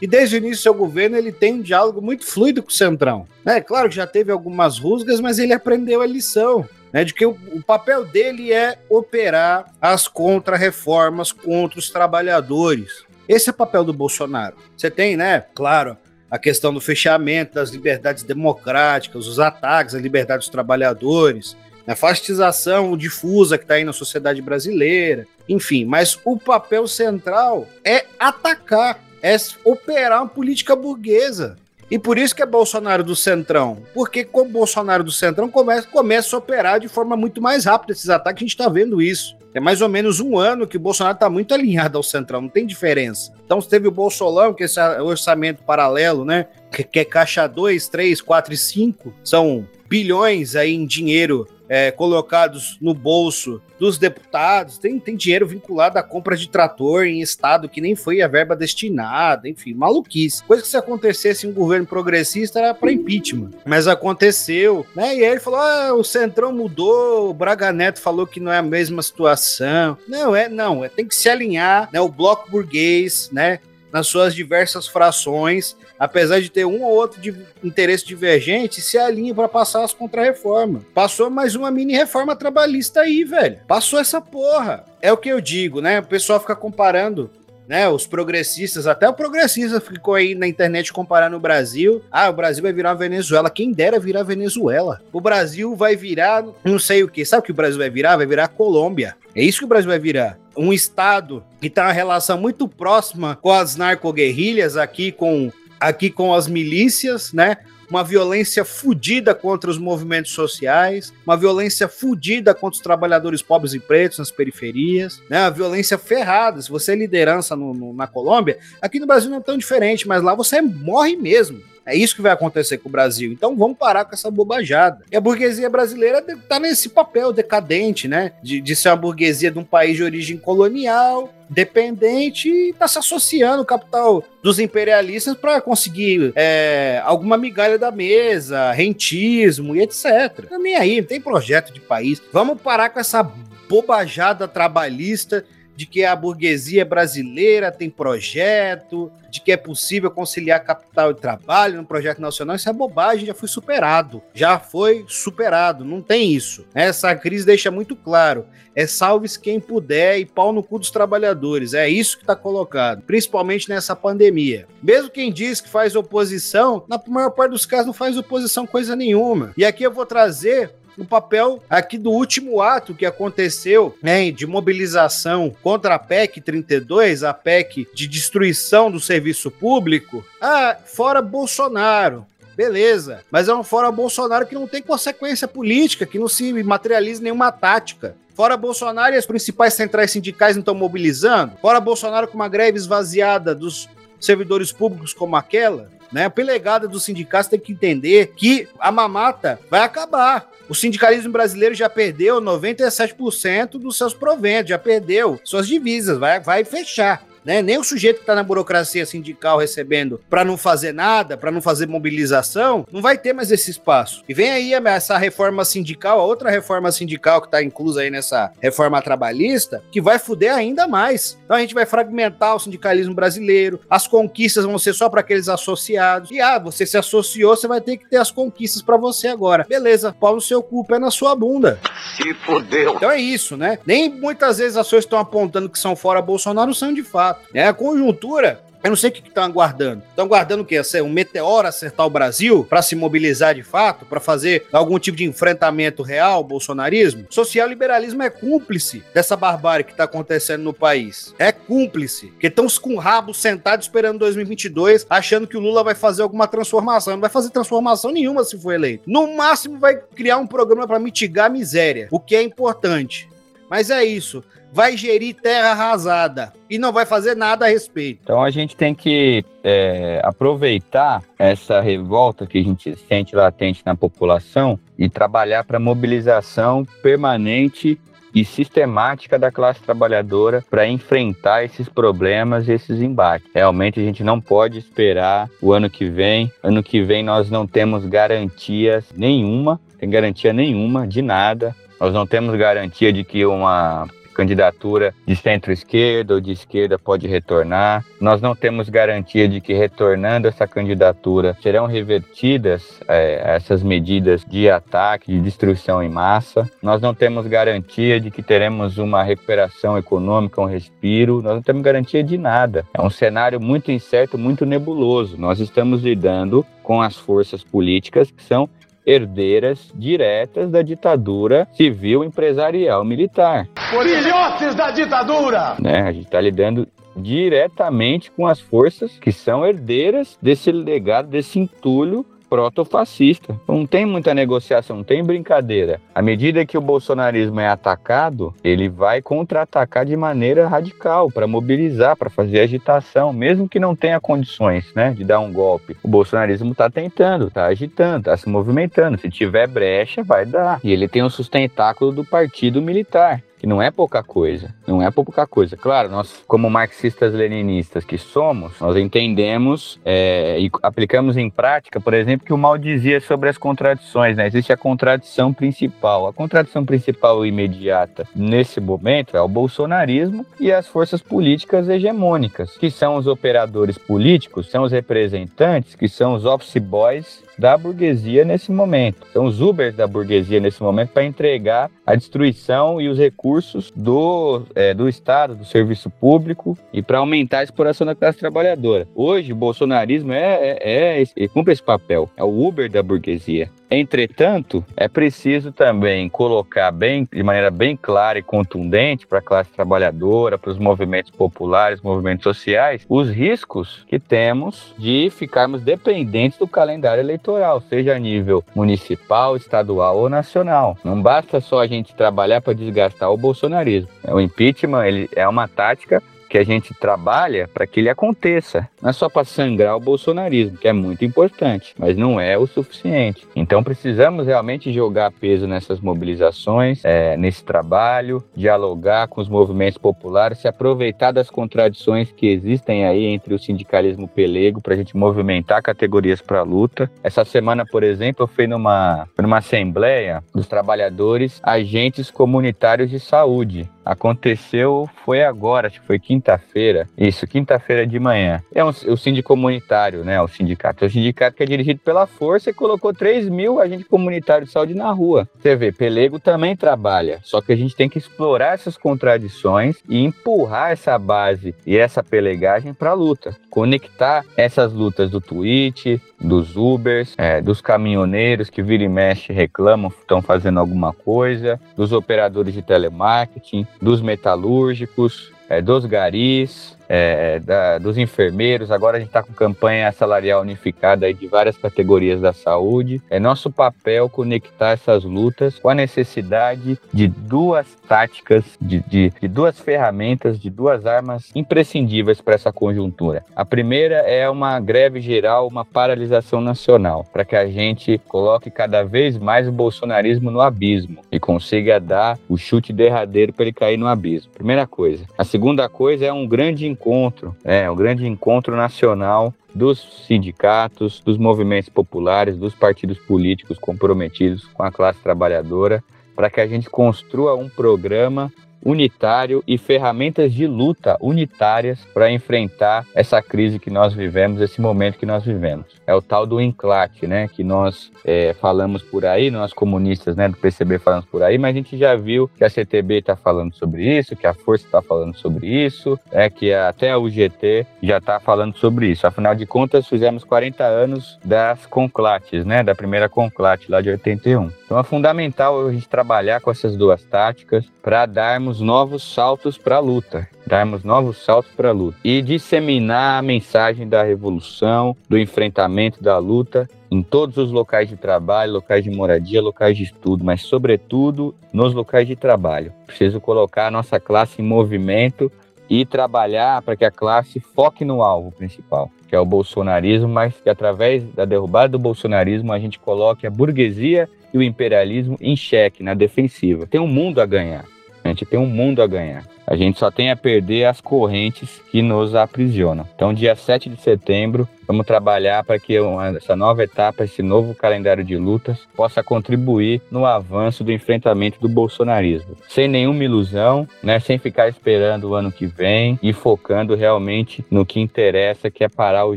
E 0.00 0.06
desde 0.06 0.36
o 0.36 0.38
início 0.38 0.56
do 0.56 0.62
seu 0.62 0.74
governo 0.74 1.16
ele 1.16 1.30
tem 1.30 1.54
um 1.54 1.62
diálogo 1.62 2.00
muito 2.00 2.24
fluido 2.24 2.62
com 2.62 2.70
o 2.70 2.72
centrão. 2.72 3.26
É 3.44 3.60
claro 3.60 3.88
que 3.88 3.96
já 3.96 4.06
teve 4.06 4.32
algumas 4.32 4.78
rusgas, 4.78 5.20
mas 5.20 5.38
ele 5.38 5.52
aprendeu 5.52 6.00
a 6.00 6.06
lição. 6.06 6.68
Né, 6.92 7.02
de 7.02 7.12
que 7.12 7.26
o, 7.26 7.36
o 7.52 7.60
papel 7.60 8.04
dele 8.04 8.52
é 8.52 8.78
operar 8.88 9.64
as 9.82 10.06
contra-reformas 10.06 11.32
contra 11.32 11.76
os 11.76 11.90
trabalhadores. 11.90 13.02
Esse 13.28 13.50
é 13.50 13.52
o 13.52 13.56
papel 13.56 13.82
do 13.82 13.92
Bolsonaro. 13.92 14.54
Você 14.76 14.88
tem, 14.88 15.16
né, 15.16 15.42
claro, 15.56 15.96
a 16.30 16.38
questão 16.38 16.72
do 16.72 16.80
fechamento 16.80 17.54
das 17.54 17.70
liberdades 17.70 18.22
democráticas, 18.22 19.26
os 19.26 19.40
ataques 19.40 19.94
à 19.94 20.00
liberdade 20.00 20.40
dos 20.40 20.48
trabalhadores, 20.48 21.56
a 21.86 21.96
fascização 21.96 22.96
difusa 22.96 23.58
que 23.58 23.64
está 23.64 23.74
aí 23.74 23.84
na 23.84 23.92
sociedade 23.92 24.40
brasileira, 24.40 25.26
enfim, 25.48 25.84
mas 25.84 26.18
o 26.24 26.38
papel 26.38 26.86
central 26.86 27.68
é 27.84 28.06
atacar, 28.18 29.00
é 29.22 29.36
operar 29.64 30.22
uma 30.22 30.28
política 30.28 30.74
burguesa. 30.74 31.56
E 31.90 31.98
por 31.98 32.16
isso 32.16 32.34
que 32.34 32.42
é 32.42 32.46
Bolsonaro 32.46 33.04
do 33.04 33.14
Centrão. 33.14 33.82
Porque 33.92 34.24
com 34.24 34.42
o 34.42 34.48
Bolsonaro 34.48 35.04
do 35.04 35.12
Centrão 35.12 35.48
começa, 35.48 35.86
começa 35.86 36.34
a 36.34 36.38
operar 36.38 36.80
de 36.80 36.88
forma 36.88 37.16
muito 37.16 37.42
mais 37.42 37.66
rápida 37.66 37.92
esses 37.92 38.08
ataques, 38.08 38.40
a 38.40 38.44
gente 38.44 38.54
está 38.54 38.68
vendo 38.68 39.02
isso. 39.02 39.36
É 39.54 39.60
mais 39.60 39.80
ou 39.80 39.88
menos 39.88 40.18
um 40.18 40.36
ano 40.36 40.66
que 40.66 40.76
o 40.76 40.80
Bolsonaro 40.80 41.14
está 41.14 41.30
muito 41.30 41.54
alinhado 41.54 41.96
ao 41.96 42.02
Centrão, 42.02 42.40
não 42.40 42.48
tem 42.48 42.66
diferença. 42.66 43.32
Então 43.44 43.60
teve 43.60 43.86
o 43.86 43.92
Bolsolão, 43.92 44.52
que 44.52 44.64
é 44.64 44.66
esse 44.66 44.80
orçamento 44.80 45.62
paralelo, 45.62 46.24
né? 46.24 46.46
Que, 46.72 46.82
que 46.82 46.98
é 46.98 47.04
caixa 47.04 47.46
2, 47.46 47.86
3, 47.86 48.20
4 48.20 48.54
e 48.54 48.56
5, 48.56 49.14
são 49.22 49.64
bilhões 49.88 50.56
aí 50.56 50.74
em 50.74 50.84
dinheiro 50.84 51.46
é, 51.68 51.90
colocados 51.90 52.78
no 52.80 52.94
bolso 52.94 53.60
dos 53.78 53.98
deputados, 53.98 54.78
tem, 54.78 54.98
tem 54.98 55.16
dinheiro 55.16 55.46
vinculado 55.46 55.98
à 55.98 56.02
compra 56.02 56.36
de 56.36 56.48
trator 56.48 57.04
em 57.04 57.20
estado 57.20 57.68
que 57.68 57.80
nem 57.80 57.96
foi 57.96 58.22
a 58.22 58.28
verba 58.28 58.54
destinada, 58.54 59.48
enfim, 59.48 59.74
maluquice. 59.74 60.44
Coisa 60.44 60.62
que 60.62 60.68
se 60.68 60.76
acontecesse 60.76 61.46
em 61.46 61.50
um 61.50 61.52
governo 61.52 61.86
progressista 61.86 62.60
era 62.60 62.74
para 62.74 62.92
impeachment, 62.92 63.50
mas 63.64 63.86
aconteceu, 63.86 64.86
né? 64.94 65.16
E 65.16 65.24
aí 65.24 65.32
ele 65.32 65.40
falou: 65.40 65.60
ah, 65.60 65.94
o 65.94 66.04
Centrão 66.04 66.52
mudou, 66.52 67.30
o 67.30 67.34
Braga 67.34 67.72
Neto 67.72 68.00
falou 68.00 68.26
que 68.26 68.40
não 68.40 68.52
é 68.52 68.58
a 68.58 68.62
mesma 68.62 69.02
situação. 69.02 69.98
Não, 70.06 70.34
é, 70.34 70.48
não, 70.48 70.84
é, 70.84 70.88
tem 70.88 71.06
que 71.06 71.14
se 71.14 71.28
alinhar, 71.28 71.88
né? 71.92 72.00
O 72.00 72.08
bloco 72.08 72.50
burguês, 72.50 73.28
né? 73.32 73.58
nas 73.94 74.08
suas 74.08 74.34
diversas 74.34 74.88
frações, 74.88 75.76
apesar 76.04 76.40
de 76.40 76.50
ter 76.50 76.64
um 76.64 76.82
ou 76.82 76.92
outro 76.92 77.20
de 77.20 77.34
interesse 77.62 78.06
divergente, 78.06 78.80
se 78.80 78.98
alinha 78.98 79.34
para 79.34 79.48
passar 79.48 79.84
as 79.84 79.92
contra-reformas. 79.92 80.82
Passou 80.94 81.30
mais 81.30 81.54
uma 81.54 81.70
mini 81.70 81.94
reforma 81.94 82.36
trabalhista 82.36 83.00
aí, 83.00 83.24
velho. 83.24 83.58
Passou 83.66 83.98
essa 83.98 84.20
porra. 84.20 84.84
É 85.00 85.12
o 85.12 85.16
que 85.16 85.28
eu 85.28 85.40
digo, 85.40 85.80
né? 85.80 86.00
O 86.00 86.06
pessoal 86.06 86.40
fica 86.40 86.56
comparando 86.56 87.30
né? 87.68 87.88
Os 87.88 88.06
progressistas, 88.06 88.86
até 88.86 89.08
o 89.08 89.14
progressista 89.14 89.80
ficou 89.80 90.14
aí 90.14 90.34
na 90.34 90.46
internet 90.46 90.92
comparando 90.92 91.36
o 91.36 91.40
Brasil. 91.40 92.02
Ah, 92.10 92.28
o 92.28 92.32
Brasil 92.32 92.62
vai 92.62 92.72
virar 92.72 92.92
a 92.92 92.94
Venezuela. 92.94 93.50
Quem 93.50 93.72
dera 93.72 93.98
virar 93.98 94.20
a 94.20 94.24
Venezuela. 94.24 95.00
O 95.12 95.20
Brasil 95.20 95.74
vai 95.74 95.96
virar, 95.96 96.44
não 96.62 96.78
sei 96.78 97.02
o 97.02 97.08
que. 97.08 97.24
Sabe 97.24 97.40
o 97.40 97.44
que 97.44 97.52
o 97.52 97.54
Brasil 97.54 97.78
vai 97.78 97.90
virar? 97.90 98.16
Vai 98.16 98.26
virar 98.26 98.44
a 98.44 98.48
Colômbia. 98.48 99.16
É 99.34 99.42
isso 99.42 99.58
que 99.60 99.64
o 99.64 99.68
Brasil 99.68 99.88
vai 99.88 99.98
virar. 99.98 100.38
Um 100.56 100.72
estado 100.72 101.42
que 101.60 101.68
tem 101.68 101.82
uma 101.82 101.92
relação 101.92 102.38
muito 102.38 102.68
próxima 102.68 103.36
com 103.40 103.50
as 103.50 103.74
narcoguerrilhas 103.74 104.76
aqui 104.76 105.10
com 105.10 105.50
aqui 105.80 106.10
com 106.10 106.34
as 106.34 106.48
milícias, 106.48 107.32
né? 107.32 107.58
uma 107.88 108.02
violência 108.02 108.64
fudida 108.64 109.34
contra 109.34 109.70
os 109.70 109.78
movimentos 109.78 110.32
sociais, 110.32 111.12
uma 111.26 111.36
violência 111.36 111.88
fudida 111.88 112.54
contra 112.54 112.76
os 112.76 112.82
trabalhadores 112.82 113.42
pobres 113.42 113.74
e 113.74 113.78
pretos 113.78 114.18
nas 114.18 114.30
periferias, 114.30 115.20
né? 115.28 115.42
Uma 115.42 115.50
violência 115.50 115.98
ferrada. 115.98 116.60
Se 116.60 116.70
você 116.70 116.92
é 116.92 116.96
liderança 116.96 117.54
no, 117.54 117.74
no, 117.74 117.92
na 117.92 118.06
Colômbia, 118.06 118.58
aqui 118.80 118.98
no 118.98 119.06
Brasil 119.06 119.30
não 119.30 119.38
é 119.38 119.42
tão 119.42 119.58
diferente, 119.58 120.08
mas 120.08 120.22
lá 120.22 120.34
você 120.34 120.60
morre 120.60 121.16
mesmo. 121.16 121.62
É 121.86 121.94
isso 121.94 122.16
que 122.16 122.22
vai 122.22 122.32
acontecer 122.32 122.78
com 122.78 122.88
o 122.88 122.92
Brasil. 122.92 123.32
Então 123.32 123.56
vamos 123.56 123.76
parar 123.76 124.04
com 124.04 124.14
essa 124.14 124.30
bobajada. 124.30 125.04
E 125.10 125.16
a 125.16 125.20
burguesia 125.20 125.68
brasileira 125.68 126.22
tá 126.48 126.58
nesse 126.58 126.88
papel 126.88 127.32
decadente, 127.32 128.08
né? 128.08 128.32
De, 128.42 128.60
de 128.60 128.74
ser 128.74 128.88
uma 128.88 128.96
burguesia 128.96 129.50
de 129.50 129.58
um 129.58 129.64
país 129.64 129.96
de 129.96 130.02
origem 130.02 130.36
colonial, 130.36 131.32
dependente 131.48 132.48
e 132.48 132.72
tá 132.72 132.88
se 132.88 132.98
associando 132.98 133.62
o 133.62 133.66
capital 133.66 134.24
dos 134.42 134.58
imperialistas 134.58 135.36
para 135.36 135.60
conseguir 135.60 136.32
é, 136.34 137.02
alguma 137.04 137.36
migalha 137.36 137.78
da 137.78 137.90
mesa, 137.90 138.72
rentismo 138.72 139.76
e 139.76 139.80
etc. 139.80 140.48
Também 140.48 140.76
aí, 140.76 141.02
tem 141.02 141.20
projeto 141.20 141.72
de 141.72 141.80
país. 141.80 142.20
Vamos 142.32 142.60
parar 142.60 142.90
com 142.90 143.00
essa 143.00 143.22
bobajada 143.68 144.46
trabalhista 144.46 145.44
de 145.76 145.86
que 145.86 146.04
a 146.04 146.14
burguesia 146.14 146.84
brasileira 146.84 147.72
tem 147.72 147.90
projeto, 147.90 149.10
de 149.30 149.40
que 149.40 149.50
é 149.50 149.56
possível 149.56 150.10
conciliar 150.10 150.62
capital 150.62 151.10
e 151.10 151.14
trabalho 151.14 151.78
no 151.78 151.86
projeto 151.86 152.20
nacional, 152.20 152.54
isso 152.54 152.68
é 152.68 152.72
bobagem, 152.72 153.26
já 153.26 153.34
foi 153.34 153.48
superado. 153.48 154.22
Já 154.32 154.58
foi 154.58 155.04
superado, 155.08 155.84
não 155.84 156.00
tem 156.00 156.32
isso. 156.32 156.64
Essa 156.74 157.14
crise 157.16 157.44
deixa 157.44 157.70
muito 157.70 157.96
claro. 157.96 158.46
É 158.76 158.86
salve-se 158.86 159.38
quem 159.38 159.60
puder 159.60 160.18
e 160.18 160.26
pau 160.26 160.52
no 160.52 160.62
cu 160.62 160.78
dos 160.78 160.90
trabalhadores. 160.90 161.74
É 161.74 161.88
isso 161.88 162.16
que 162.16 162.22
está 162.24 162.34
colocado, 162.34 163.02
principalmente 163.02 163.68
nessa 163.68 163.94
pandemia. 163.94 164.66
Mesmo 164.82 165.10
quem 165.10 165.32
diz 165.32 165.60
que 165.60 165.68
faz 165.68 165.94
oposição, 165.94 166.84
na 166.88 167.00
maior 167.08 167.30
parte 167.30 167.52
dos 167.52 167.66
casos 167.66 167.86
não 167.86 167.92
faz 167.92 168.16
oposição 168.16 168.66
coisa 168.66 168.96
nenhuma. 168.96 169.52
E 169.56 169.64
aqui 169.64 169.84
eu 169.84 169.92
vou 169.92 170.06
trazer 170.06 170.72
o 170.96 171.04
papel 171.04 171.62
aqui 171.68 171.98
do 171.98 172.10
último 172.10 172.60
ato 172.60 172.94
que 172.94 173.06
aconteceu, 173.06 173.96
né, 174.02 174.30
de 174.30 174.46
mobilização 174.46 175.54
contra 175.62 175.94
a 175.94 175.98
PEC 175.98 176.40
32, 176.40 177.22
a 177.22 177.34
PEC 177.34 177.88
de 177.94 178.06
destruição 178.06 178.90
do 178.90 179.00
serviço 179.00 179.50
público. 179.50 180.24
Ah, 180.40 180.76
fora 180.84 181.20
Bolsonaro. 181.20 182.26
Beleza, 182.56 183.22
mas 183.32 183.48
é 183.48 183.54
um 183.54 183.64
fora 183.64 183.90
Bolsonaro 183.90 184.46
que 184.46 184.54
não 184.54 184.68
tem 184.68 184.80
consequência 184.80 185.48
política, 185.48 186.06
que 186.06 186.20
não 186.20 186.28
se 186.28 186.52
materializa 186.62 187.20
nenhuma 187.20 187.50
tática. 187.50 188.14
Fora 188.34 188.56
Bolsonaro 188.56 189.14
e 189.14 189.18
as 189.18 189.26
principais 189.26 189.74
centrais 189.74 190.12
sindicais 190.12 190.54
não 190.54 190.60
estão 190.60 190.74
mobilizando. 190.74 191.56
Fora 191.60 191.80
Bolsonaro 191.80 192.28
com 192.28 192.34
uma 192.36 192.48
greve 192.48 192.78
esvaziada 192.78 193.54
dos 193.54 193.88
servidores 194.20 194.70
públicos 194.72 195.12
como 195.12 195.36
aquela, 195.36 195.90
né? 196.12 196.26
A 196.26 196.30
pelegada 196.30 196.86
dos 196.86 197.04
sindicatos 197.04 197.48
tem 197.48 197.58
que 197.58 197.72
entender 197.72 198.32
que 198.36 198.68
a 198.78 198.92
mamata 198.92 199.58
vai 199.68 199.80
acabar. 199.80 200.48
O 200.68 200.74
sindicalismo 200.74 201.30
brasileiro 201.30 201.74
já 201.74 201.88
perdeu 201.88 202.40
97% 202.40 203.72
dos 203.72 203.98
seus 203.98 204.14
proventos, 204.14 204.70
já 204.70 204.78
perdeu 204.78 205.40
suas 205.44 205.66
divisas, 205.66 206.18
vai, 206.18 206.40
vai 206.40 206.64
fechar 206.64 207.22
né? 207.44 207.62
Nem 207.62 207.78
o 207.78 207.84
sujeito 207.84 208.16
que 208.16 208.22
está 208.22 208.34
na 208.34 208.42
burocracia 208.42 209.04
sindical 209.06 209.58
recebendo 209.58 210.20
para 210.28 210.44
não 210.44 210.56
fazer 210.56 210.92
nada, 210.92 211.36
para 211.36 211.50
não 211.50 211.60
fazer 211.60 211.86
mobilização, 211.86 212.86
não 212.90 213.02
vai 213.02 213.18
ter 213.18 213.32
mais 213.32 213.50
esse 213.50 213.70
espaço. 213.70 214.22
E 214.28 214.34
vem 214.34 214.50
aí 214.50 214.72
essa 214.74 215.16
reforma 215.18 215.64
sindical, 215.64 216.20
a 216.20 216.24
outra 216.24 216.50
reforma 216.50 216.90
sindical 216.90 217.40
que 217.40 217.46
está 217.46 217.62
inclusa 217.62 218.02
aí 218.02 218.10
nessa 218.10 218.52
reforma 218.60 219.00
trabalhista, 219.02 219.82
que 219.90 220.00
vai 220.00 220.18
fuder 220.18 220.54
ainda 220.54 220.86
mais. 220.86 221.38
Então 221.44 221.56
a 221.56 221.60
gente 221.60 221.74
vai 221.74 221.86
fragmentar 221.86 222.56
o 222.56 222.58
sindicalismo 222.58 223.14
brasileiro, 223.14 223.80
as 223.88 224.06
conquistas 224.06 224.64
vão 224.64 224.78
ser 224.78 224.94
só 224.94 225.08
para 225.08 225.20
aqueles 225.20 225.48
associados. 225.48 226.30
E 226.30 226.40
ah, 226.40 226.58
você 226.58 226.86
se 226.86 226.96
associou, 226.96 227.56
você 227.56 227.68
vai 227.68 227.80
ter 227.80 227.96
que 227.96 228.08
ter 228.08 228.16
as 228.16 228.30
conquistas 228.30 228.82
para 228.82 228.96
você 228.96 229.28
agora. 229.28 229.66
Beleza, 229.68 230.14
pau 230.18 230.34
no 230.34 230.40
seu 230.40 230.62
cu, 230.62 230.84
pé 230.84 230.98
na 230.98 231.10
sua 231.10 231.34
bunda. 231.34 231.78
Se 232.16 232.34
fodeu. 232.34 232.94
Então 232.96 233.10
é 233.10 233.18
isso, 233.18 233.56
né? 233.56 233.78
Nem 233.86 234.08
muitas 234.08 234.58
vezes 234.58 234.76
as 234.76 234.86
pessoas 234.86 235.04
estão 235.04 235.18
apontando 235.18 235.68
que 235.68 235.78
são 235.78 235.96
fora 235.96 236.22
Bolsonaro, 236.22 236.74
são 236.74 236.92
de 236.92 237.02
fato. 237.02 237.33
É 237.52 237.66
a 237.66 237.72
conjuntura 237.72 238.62
eu 238.84 238.90
não 238.90 238.96
sei 238.96 239.08
o 239.08 239.12
que 239.14 239.26
estão 239.26 239.44
aguardando. 239.44 240.02
Estão 240.10 240.26
aguardando 240.26 240.62
o 240.62 240.66
quê? 240.66 240.78
Um 241.02 241.08
meteoro 241.08 241.66
acertar 241.66 242.04
o 242.04 242.10
Brasil 242.10 242.66
para 242.68 242.82
se 242.82 242.94
mobilizar 242.94 243.54
de 243.54 243.62
fato, 243.62 244.04
para 244.04 244.20
fazer 244.20 244.66
algum 244.70 244.98
tipo 244.98 245.16
de 245.16 245.24
enfrentamento 245.24 246.02
real 246.02 246.34
ao 246.34 246.44
bolsonarismo? 246.44 247.24
Social 247.30 247.66
liberalismo 247.66 248.22
é 248.22 248.28
cúmplice 248.28 249.02
dessa 249.14 249.38
barbárie 249.38 249.86
que 249.86 249.92
está 249.92 250.04
acontecendo 250.04 250.64
no 250.64 250.74
país. 250.74 251.34
É 251.38 251.50
cúmplice. 251.50 252.30
Que 252.38 252.48
estão 252.48 252.66
com 252.78 252.96
o 252.96 252.98
rabo 252.98 253.32
sentado 253.32 253.80
esperando 253.80 254.18
2022, 254.18 255.06
achando 255.08 255.46
que 255.46 255.56
o 255.56 255.60
Lula 255.60 255.82
vai 255.82 255.94
fazer 255.94 256.20
alguma 256.20 256.46
transformação. 256.46 257.14
Não 257.14 257.22
vai 257.22 257.30
fazer 257.30 257.48
transformação 257.48 258.10
nenhuma 258.10 258.44
se 258.44 258.60
for 258.60 258.74
eleito. 258.74 259.04
No 259.06 259.34
máximo 259.34 259.78
vai 259.78 259.96
criar 259.96 260.36
um 260.36 260.46
programa 260.46 260.86
para 260.86 260.98
mitigar 260.98 261.46
a 261.46 261.48
miséria, 261.48 262.08
o 262.10 262.20
que 262.20 262.36
é 262.36 262.42
importante. 262.42 263.30
Mas 263.70 263.88
é 263.88 264.04
isso 264.04 264.44
vai 264.74 264.96
gerir 264.96 265.36
terra 265.36 265.70
arrasada 265.70 266.52
e 266.68 266.78
não 266.78 266.92
vai 266.92 267.06
fazer 267.06 267.36
nada 267.36 267.64
a 267.64 267.68
respeito. 267.68 268.18
Então 268.24 268.42
a 268.42 268.50
gente 268.50 268.74
tem 268.74 268.92
que 268.92 269.44
é, 269.62 270.20
aproveitar 270.24 271.22
essa 271.38 271.80
revolta 271.80 272.44
que 272.44 272.58
a 272.58 272.62
gente 272.62 272.98
sente 273.08 273.36
latente 273.36 273.82
na 273.86 273.94
população 273.94 274.78
e 274.98 275.08
trabalhar 275.08 275.62
para 275.62 275.78
mobilização 275.78 276.84
permanente 277.00 278.00
e 278.34 278.44
sistemática 278.44 279.38
da 279.38 279.52
classe 279.52 279.80
trabalhadora 279.80 280.64
para 280.68 280.88
enfrentar 280.88 281.62
esses 281.64 281.88
problemas, 281.88 282.68
esses 282.68 283.00
embates. 283.00 283.48
Realmente 283.54 284.00
a 284.00 284.02
gente 284.02 284.24
não 284.24 284.40
pode 284.40 284.76
esperar 284.76 285.48
o 285.62 285.72
ano 285.72 285.88
que 285.88 286.06
vem. 286.06 286.50
Ano 286.60 286.82
que 286.82 287.00
vem 287.00 287.22
nós 287.22 287.48
não 287.48 287.64
temos 287.64 288.04
garantias 288.04 289.04
nenhuma, 289.16 289.80
tem 290.00 290.10
garantia 290.10 290.52
nenhuma 290.52 291.06
de 291.06 291.22
nada. 291.22 291.76
Nós 292.00 292.12
não 292.12 292.26
temos 292.26 292.56
garantia 292.56 293.12
de 293.12 293.22
que 293.22 293.46
uma 293.46 294.08
candidatura 294.34 295.14
de 295.26 295.34
centro-esquerda 295.36 296.34
ou 296.34 296.40
de 296.40 296.52
esquerda 296.52 296.98
pode 296.98 297.26
retornar. 297.26 298.04
Nós 298.20 298.40
não 298.40 298.54
temos 298.54 298.88
garantia 298.88 299.48
de 299.48 299.60
que, 299.60 299.72
retornando 299.72 300.48
essa 300.48 300.66
candidatura, 300.66 301.56
serão 301.62 301.86
revertidas 301.86 303.00
é, 303.08 303.54
essas 303.56 303.82
medidas 303.82 304.44
de 304.44 304.68
ataque, 304.68 305.32
de 305.32 305.40
destruição 305.40 306.02
em 306.02 306.08
massa. 306.08 306.68
Nós 306.82 307.00
não 307.00 307.14
temos 307.14 307.46
garantia 307.46 308.20
de 308.20 308.30
que 308.30 308.42
teremos 308.42 308.98
uma 308.98 309.22
recuperação 309.22 309.96
econômica, 309.96 310.60
um 310.60 310.66
respiro. 310.66 311.40
Nós 311.42 311.54
não 311.54 311.62
temos 311.62 311.82
garantia 311.82 312.22
de 312.22 312.36
nada. 312.36 312.84
É 312.92 313.00
um 313.00 313.10
cenário 313.10 313.60
muito 313.60 313.90
incerto, 313.90 314.36
muito 314.36 314.66
nebuloso. 314.66 315.36
Nós 315.38 315.60
estamos 315.60 316.02
lidando 316.02 316.66
com 316.82 317.00
as 317.00 317.16
forças 317.16 317.64
políticas 317.64 318.30
que 318.30 318.42
são 318.42 318.68
herdeiras 319.06 319.92
diretas 319.94 320.70
da 320.70 320.82
ditadura 320.82 321.68
civil, 321.72 322.24
empresarial, 322.24 323.04
militar. 323.04 323.68
Filhotes 323.90 324.74
da 324.74 324.90
ditadura! 324.90 325.76
Né? 325.80 326.02
A 326.02 326.12
gente 326.12 326.26
está 326.26 326.40
lidando 326.40 326.88
diretamente 327.16 328.30
com 328.30 328.46
as 328.46 328.60
forças 328.60 329.18
que 329.18 329.32
são 329.32 329.64
herdeiras 329.64 330.38
desse 330.42 330.72
legado, 330.72 331.28
desse 331.28 331.58
entulho 331.58 332.26
proto-fascista. 332.54 333.58
Não 333.66 333.84
tem 333.84 334.06
muita 334.06 334.32
negociação, 334.32 334.98
não 334.98 335.02
tem 335.02 335.24
brincadeira. 335.24 336.00
À 336.14 336.22
medida 336.22 336.64
que 336.64 336.78
o 336.78 336.80
bolsonarismo 336.80 337.58
é 337.58 337.66
atacado, 337.66 338.54
ele 338.62 338.88
vai 338.88 339.20
contra-atacar 339.20 340.06
de 340.06 340.16
maneira 340.16 340.68
radical 340.68 341.32
para 341.32 341.48
mobilizar, 341.48 342.16
para 342.16 342.30
fazer 342.30 342.60
agitação, 342.60 343.32
mesmo 343.32 343.68
que 343.68 343.80
não 343.80 343.96
tenha 343.96 344.20
condições, 344.20 344.84
né, 344.94 345.10
de 345.10 345.24
dar 345.24 345.40
um 345.40 345.52
golpe. 345.52 345.96
O 346.00 346.06
bolsonarismo 346.06 346.70
está 346.70 346.88
tentando, 346.88 347.48
está 347.48 347.66
agitando, 347.66 348.18
está 348.18 348.36
se 348.36 348.48
movimentando. 348.48 349.18
Se 349.18 349.28
tiver 349.28 349.66
brecha, 349.66 350.22
vai 350.22 350.46
dar. 350.46 350.78
E 350.84 350.92
ele 350.92 351.08
tem 351.08 351.24
o 351.24 351.30
sustentáculo 351.30 352.12
do 352.12 352.24
partido 352.24 352.80
militar. 352.80 353.42
Que 353.58 353.66
não 353.66 353.80
é 353.80 353.90
pouca 353.90 354.22
coisa, 354.22 354.74
não 354.86 355.02
é 355.02 355.10
pouca 355.10 355.46
coisa. 355.46 355.76
Claro, 355.76 356.08
nós, 356.10 356.42
como 356.46 356.68
marxistas-leninistas 356.68 358.04
que 358.04 358.18
somos, 358.18 358.78
nós 358.80 358.96
entendemos 358.96 359.98
é, 360.04 360.58
e 360.60 360.70
aplicamos 360.82 361.36
em 361.36 361.48
prática, 361.48 362.00
por 362.00 362.14
exemplo, 362.14 362.46
que 362.46 362.52
o 362.52 362.58
mal 362.58 362.76
dizia 362.76 363.20
sobre 363.20 363.48
as 363.48 363.58
contradições, 363.58 364.36
né? 364.36 364.46
Existe 364.46 364.72
a 364.72 364.76
contradição 364.76 365.52
principal. 365.52 366.26
A 366.26 366.32
contradição 366.32 366.84
principal 366.84 367.44
imediata 367.46 368.26
nesse 368.34 368.80
momento 368.80 369.36
é 369.36 369.40
o 369.40 369.48
bolsonarismo 369.48 370.44
e 370.60 370.72
as 370.72 370.86
forças 370.86 371.22
políticas 371.22 371.88
hegemônicas, 371.88 372.76
que 372.76 372.90
são 372.90 373.16
os 373.16 373.26
operadores 373.26 373.96
políticos, 373.96 374.70
são 374.70 374.84
os 374.84 374.92
representantes, 374.92 375.94
que 375.94 376.08
são 376.08 376.34
os 376.34 376.44
office 376.44 376.78
boys 376.78 377.42
da 377.58 377.76
burguesia 377.76 378.44
nesse 378.44 378.70
momento. 378.70 379.26
São 379.32 379.44
os 379.44 379.60
Ubers 379.60 379.94
da 379.94 380.06
burguesia 380.06 380.60
nesse 380.60 380.82
momento 380.82 381.10
para 381.10 381.24
entregar 381.24 381.90
a 382.06 382.14
destruição 382.14 383.00
e 383.00 383.08
os 383.08 383.18
recursos 383.18 383.90
do, 383.94 384.62
é, 384.74 384.94
do 384.94 385.08
Estado, 385.08 385.54
do 385.54 385.64
serviço 385.64 386.10
público 386.10 386.76
e 386.92 387.02
para 387.02 387.18
aumentar 387.18 387.60
a 387.60 387.64
exploração 387.64 388.06
da 388.06 388.14
classe 388.14 388.38
trabalhadora. 388.38 389.06
Hoje, 389.14 389.52
o 389.52 389.56
bolsonarismo 389.56 390.32
é, 390.32 390.78
é, 390.78 391.22
é, 391.22 391.24
é 391.36 391.48
cumpre 391.48 391.72
esse 391.72 391.82
papel, 391.82 392.30
é 392.36 392.44
o 392.44 392.66
Uber 392.66 392.90
da 392.90 393.02
burguesia. 393.02 393.70
Entretanto, 393.90 394.84
é 394.96 395.06
preciso 395.08 395.70
também 395.70 396.28
colocar 396.28 396.90
bem, 396.90 397.28
de 397.30 397.42
maneira 397.42 397.70
bem 397.70 397.96
clara 397.96 398.38
e 398.38 398.42
contundente 398.42 399.26
para 399.26 399.38
a 399.38 399.42
classe 399.42 399.70
trabalhadora, 399.70 400.58
para 400.58 400.70
os 400.70 400.78
movimentos 400.78 401.30
populares, 401.30 402.00
movimentos 402.00 402.44
sociais, 402.44 403.04
os 403.08 403.30
riscos 403.30 404.04
que 404.08 404.18
temos 404.18 404.94
de 404.98 405.30
ficarmos 405.30 405.82
dependentes 405.82 406.58
do 406.58 406.66
calendário 406.66 407.20
eleitoral, 407.20 407.80
seja 407.80 408.14
a 408.14 408.18
nível 408.18 408.64
municipal, 408.74 409.56
estadual 409.56 410.18
ou 410.18 410.28
nacional. 410.28 410.96
Não 411.04 411.20
basta 411.20 411.60
só 411.60 411.80
a 411.80 411.86
gente 411.86 412.14
trabalhar 412.14 412.60
para 412.60 412.74
desgastar 412.74 413.30
o 413.30 413.36
bolsonarismo. 413.36 414.08
O 414.26 414.40
impeachment 414.40 415.04
ele 415.04 415.30
é 415.36 415.46
uma 415.46 415.68
tática 415.68 416.22
que 416.54 416.58
a 416.58 416.62
gente 416.64 416.94
trabalha 416.94 417.66
para 417.66 417.84
que 417.84 417.98
ele 417.98 418.08
aconteça. 418.08 418.88
Não 419.02 419.10
é 419.10 419.12
só 419.12 419.28
para 419.28 419.44
sangrar 419.44 419.96
o 419.96 420.00
bolsonarismo, 420.00 420.78
que 420.78 420.86
é 420.86 420.92
muito 420.92 421.24
importante, 421.24 421.92
mas 421.98 422.16
não 422.16 422.38
é 422.38 422.56
o 422.56 422.64
suficiente. 422.64 423.44
Então 423.56 423.82
precisamos 423.82 424.46
realmente 424.46 424.92
jogar 424.92 425.32
peso 425.32 425.66
nessas 425.66 425.98
mobilizações, 425.98 427.04
é, 427.04 427.36
nesse 427.36 427.64
trabalho, 427.64 428.40
dialogar 428.54 429.26
com 429.26 429.40
os 429.40 429.48
movimentos 429.48 429.98
populares, 429.98 430.58
se 430.58 430.68
aproveitar 430.68 431.32
das 431.32 431.50
contradições 431.50 432.30
que 432.30 432.46
existem 432.46 433.04
aí 433.04 433.24
entre 433.24 433.52
o 433.52 433.58
sindicalismo 433.58 434.28
pelego 434.28 434.80
para 434.80 434.94
a 434.94 434.96
gente 434.96 435.16
movimentar 435.16 435.82
categorias 435.82 436.40
para 436.40 436.60
a 436.60 436.62
luta. 436.62 437.10
Essa 437.24 437.44
semana, 437.44 437.84
por 437.84 438.04
exemplo, 438.04 438.44
eu 438.44 438.46
fui 438.46 438.68
numa, 438.68 439.26
numa 439.36 439.58
assembleia 439.58 440.40
dos 440.54 440.68
trabalhadores 440.68 441.60
agentes 441.64 442.30
comunitários 442.30 443.10
de 443.10 443.18
saúde. 443.18 443.90
Aconteceu, 444.04 445.08
foi 445.24 445.42
agora, 445.42 445.86
acho 445.86 446.00
que 446.00 446.06
foi 446.06 446.18
quinta-feira. 446.18 447.08
Isso, 447.16 447.46
quinta-feira 447.46 448.06
de 448.06 448.18
manhã. 448.18 448.62
É 448.74 448.84
um, 448.84 448.88
o 448.88 449.16
síndico 449.16 449.48
comunitário, 449.48 450.24
né? 450.24 450.40
O 450.40 450.48
sindicato. 450.48 451.04
É 451.04 451.08
o 451.08 451.10
sindicato 451.10 451.56
que 451.56 451.62
é 451.62 451.66
dirigido 451.66 452.00
pela 452.00 452.26
Força 452.26 452.70
e 452.70 452.74
colocou 452.74 453.12
3 453.12 453.48
mil 453.48 453.80
agentes 453.80 454.06
comunitários 454.06 454.68
de 454.68 454.72
saúde 454.72 454.94
na 454.94 455.10
rua. 455.10 455.48
Você 455.58 455.76
vê, 455.76 455.92
Pelego 455.92 456.38
também 456.38 456.76
trabalha. 456.76 457.40
Só 457.42 457.60
que 457.60 457.72
a 457.72 457.76
gente 457.76 457.94
tem 457.94 458.08
que 458.08 458.18
explorar 458.18 458.74
essas 458.74 458.96
contradições 458.96 459.96
e 460.08 460.22
empurrar 460.22 460.90
essa 460.90 461.18
base 461.18 461.74
e 461.86 461.96
essa 461.96 462.22
pelegagem 462.22 462.92
para 462.92 463.10
a 463.10 463.14
luta. 463.14 463.56
Conectar 463.70 464.44
essas 464.56 464.92
lutas 464.92 465.30
do 465.30 465.40
Twitch, 465.40 466.18
dos 466.40 466.76
Ubers, 466.76 467.34
é, 467.38 467.60
dos 467.60 467.80
caminhoneiros 467.80 468.68
que 468.68 468.82
vira 468.82 469.02
e 469.02 469.08
mexe 469.08 469.52
reclamam, 469.52 470.10
estão 470.10 470.42
fazendo 470.42 470.78
alguma 470.78 471.12
coisa, 471.12 471.80
dos 471.96 472.12
operadores 472.12 472.74
de 472.74 472.82
telemarketing, 472.82 473.86
dos 474.00 474.20
metalúrgicos, 474.20 475.52
é, 475.68 475.80
dos 475.80 476.04
garis, 476.04 476.96
é, 477.08 477.60
da, 477.60 477.98
dos 477.98 478.18
enfermeiros. 478.18 478.90
Agora 478.90 479.16
a 479.16 479.20
gente 479.20 479.28
está 479.28 479.42
com 479.42 479.52
campanha 479.52 480.10
salarial 480.12 480.62
unificada 480.62 481.32
de 481.32 481.46
várias 481.46 481.76
categorias 481.76 482.40
da 482.40 482.52
saúde. 482.52 483.20
É 483.30 483.38
nosso 483.38 483.70
papel 483.70 484.28
conectar 484.28 484.90
essas 484.90 485.24
lutas 485.24 485.78
com 485.78 485.88
a 485.88 485.94
necessidade 485.94 486.98
de 487.12 487.28
duas 487.28 487.86
táticas, 488.08 488.64
de, 488.80 489.00
de, 489.00 489.32
de 489.40 489.48
duas 489.48 489.78
ferramentas, 489.78 490.58
de 490.58 490.70
duas 490.70 491.06
armas 491.06 491.50
imprescindíveis 491.54 492.40
para 492.40 492.54
essa 492.54 492.72
conjuntura. 492.72 493.44
A 493.54 493.64
primeira 493.64 494.16
é 494.16 494.48
uma 494.48 494.78
greve 494.80 495.20
geral, 495.20 495.66
uma 495.66 495.84
paralisação 495.84 496.60
nacional, 496.60 497.24
para 497.32 497.44
que 497.44 497.56
a 497.56 497.66
gente 497.66 498.18
coloque 498.28 498.70
cada 498.70 499.02
vez 499.02 499.38
mais 499.38 499.68
o 499.68 499.72
bolsonarismo 499.72 500.50
no 500.50 500.60
abismo 500.60 501.18
e 501.30 501.38
consiga 501.38 501.98
dar 502.00 502.38
o 502.48 502.56
chute 502.56 502.92
derradeiro 502.92 503.52
para 503.52 503.64
ele 503.64 503.72
cair 503.72 503.96
no 503.96 504.06
abismo. 504.06 504.52
Primeira 504.52 504.86
coisa. 504.86 505.24
A 505.36 505.44
segunda 505.44 505.88
coisa 505.88 506.24
é 506.24 506.32
um 506.32 506.46
grande 506.46 506.86
encontro, 506.94 507.54
é 507.64 507.90
um 507.90 507.96
grande 507.96 508.26
encontro 508.26 508.74
nacional 508.74 509.52
dos 509.74 510.24
sindicatos, 510.26 511.20
dos 511.20 511.36
movimentos 511.36 511.88
populares, 511.88 512.56
dos 512.56 512.74
partidos 512.74 513.18
políticos 513.18 513.78
comprometidos 513.78 514.64
com 514.68 514.82
a 514.82 514.92
classe 514.92 515.20
trabalhadora, 515.20 516.02
para 516.34 516.48
que 516.48 516.60
a 516.60 516.66
gente 516.66 516.88
construa 516.88 517.54
um 517.54 517.68
programa 517.68 518.52
unitário 518.84 519.62
e 519.66 519.78
ferramentas 519.78 520.52
de 520.52 520.66
luta 520.66 521.16
unitárias 521.20 521.98
para 522.12 522.30
enfrentar 522.30 523.06
essa 523.14 523.40
crise 523.40 523.78
que 523.78 523.90
nós 523.90 524.12
vivemos, 524.12 524.60
esse 524.60 524.80
momento 524.80 525.18
que 525.18 525.26
nós 525.26 525.44
vivemos. 525.44 525.86
É 526.06 526.14
o 526.14 526.20
tal 526.20 526.46
do 526.46 526.60
enclate, 526.60 527.26
né, 527.26 527.48
que 527.48 527.64
nós 527.64 528.12
é, 528.24 528.54
falamos 528.54 529.02
por 529.02 529.24
aí, 529.24 529.50
nós 529.50 529.72
comunistas 529.72 530.36
né, 530.36 530.48
do 530.48 530.56
PCB 530.56 530.98
falamos 530.98 531.24
por 531.26 531.42
aí, 531.42 531.56
mas 531.56 531.70
a 531.70 531.78
gente 531.78 531.96
já 531.96 532.14
viu 532.14 532.48
que 532.56 532.64
a 532.64 532.70
CTB 532.70 533.18
está 533.18 533.36
falando 533.36 533.74
sobre 533.74 534.18
isso, 534.18 534.36
que 534.36 534.46
a 534.46 534.54
Força 534.54 534.84
está 534.84 535.00
falando 535.00 535.36
sobre 535.36 535.66
isso, 535.66 536.18
é 536.30 536.50
que 536.50 536.72
até 536.72 537.10
a 537.10 537.18
UGT 537.18 537.86
já 538.02 538.18
está 538.18 538.38
falando 538.38 538.76
sobre 538.76 539.08
isso. 539.08 539.26
Afinal 539.26 539.54
de 539.54 539.66
contas, 539.66 540.06
fizemos 540.06 540.44
40 540.44 540.84
anos 540.84 541.38
das 541.44 541.86
conclates, 541.86 542.64
né, 542.64 542.82
da 542.82 542.94
primeira 542.94 543.28
conclate 543.28 543.90
lá 543.90 544.00
de 544.00 544.10
81. 544.10 544.70
Então 544.84 544.98
é 544.98 545.02
fundamental 545.02 545.86
a 545.86 545.92
gente 545.92 546.08
trabalhar 546.08 546.60
com 546.60 546.70
essas 546.70 546.96
duas 546.96 547.22
táticas 547.24 547.84
para 548.02 548.26
darmos 548.26 548.73
novos 548.80 549.22
saltos 549.22 549.78
para 549.78 549.96
a 549.96 550.00
luta, 550.00 550.48
darmos 550.66 551.04
novos 551.04 551.44
saltos 551.44 551.70
para 551.72 551.90
a 551.90 551.92
luta 551.92 552.18
e 552.24 552.40
disseminar 552.42 553.38
a 553.38 553.42
mensagem 553.42 554.08
da 554.08 554.22
revolução, 554.22 555.16
do 555.28 555.38
enfrentamento 555.38 556.22
da 556.22 556.38
luta 556.38 556.88
em 557.10 557.22
todos 557.22 557.56
os 557.58 557.70
locais 557.70 558.08
de 558.08 558.16
trabalho, 558.16 558.72
locais 558.72 559.04
de 559.04 559.10
moradia, 559.10 559.62
locais 559.62 559.96
de 559.96 560.02
estudo, 560.02 560.44
mas 560.44 560.62
sobretudo 560.62 561.54
nos 561.72 561.94
locais 561.94 562.26
de 562.26 562.34
trabalho. 562.34 562.92
Preciso 563.06 563.40
colocar 563.40 563.86
a 563.86 563.90
nossa 563.90 564.18
classe 564.18 564.60
em 564.60 564.64
movimento 564.64 565.50
e 565.88 566.04
trabalhar 566.04 566.82
para 566.82 566.96
que 566.96 567.04
a 567.04 567.10
classe 567.10 567.60
foque 567.60 568.04
no 568.04 568.22
alvo 568.22 568.50
principal, 568.50 569.10
que 569.28 569.36
é 569.36 569.38
o 569.38 569.44
bolsonarismo, 569.44 570.28
mas 570.28 570.60
que 570.60 570.68
através 570.68 571.22
da 571.24 571.44
derrubada 571.44 571.88
do 571.88 571.98
bolsonarismo 571.98 572.72
a 572.72 572.78
gente 572.78 572.98
coloque 572.98 573.46
a 573.46 573.50
burguesia 573.50 574.28
e 574.52 574.58
o 574.58 574.62
imperialismo 574.62 575.36
em 575.40 575.56
xeque, 575.56 576.02
na 576.02 576.14
defensiva. 576.14 576.86
Tem 576.86 577.00
um 577.00 577.06
mundo 577.06 577.40
a 577.40 577.46
ganhar. 577.46 577.84
A 578.24 578.28
gente 578.28 578.46
tem 578.46 578.58
um 578.58 578.66
mundo 578.66 579.02
a 579.02 579.06
ganhar. 579.06 579.44
A 579.66 579.76
gente 579.76 579.98
só 579.98 580.10
tem 580.10 580.30
a 580.30 580.36
perder 580.36 580.86
as 580.86 581.00
correntes 581.00 581.80
que 581.90 582.02
nos 582.02 582.34
aprisionam. 582.34 583.06
Então, 583.14 583.32
dia 583.32 583.54
7 583.54 583.88
de 583.88 584.00
setembro, 584.00 584.68
vamos 584.86 585.06
trabalhar 585.06 585.64
para 585.64 585.78
que 585.78 585.94
essa 586.36 586.56
nova 586.56 586.82
etapa, 586.82 587.24
esse 587.24 587.42
novo 587.42 587.74
calendário 587.74 588.24
de 588.24 588.36
lutas, 588.36 588.78
possa 588.94 589.22
contribuir 589.22 590.02
no 590.10 590.26
avanço 590.26 590.84
do 590.84 590.92
enfrentamento 590.92 591.60
do 591.60 591.68
bolsonarismo. 591.68 592.56
Sem 592.68 592.88
nenhuma 592.88 593.24
ilusão, 593.24 593.88
né? 594.02 594.18
sem 594.20 594.38
ficar 594.38 594.68
esperando 594.68 595.30
o 595.30 595.34
ano 595.34 595.52
que 595.52 595.66
vem 595.66 596.18
e 596.22 596.32
focando 596.32 596.94
realmente 596.94 597.64
no 597.70 597.86
que 597.86 598.00
interessa, 598.00 598.70
que 598.70 598.84
é 598.84 598.88
parar 598.88 599.26
o 599.26 599.36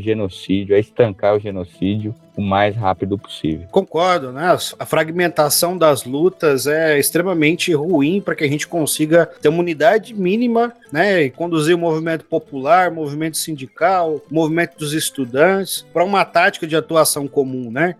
genocídio, 0.00 0.76
é 0.76 0.78
estancar 0.78 1.34
o 1.34 1.40
genocídio 1.40 2.14
o 2.38 2.40
mais 2.40 2.76
rápido 2.76 3.18
possível. 3.18 3.66
Concordo, 3.68 4.30
né? 4.30 4.56
A 4.78 4.86
fragmentação 4.86 5.76
das 5.76 6.04
lutas 6.04 6.68
é 6.68 6.96
extremamente 6.96 7.74
ruim 7.74 8.20
para 8.20 8.36
que 8.36 8.44
a 8.44 8.48
gente 8.48 8.68
consiga 8.68 9.26
ter 9.26 9.48
uma 9.48 9.58
unidade 9.58 10.14
mínima, 10.14 10.72
né? 10.92 11.22
E 11.22 11.30
conduzir 11.30 11.74
o 11.74 11.78
movimento 11.78 12.24
popular, 12.24 12.92
movimento 12.92 13.36
sindical, 13.36 14.22
movimento 14.30 14.78
dos 14.78 14.92
estudantes 14.92 15.84
para 15.92 16.04
uma 16.04 16.24
tática 16.24 16.64
de 16.64 16.76
atuação 16.76 17.26
comum, 17.26 17.72
né? 17.72 17.96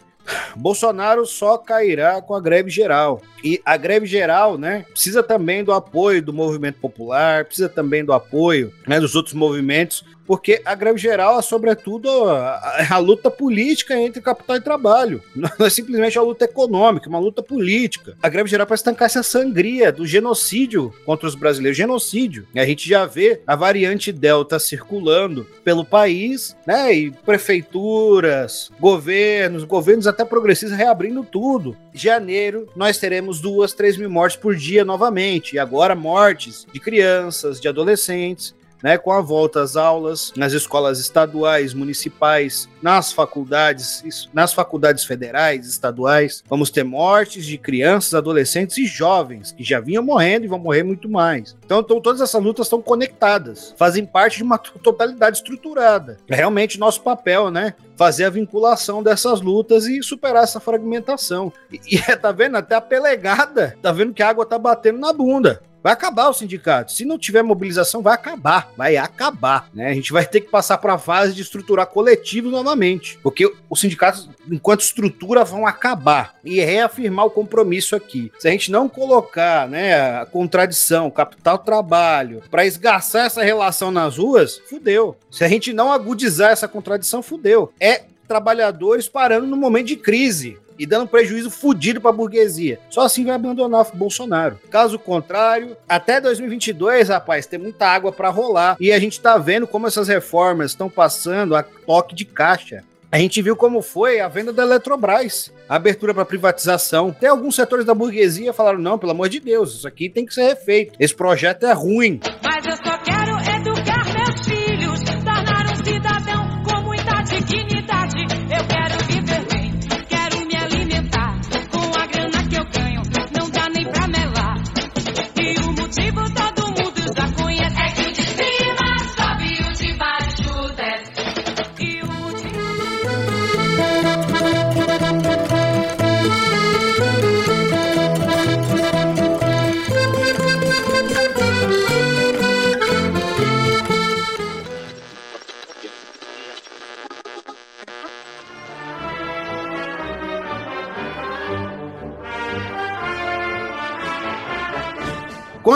Bolsonaro 0.55 1.27
só 1.27 1.59
cairá 1.59 2.23
com 2.23 2.35
a 2.35 2.41
greve 2.41 2.71
geral. 2.71 3.21
E 3.43 3.61
a 3.65 3.77
greve 3.77 4.07
geral, 4.07 4.59
né, 4.59 4.85
precisa 4.91 5.23
também 5.23 5.65
do 5.65 5.73
apoio 5.73 6.23
do 6.23 6.33
movimento 6.33 6.79
popular, 6.81 7.45
precisa 7.45 7.69
também 7.69 8.05
do 8.05 8.13
apoio 8.13 8.73
né, 8.87 9.01
dos 9.01 9.15
outros 9.15 9.35
movimentos 9.35 10.05
porque 10.29 10.61
a 10.63 10.75
greve 10.75 10.99
geral 10.99 11.39
é, 11.39 11.43
sobretudo, 11.43 12.09
a, 12.29 12.87
a, 12.91 12.99
luta 12.99 13.31
política 13.31 13.99
entre 13.99 14.21
capital 14.21 14.57
e 14.57 14.61
trabalho. 14.61 15.23
Não 15.35 15.67
é 15.67 15.71
simplesmente 15.71 16.19
a 16.19 16.23
luta 16.23 16.45
econômica, 16.45 17.07
é 17.07 17.09
uma 17.09 17.19
luta 17.19 17.43
política. 17.43 18.15
A 18.23 18.29
greve 18.29 18.51
geral 18.51 18.67
para 18.67 18.75
estancar 18.75 19.07
essa 19.07 19.23
sangria 19.23 19.91
do 19.91 20.07
genocídio 20.07 20.93
contra 21.07 21.27
os 21.27 21.35
brasileiros. 21.35 21.79
Genocídio. 21.79 22.47
A 22.55 22.67
gente 22.67 22.87
já 22.87 23.07
vê 23.07 23.41
a 23.47 23.57
variante 23.57 24.13
Delta 24.13 24.59
circulando 24.59 25.47
pelo 25.65 25.83
país, 25.83 26.55
né? 26.67 26.93
E 26.93 27.11
prefeituras, 27.11 28.71
governos, 28.79 29.65
governos 29.65 30.07
até 30.07 30.27
progressistas 30.27 30.77
reabrindo 30.77 31.25
tudo. 31.25 31.75
Janeiro, 31.95 32.69
nós 32.77 32.99
teremos 32.99 33.41
duas, 33.41 33.73
três 33.73 33.97
mil 33.97 34.11
mortes 34.11 34.37
por 34.37 34.55
dia 34.55 34.85
novamente. 34.85 35.57
E 35.57 35.59
agora 35.59 35.95
mortes 35.95 36.67
de 36.71 36.79
crianças, 36.79 37.59
de 37.59 37.67
adolescentes 37.67 38.58
né, 38.83 38.99
com 38.99 39.11
a 39.11 39.21
volta 39.21 39.63
às 39.63 39.77
aulas 39.77 40.33
nas 40.37 40.53
escolas 40.53 40.99
estaduais, 40.99 41.75
municipais, 41.75 42.69
nas 42.83 43.13
faculdades, 43.13 44.29
nas 44.33 44.53
faculdades 44.53 45.05
federais, 45.05 45.67
estaduais. 45.67 46.43
Vamos 46.49 46.71
ter 46.71 46.85
mortes 46.85 47.45
de 47.45 47.59
crianças, 47.59 48.15
adolescentes 48.15 48.79
e 48.79 48.87
jovens 48.87 49.53
que 49.53 49.65
já 49.65 49.81
vinham 49.81 50.03
morrendo 50.03 50.45
e 50.45 50.49
vão 50.49 50.59
morrer 50.59 50.83
muito 50.83 51.09
mais. 51.09 51.57
Então, 51.65 51.81
então 51.81 52.01
todas 52.01 52.21
essas 52.21 52.43
lutas 52.43 52.67
estão 52.67 52.83
conectadas, 52.83 53.75
fazem 53.77 54.05
parte 54.05 54.39
de 54.39 54.43
uma 54.43 54.59
totalidade 54.59 55.39
estruturada. 55.39 56.17
É 56.29 56.35
realmente 56.35 56.79
nosso 56.79 57.03
papel, 57.03 57.51
né? 57.51 57.75
Fazer 57.97 58.25
a 58.25 58.31
vinculação 58.31 59.03
dessas 59.03 59.41
lutas 59.41 59.87
e 59.87 60.03
superar 60.03 60.45
essa 60.45 60.61
fragmentação. 60.61 61.53
E, 61.71 61.97
e 61.97 61.99
tá 62.17 62.33
vendo? 62.33 62.57
Até 62.57 62.75
a 62.75 62.81
pelegada 62.81 63.77
tá 63.81 63.93
vendo 63.93 64.13
que 64.13 64.23
a 64.23 64.29
água 64.29 64.47
tá 64.47 64.59
batendo 64.59 64.99
na 64.99 65.13
bunda. 65.13 65.63
Vai 65.89 65.95
acabar 65.95 66.29
o 66.29 66.35
sindicato. 66.35 66.93
Se 66.93 67.07
não 67.07 67.17
tiver 67.17 67.43
mobilização, 67.43 68.03
vai 68.03 68.13
acabar. 68.13 68.71
Vai 68.77 68.99
acabar. 68.99 69.71
Né? 69.73 69.89
A 69.89 69.95
gente 69.95 70.13
vai 70.13 70.27
ter 70.27 70.43
que 70.43 70.51
passar 70.51 70.77
para 70.77 70.93
a 70.93 70.99
fase 70.99 71.33
de 71.33 71.41
estruturar 71.41 71.87
coletivo 71.87 72.51
novamente. 72.51 73.19
Porque 73.23 73.51
os 73.71 73.81
sindicatos, 73.81 74.29
enquanto 74.53 74.83
estrutura, 74.83 75.45
vão 75.45 75.67
acabar. 75.67 76.35
E 76.45 76.61
reafirmar 76.61 77.25
o 77.25 77.31
compromisso 77.31 77.97
aqui. 77.97 78.31
Se 78.39 78.47
a 78.47 78.51
gente 78.51 78.71
não 78.71 78.87
colocar 78.87 79.67
né, 79.67 80.21
a 80.21 80.27
contradição, 80.27 81.11
capital-trabalho, 81.11 82.43
para 82.51 82.67
esgarçar 82.67 83.25
essa 83.25 83.43
relação 83.43 83.91
nas 83.91 84.19
ruas, 84.19 84.61
fudeu. 84.69 85.17
Se 85.31 85.43
a 85.43 85.49
gente 85.49 85.73
não 85.73 85.91
agudizar 85.91 86.51
essa 86.51 86.69
contradição, 86.69 87.23
fudeu. 87.23 87.73
É 87.81 88.03
trabalhadores 88.29 89.09
parando 89.09 89.47
no 89.47 89.57
momento 89.57 89.87
de 89.87 89.97
crise 89.97 90.59
e 90.79 90.87
dando 90.87 91.09
prejuízo 91.09 91.51
fudido 91.51 92.01
para 92.01 92.11
a 92.11 92.15
burguesia. 92.15 92.79
Só 92.91 93.03
assim 93.03 93.25
vai 93.25 93.35
abandonar 93.35 93.87
o 93.93 93.97
Bolsonaro. 93.97 94.59
Caso 94.71 94.99
contrário, 94.99 95.77
até 95.89 96.21
2022, 96.21 97.09
rapaz, 97.09 97.47
tem 97.47 97.59
muita 97.59 97.87
água 97.87 98.13
para 98.13 98.31
rolar 98.31 98.77
e 98.81 98.93
a 98.93 98.99
gente 98.99 99.13
está 99.13 99.37
vendo 99.39 99.67
como 99.67 99.87
essas 99.87 100.09
reformas 100.09 100.71
estão 100.71 100.89
passando 100.89 101.57
a 101.57 101.63
toque 101.63 102.15
de 102.15 102.25
caixa. 102.25 102.85
A 103.11 103.19
gente 103.19 103.41
viu 103.41 103.57
como 103.57 103.81
foi 103.81 104.21
a 104.21 104.29
venda 104.29 104.53
da 104.53 104.63
Eletrobras, 104.65 105.51
a 105.67 105.77
abertura 105.77 106.13
para 106.13 106.27
privatização. 106.27 107.09
Até 107.09 107.29
alguns 107.29 107.57
setores 107.57 107.87
da 107.87 107.95
burguesia 107.95 108.53
falaram: 108.53 108.79
não, 108.79 108.99
pelo 108.99 109.13
amor 109.13 109.31
de 109.31 109.41
Deus, 109.41 109.77
isso 109.77 109.89
aqui 109.89 110.11
tem 110.11 110.27
que 110.27 110.35
ser 110.35 110.43
refeito. 110.43 110.93
Esse 111.01 111.15
projeto 111.15 111.65
é 111.65 111.73
ruim. 111.73 112.21
Mas 112.45 112.67
eu 112.67 112.77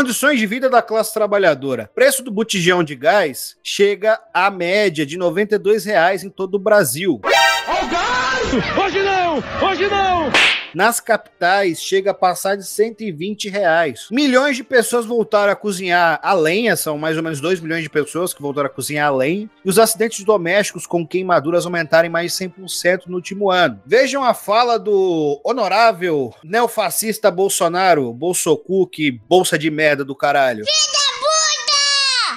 Condições 0.02 0.40
de 0.40 0.46
vida 0.48 0.68
da 0.68 0.82
classe 0.82 1.14
trabalhadora. 1.14 1.88
Preço 1.94 2.24
do 2.24 2.30
botijão 2.32 2.82
de 2.82 2.96
gás 2.96 3.56
chega 3.62 4.20
à 4.34 4.50
média 4.50 5.06
de 5.06 5.16
92 5.16 5.84
reais 5.84 6.24
em 6.24 6.28
todo 6.28 6.56
o 6.56 6.58
Brasil. 6.58 7.20
Oh, 7.22 7.86
gás! 7.86 8.84
Hoje 8.84 9.00
não! 9.00 9.36
Hoje 9.64 9.86
não! 9.86 10.41
Nas 10.74 11.00
capitais, 11.00 11.82
chega 11.82 12.10
a 12.12 12.14
passar 12.14 12.56
de 12.56 12.66
120 12.66 13.48
reais. 13.48 14.06
Milhões 14.10 14.56
de 14.56 14.64
pessoas 14.64 15.04
voltaram 15.04 15.52
a 15.52 15.56
cozinhar 15.56 16.18
a 16.22 16.32
lenha, 16.32 16.76
são 16.76 16.96
mais 16.98 17.16
ou 17.16 17.22
menos 17.22 17.40
2 17.40 17.60
milhões 17.60 17.82
de 17.82 17.90
pessoas 17.90 18.32
que 18.32 18.42
voltaram 18.42 18.66
a 18.66 18.72
cozinhar 18.72 19.08
a 19.08 19.14
lenha. 19.14 19.50
E 19.64 19.68
os 19.68 19.78
acidentes 19.78 20.24
domésticos 20.24 20.86
com 20.86 21.06
queimaduras 21.06 21.64
aumentaram 21.64 22.06
em 22.06 22.10
mais 22.10 22.36
de 22.36 22.44
100% 22.44 23.06
no 23.06 23.16
último 23.16 23.50
ano. 23.50 23.80
Vejam 23.84 24.24
a 24.24 24.34
fala 24.34 24.78
do 24.78 25.40
honorável 25.44 26.34
neofascista 26.42 27.30
Bolsonaro, 27.30 28.12
Bolsocuque, 28.12 29.20
bolsa 29.28 29.58
de 29.58 29.70
merda 29.70 30.04
do 30.04 30.14
caralho. 30.14 30.64
Vida 30.64 31.02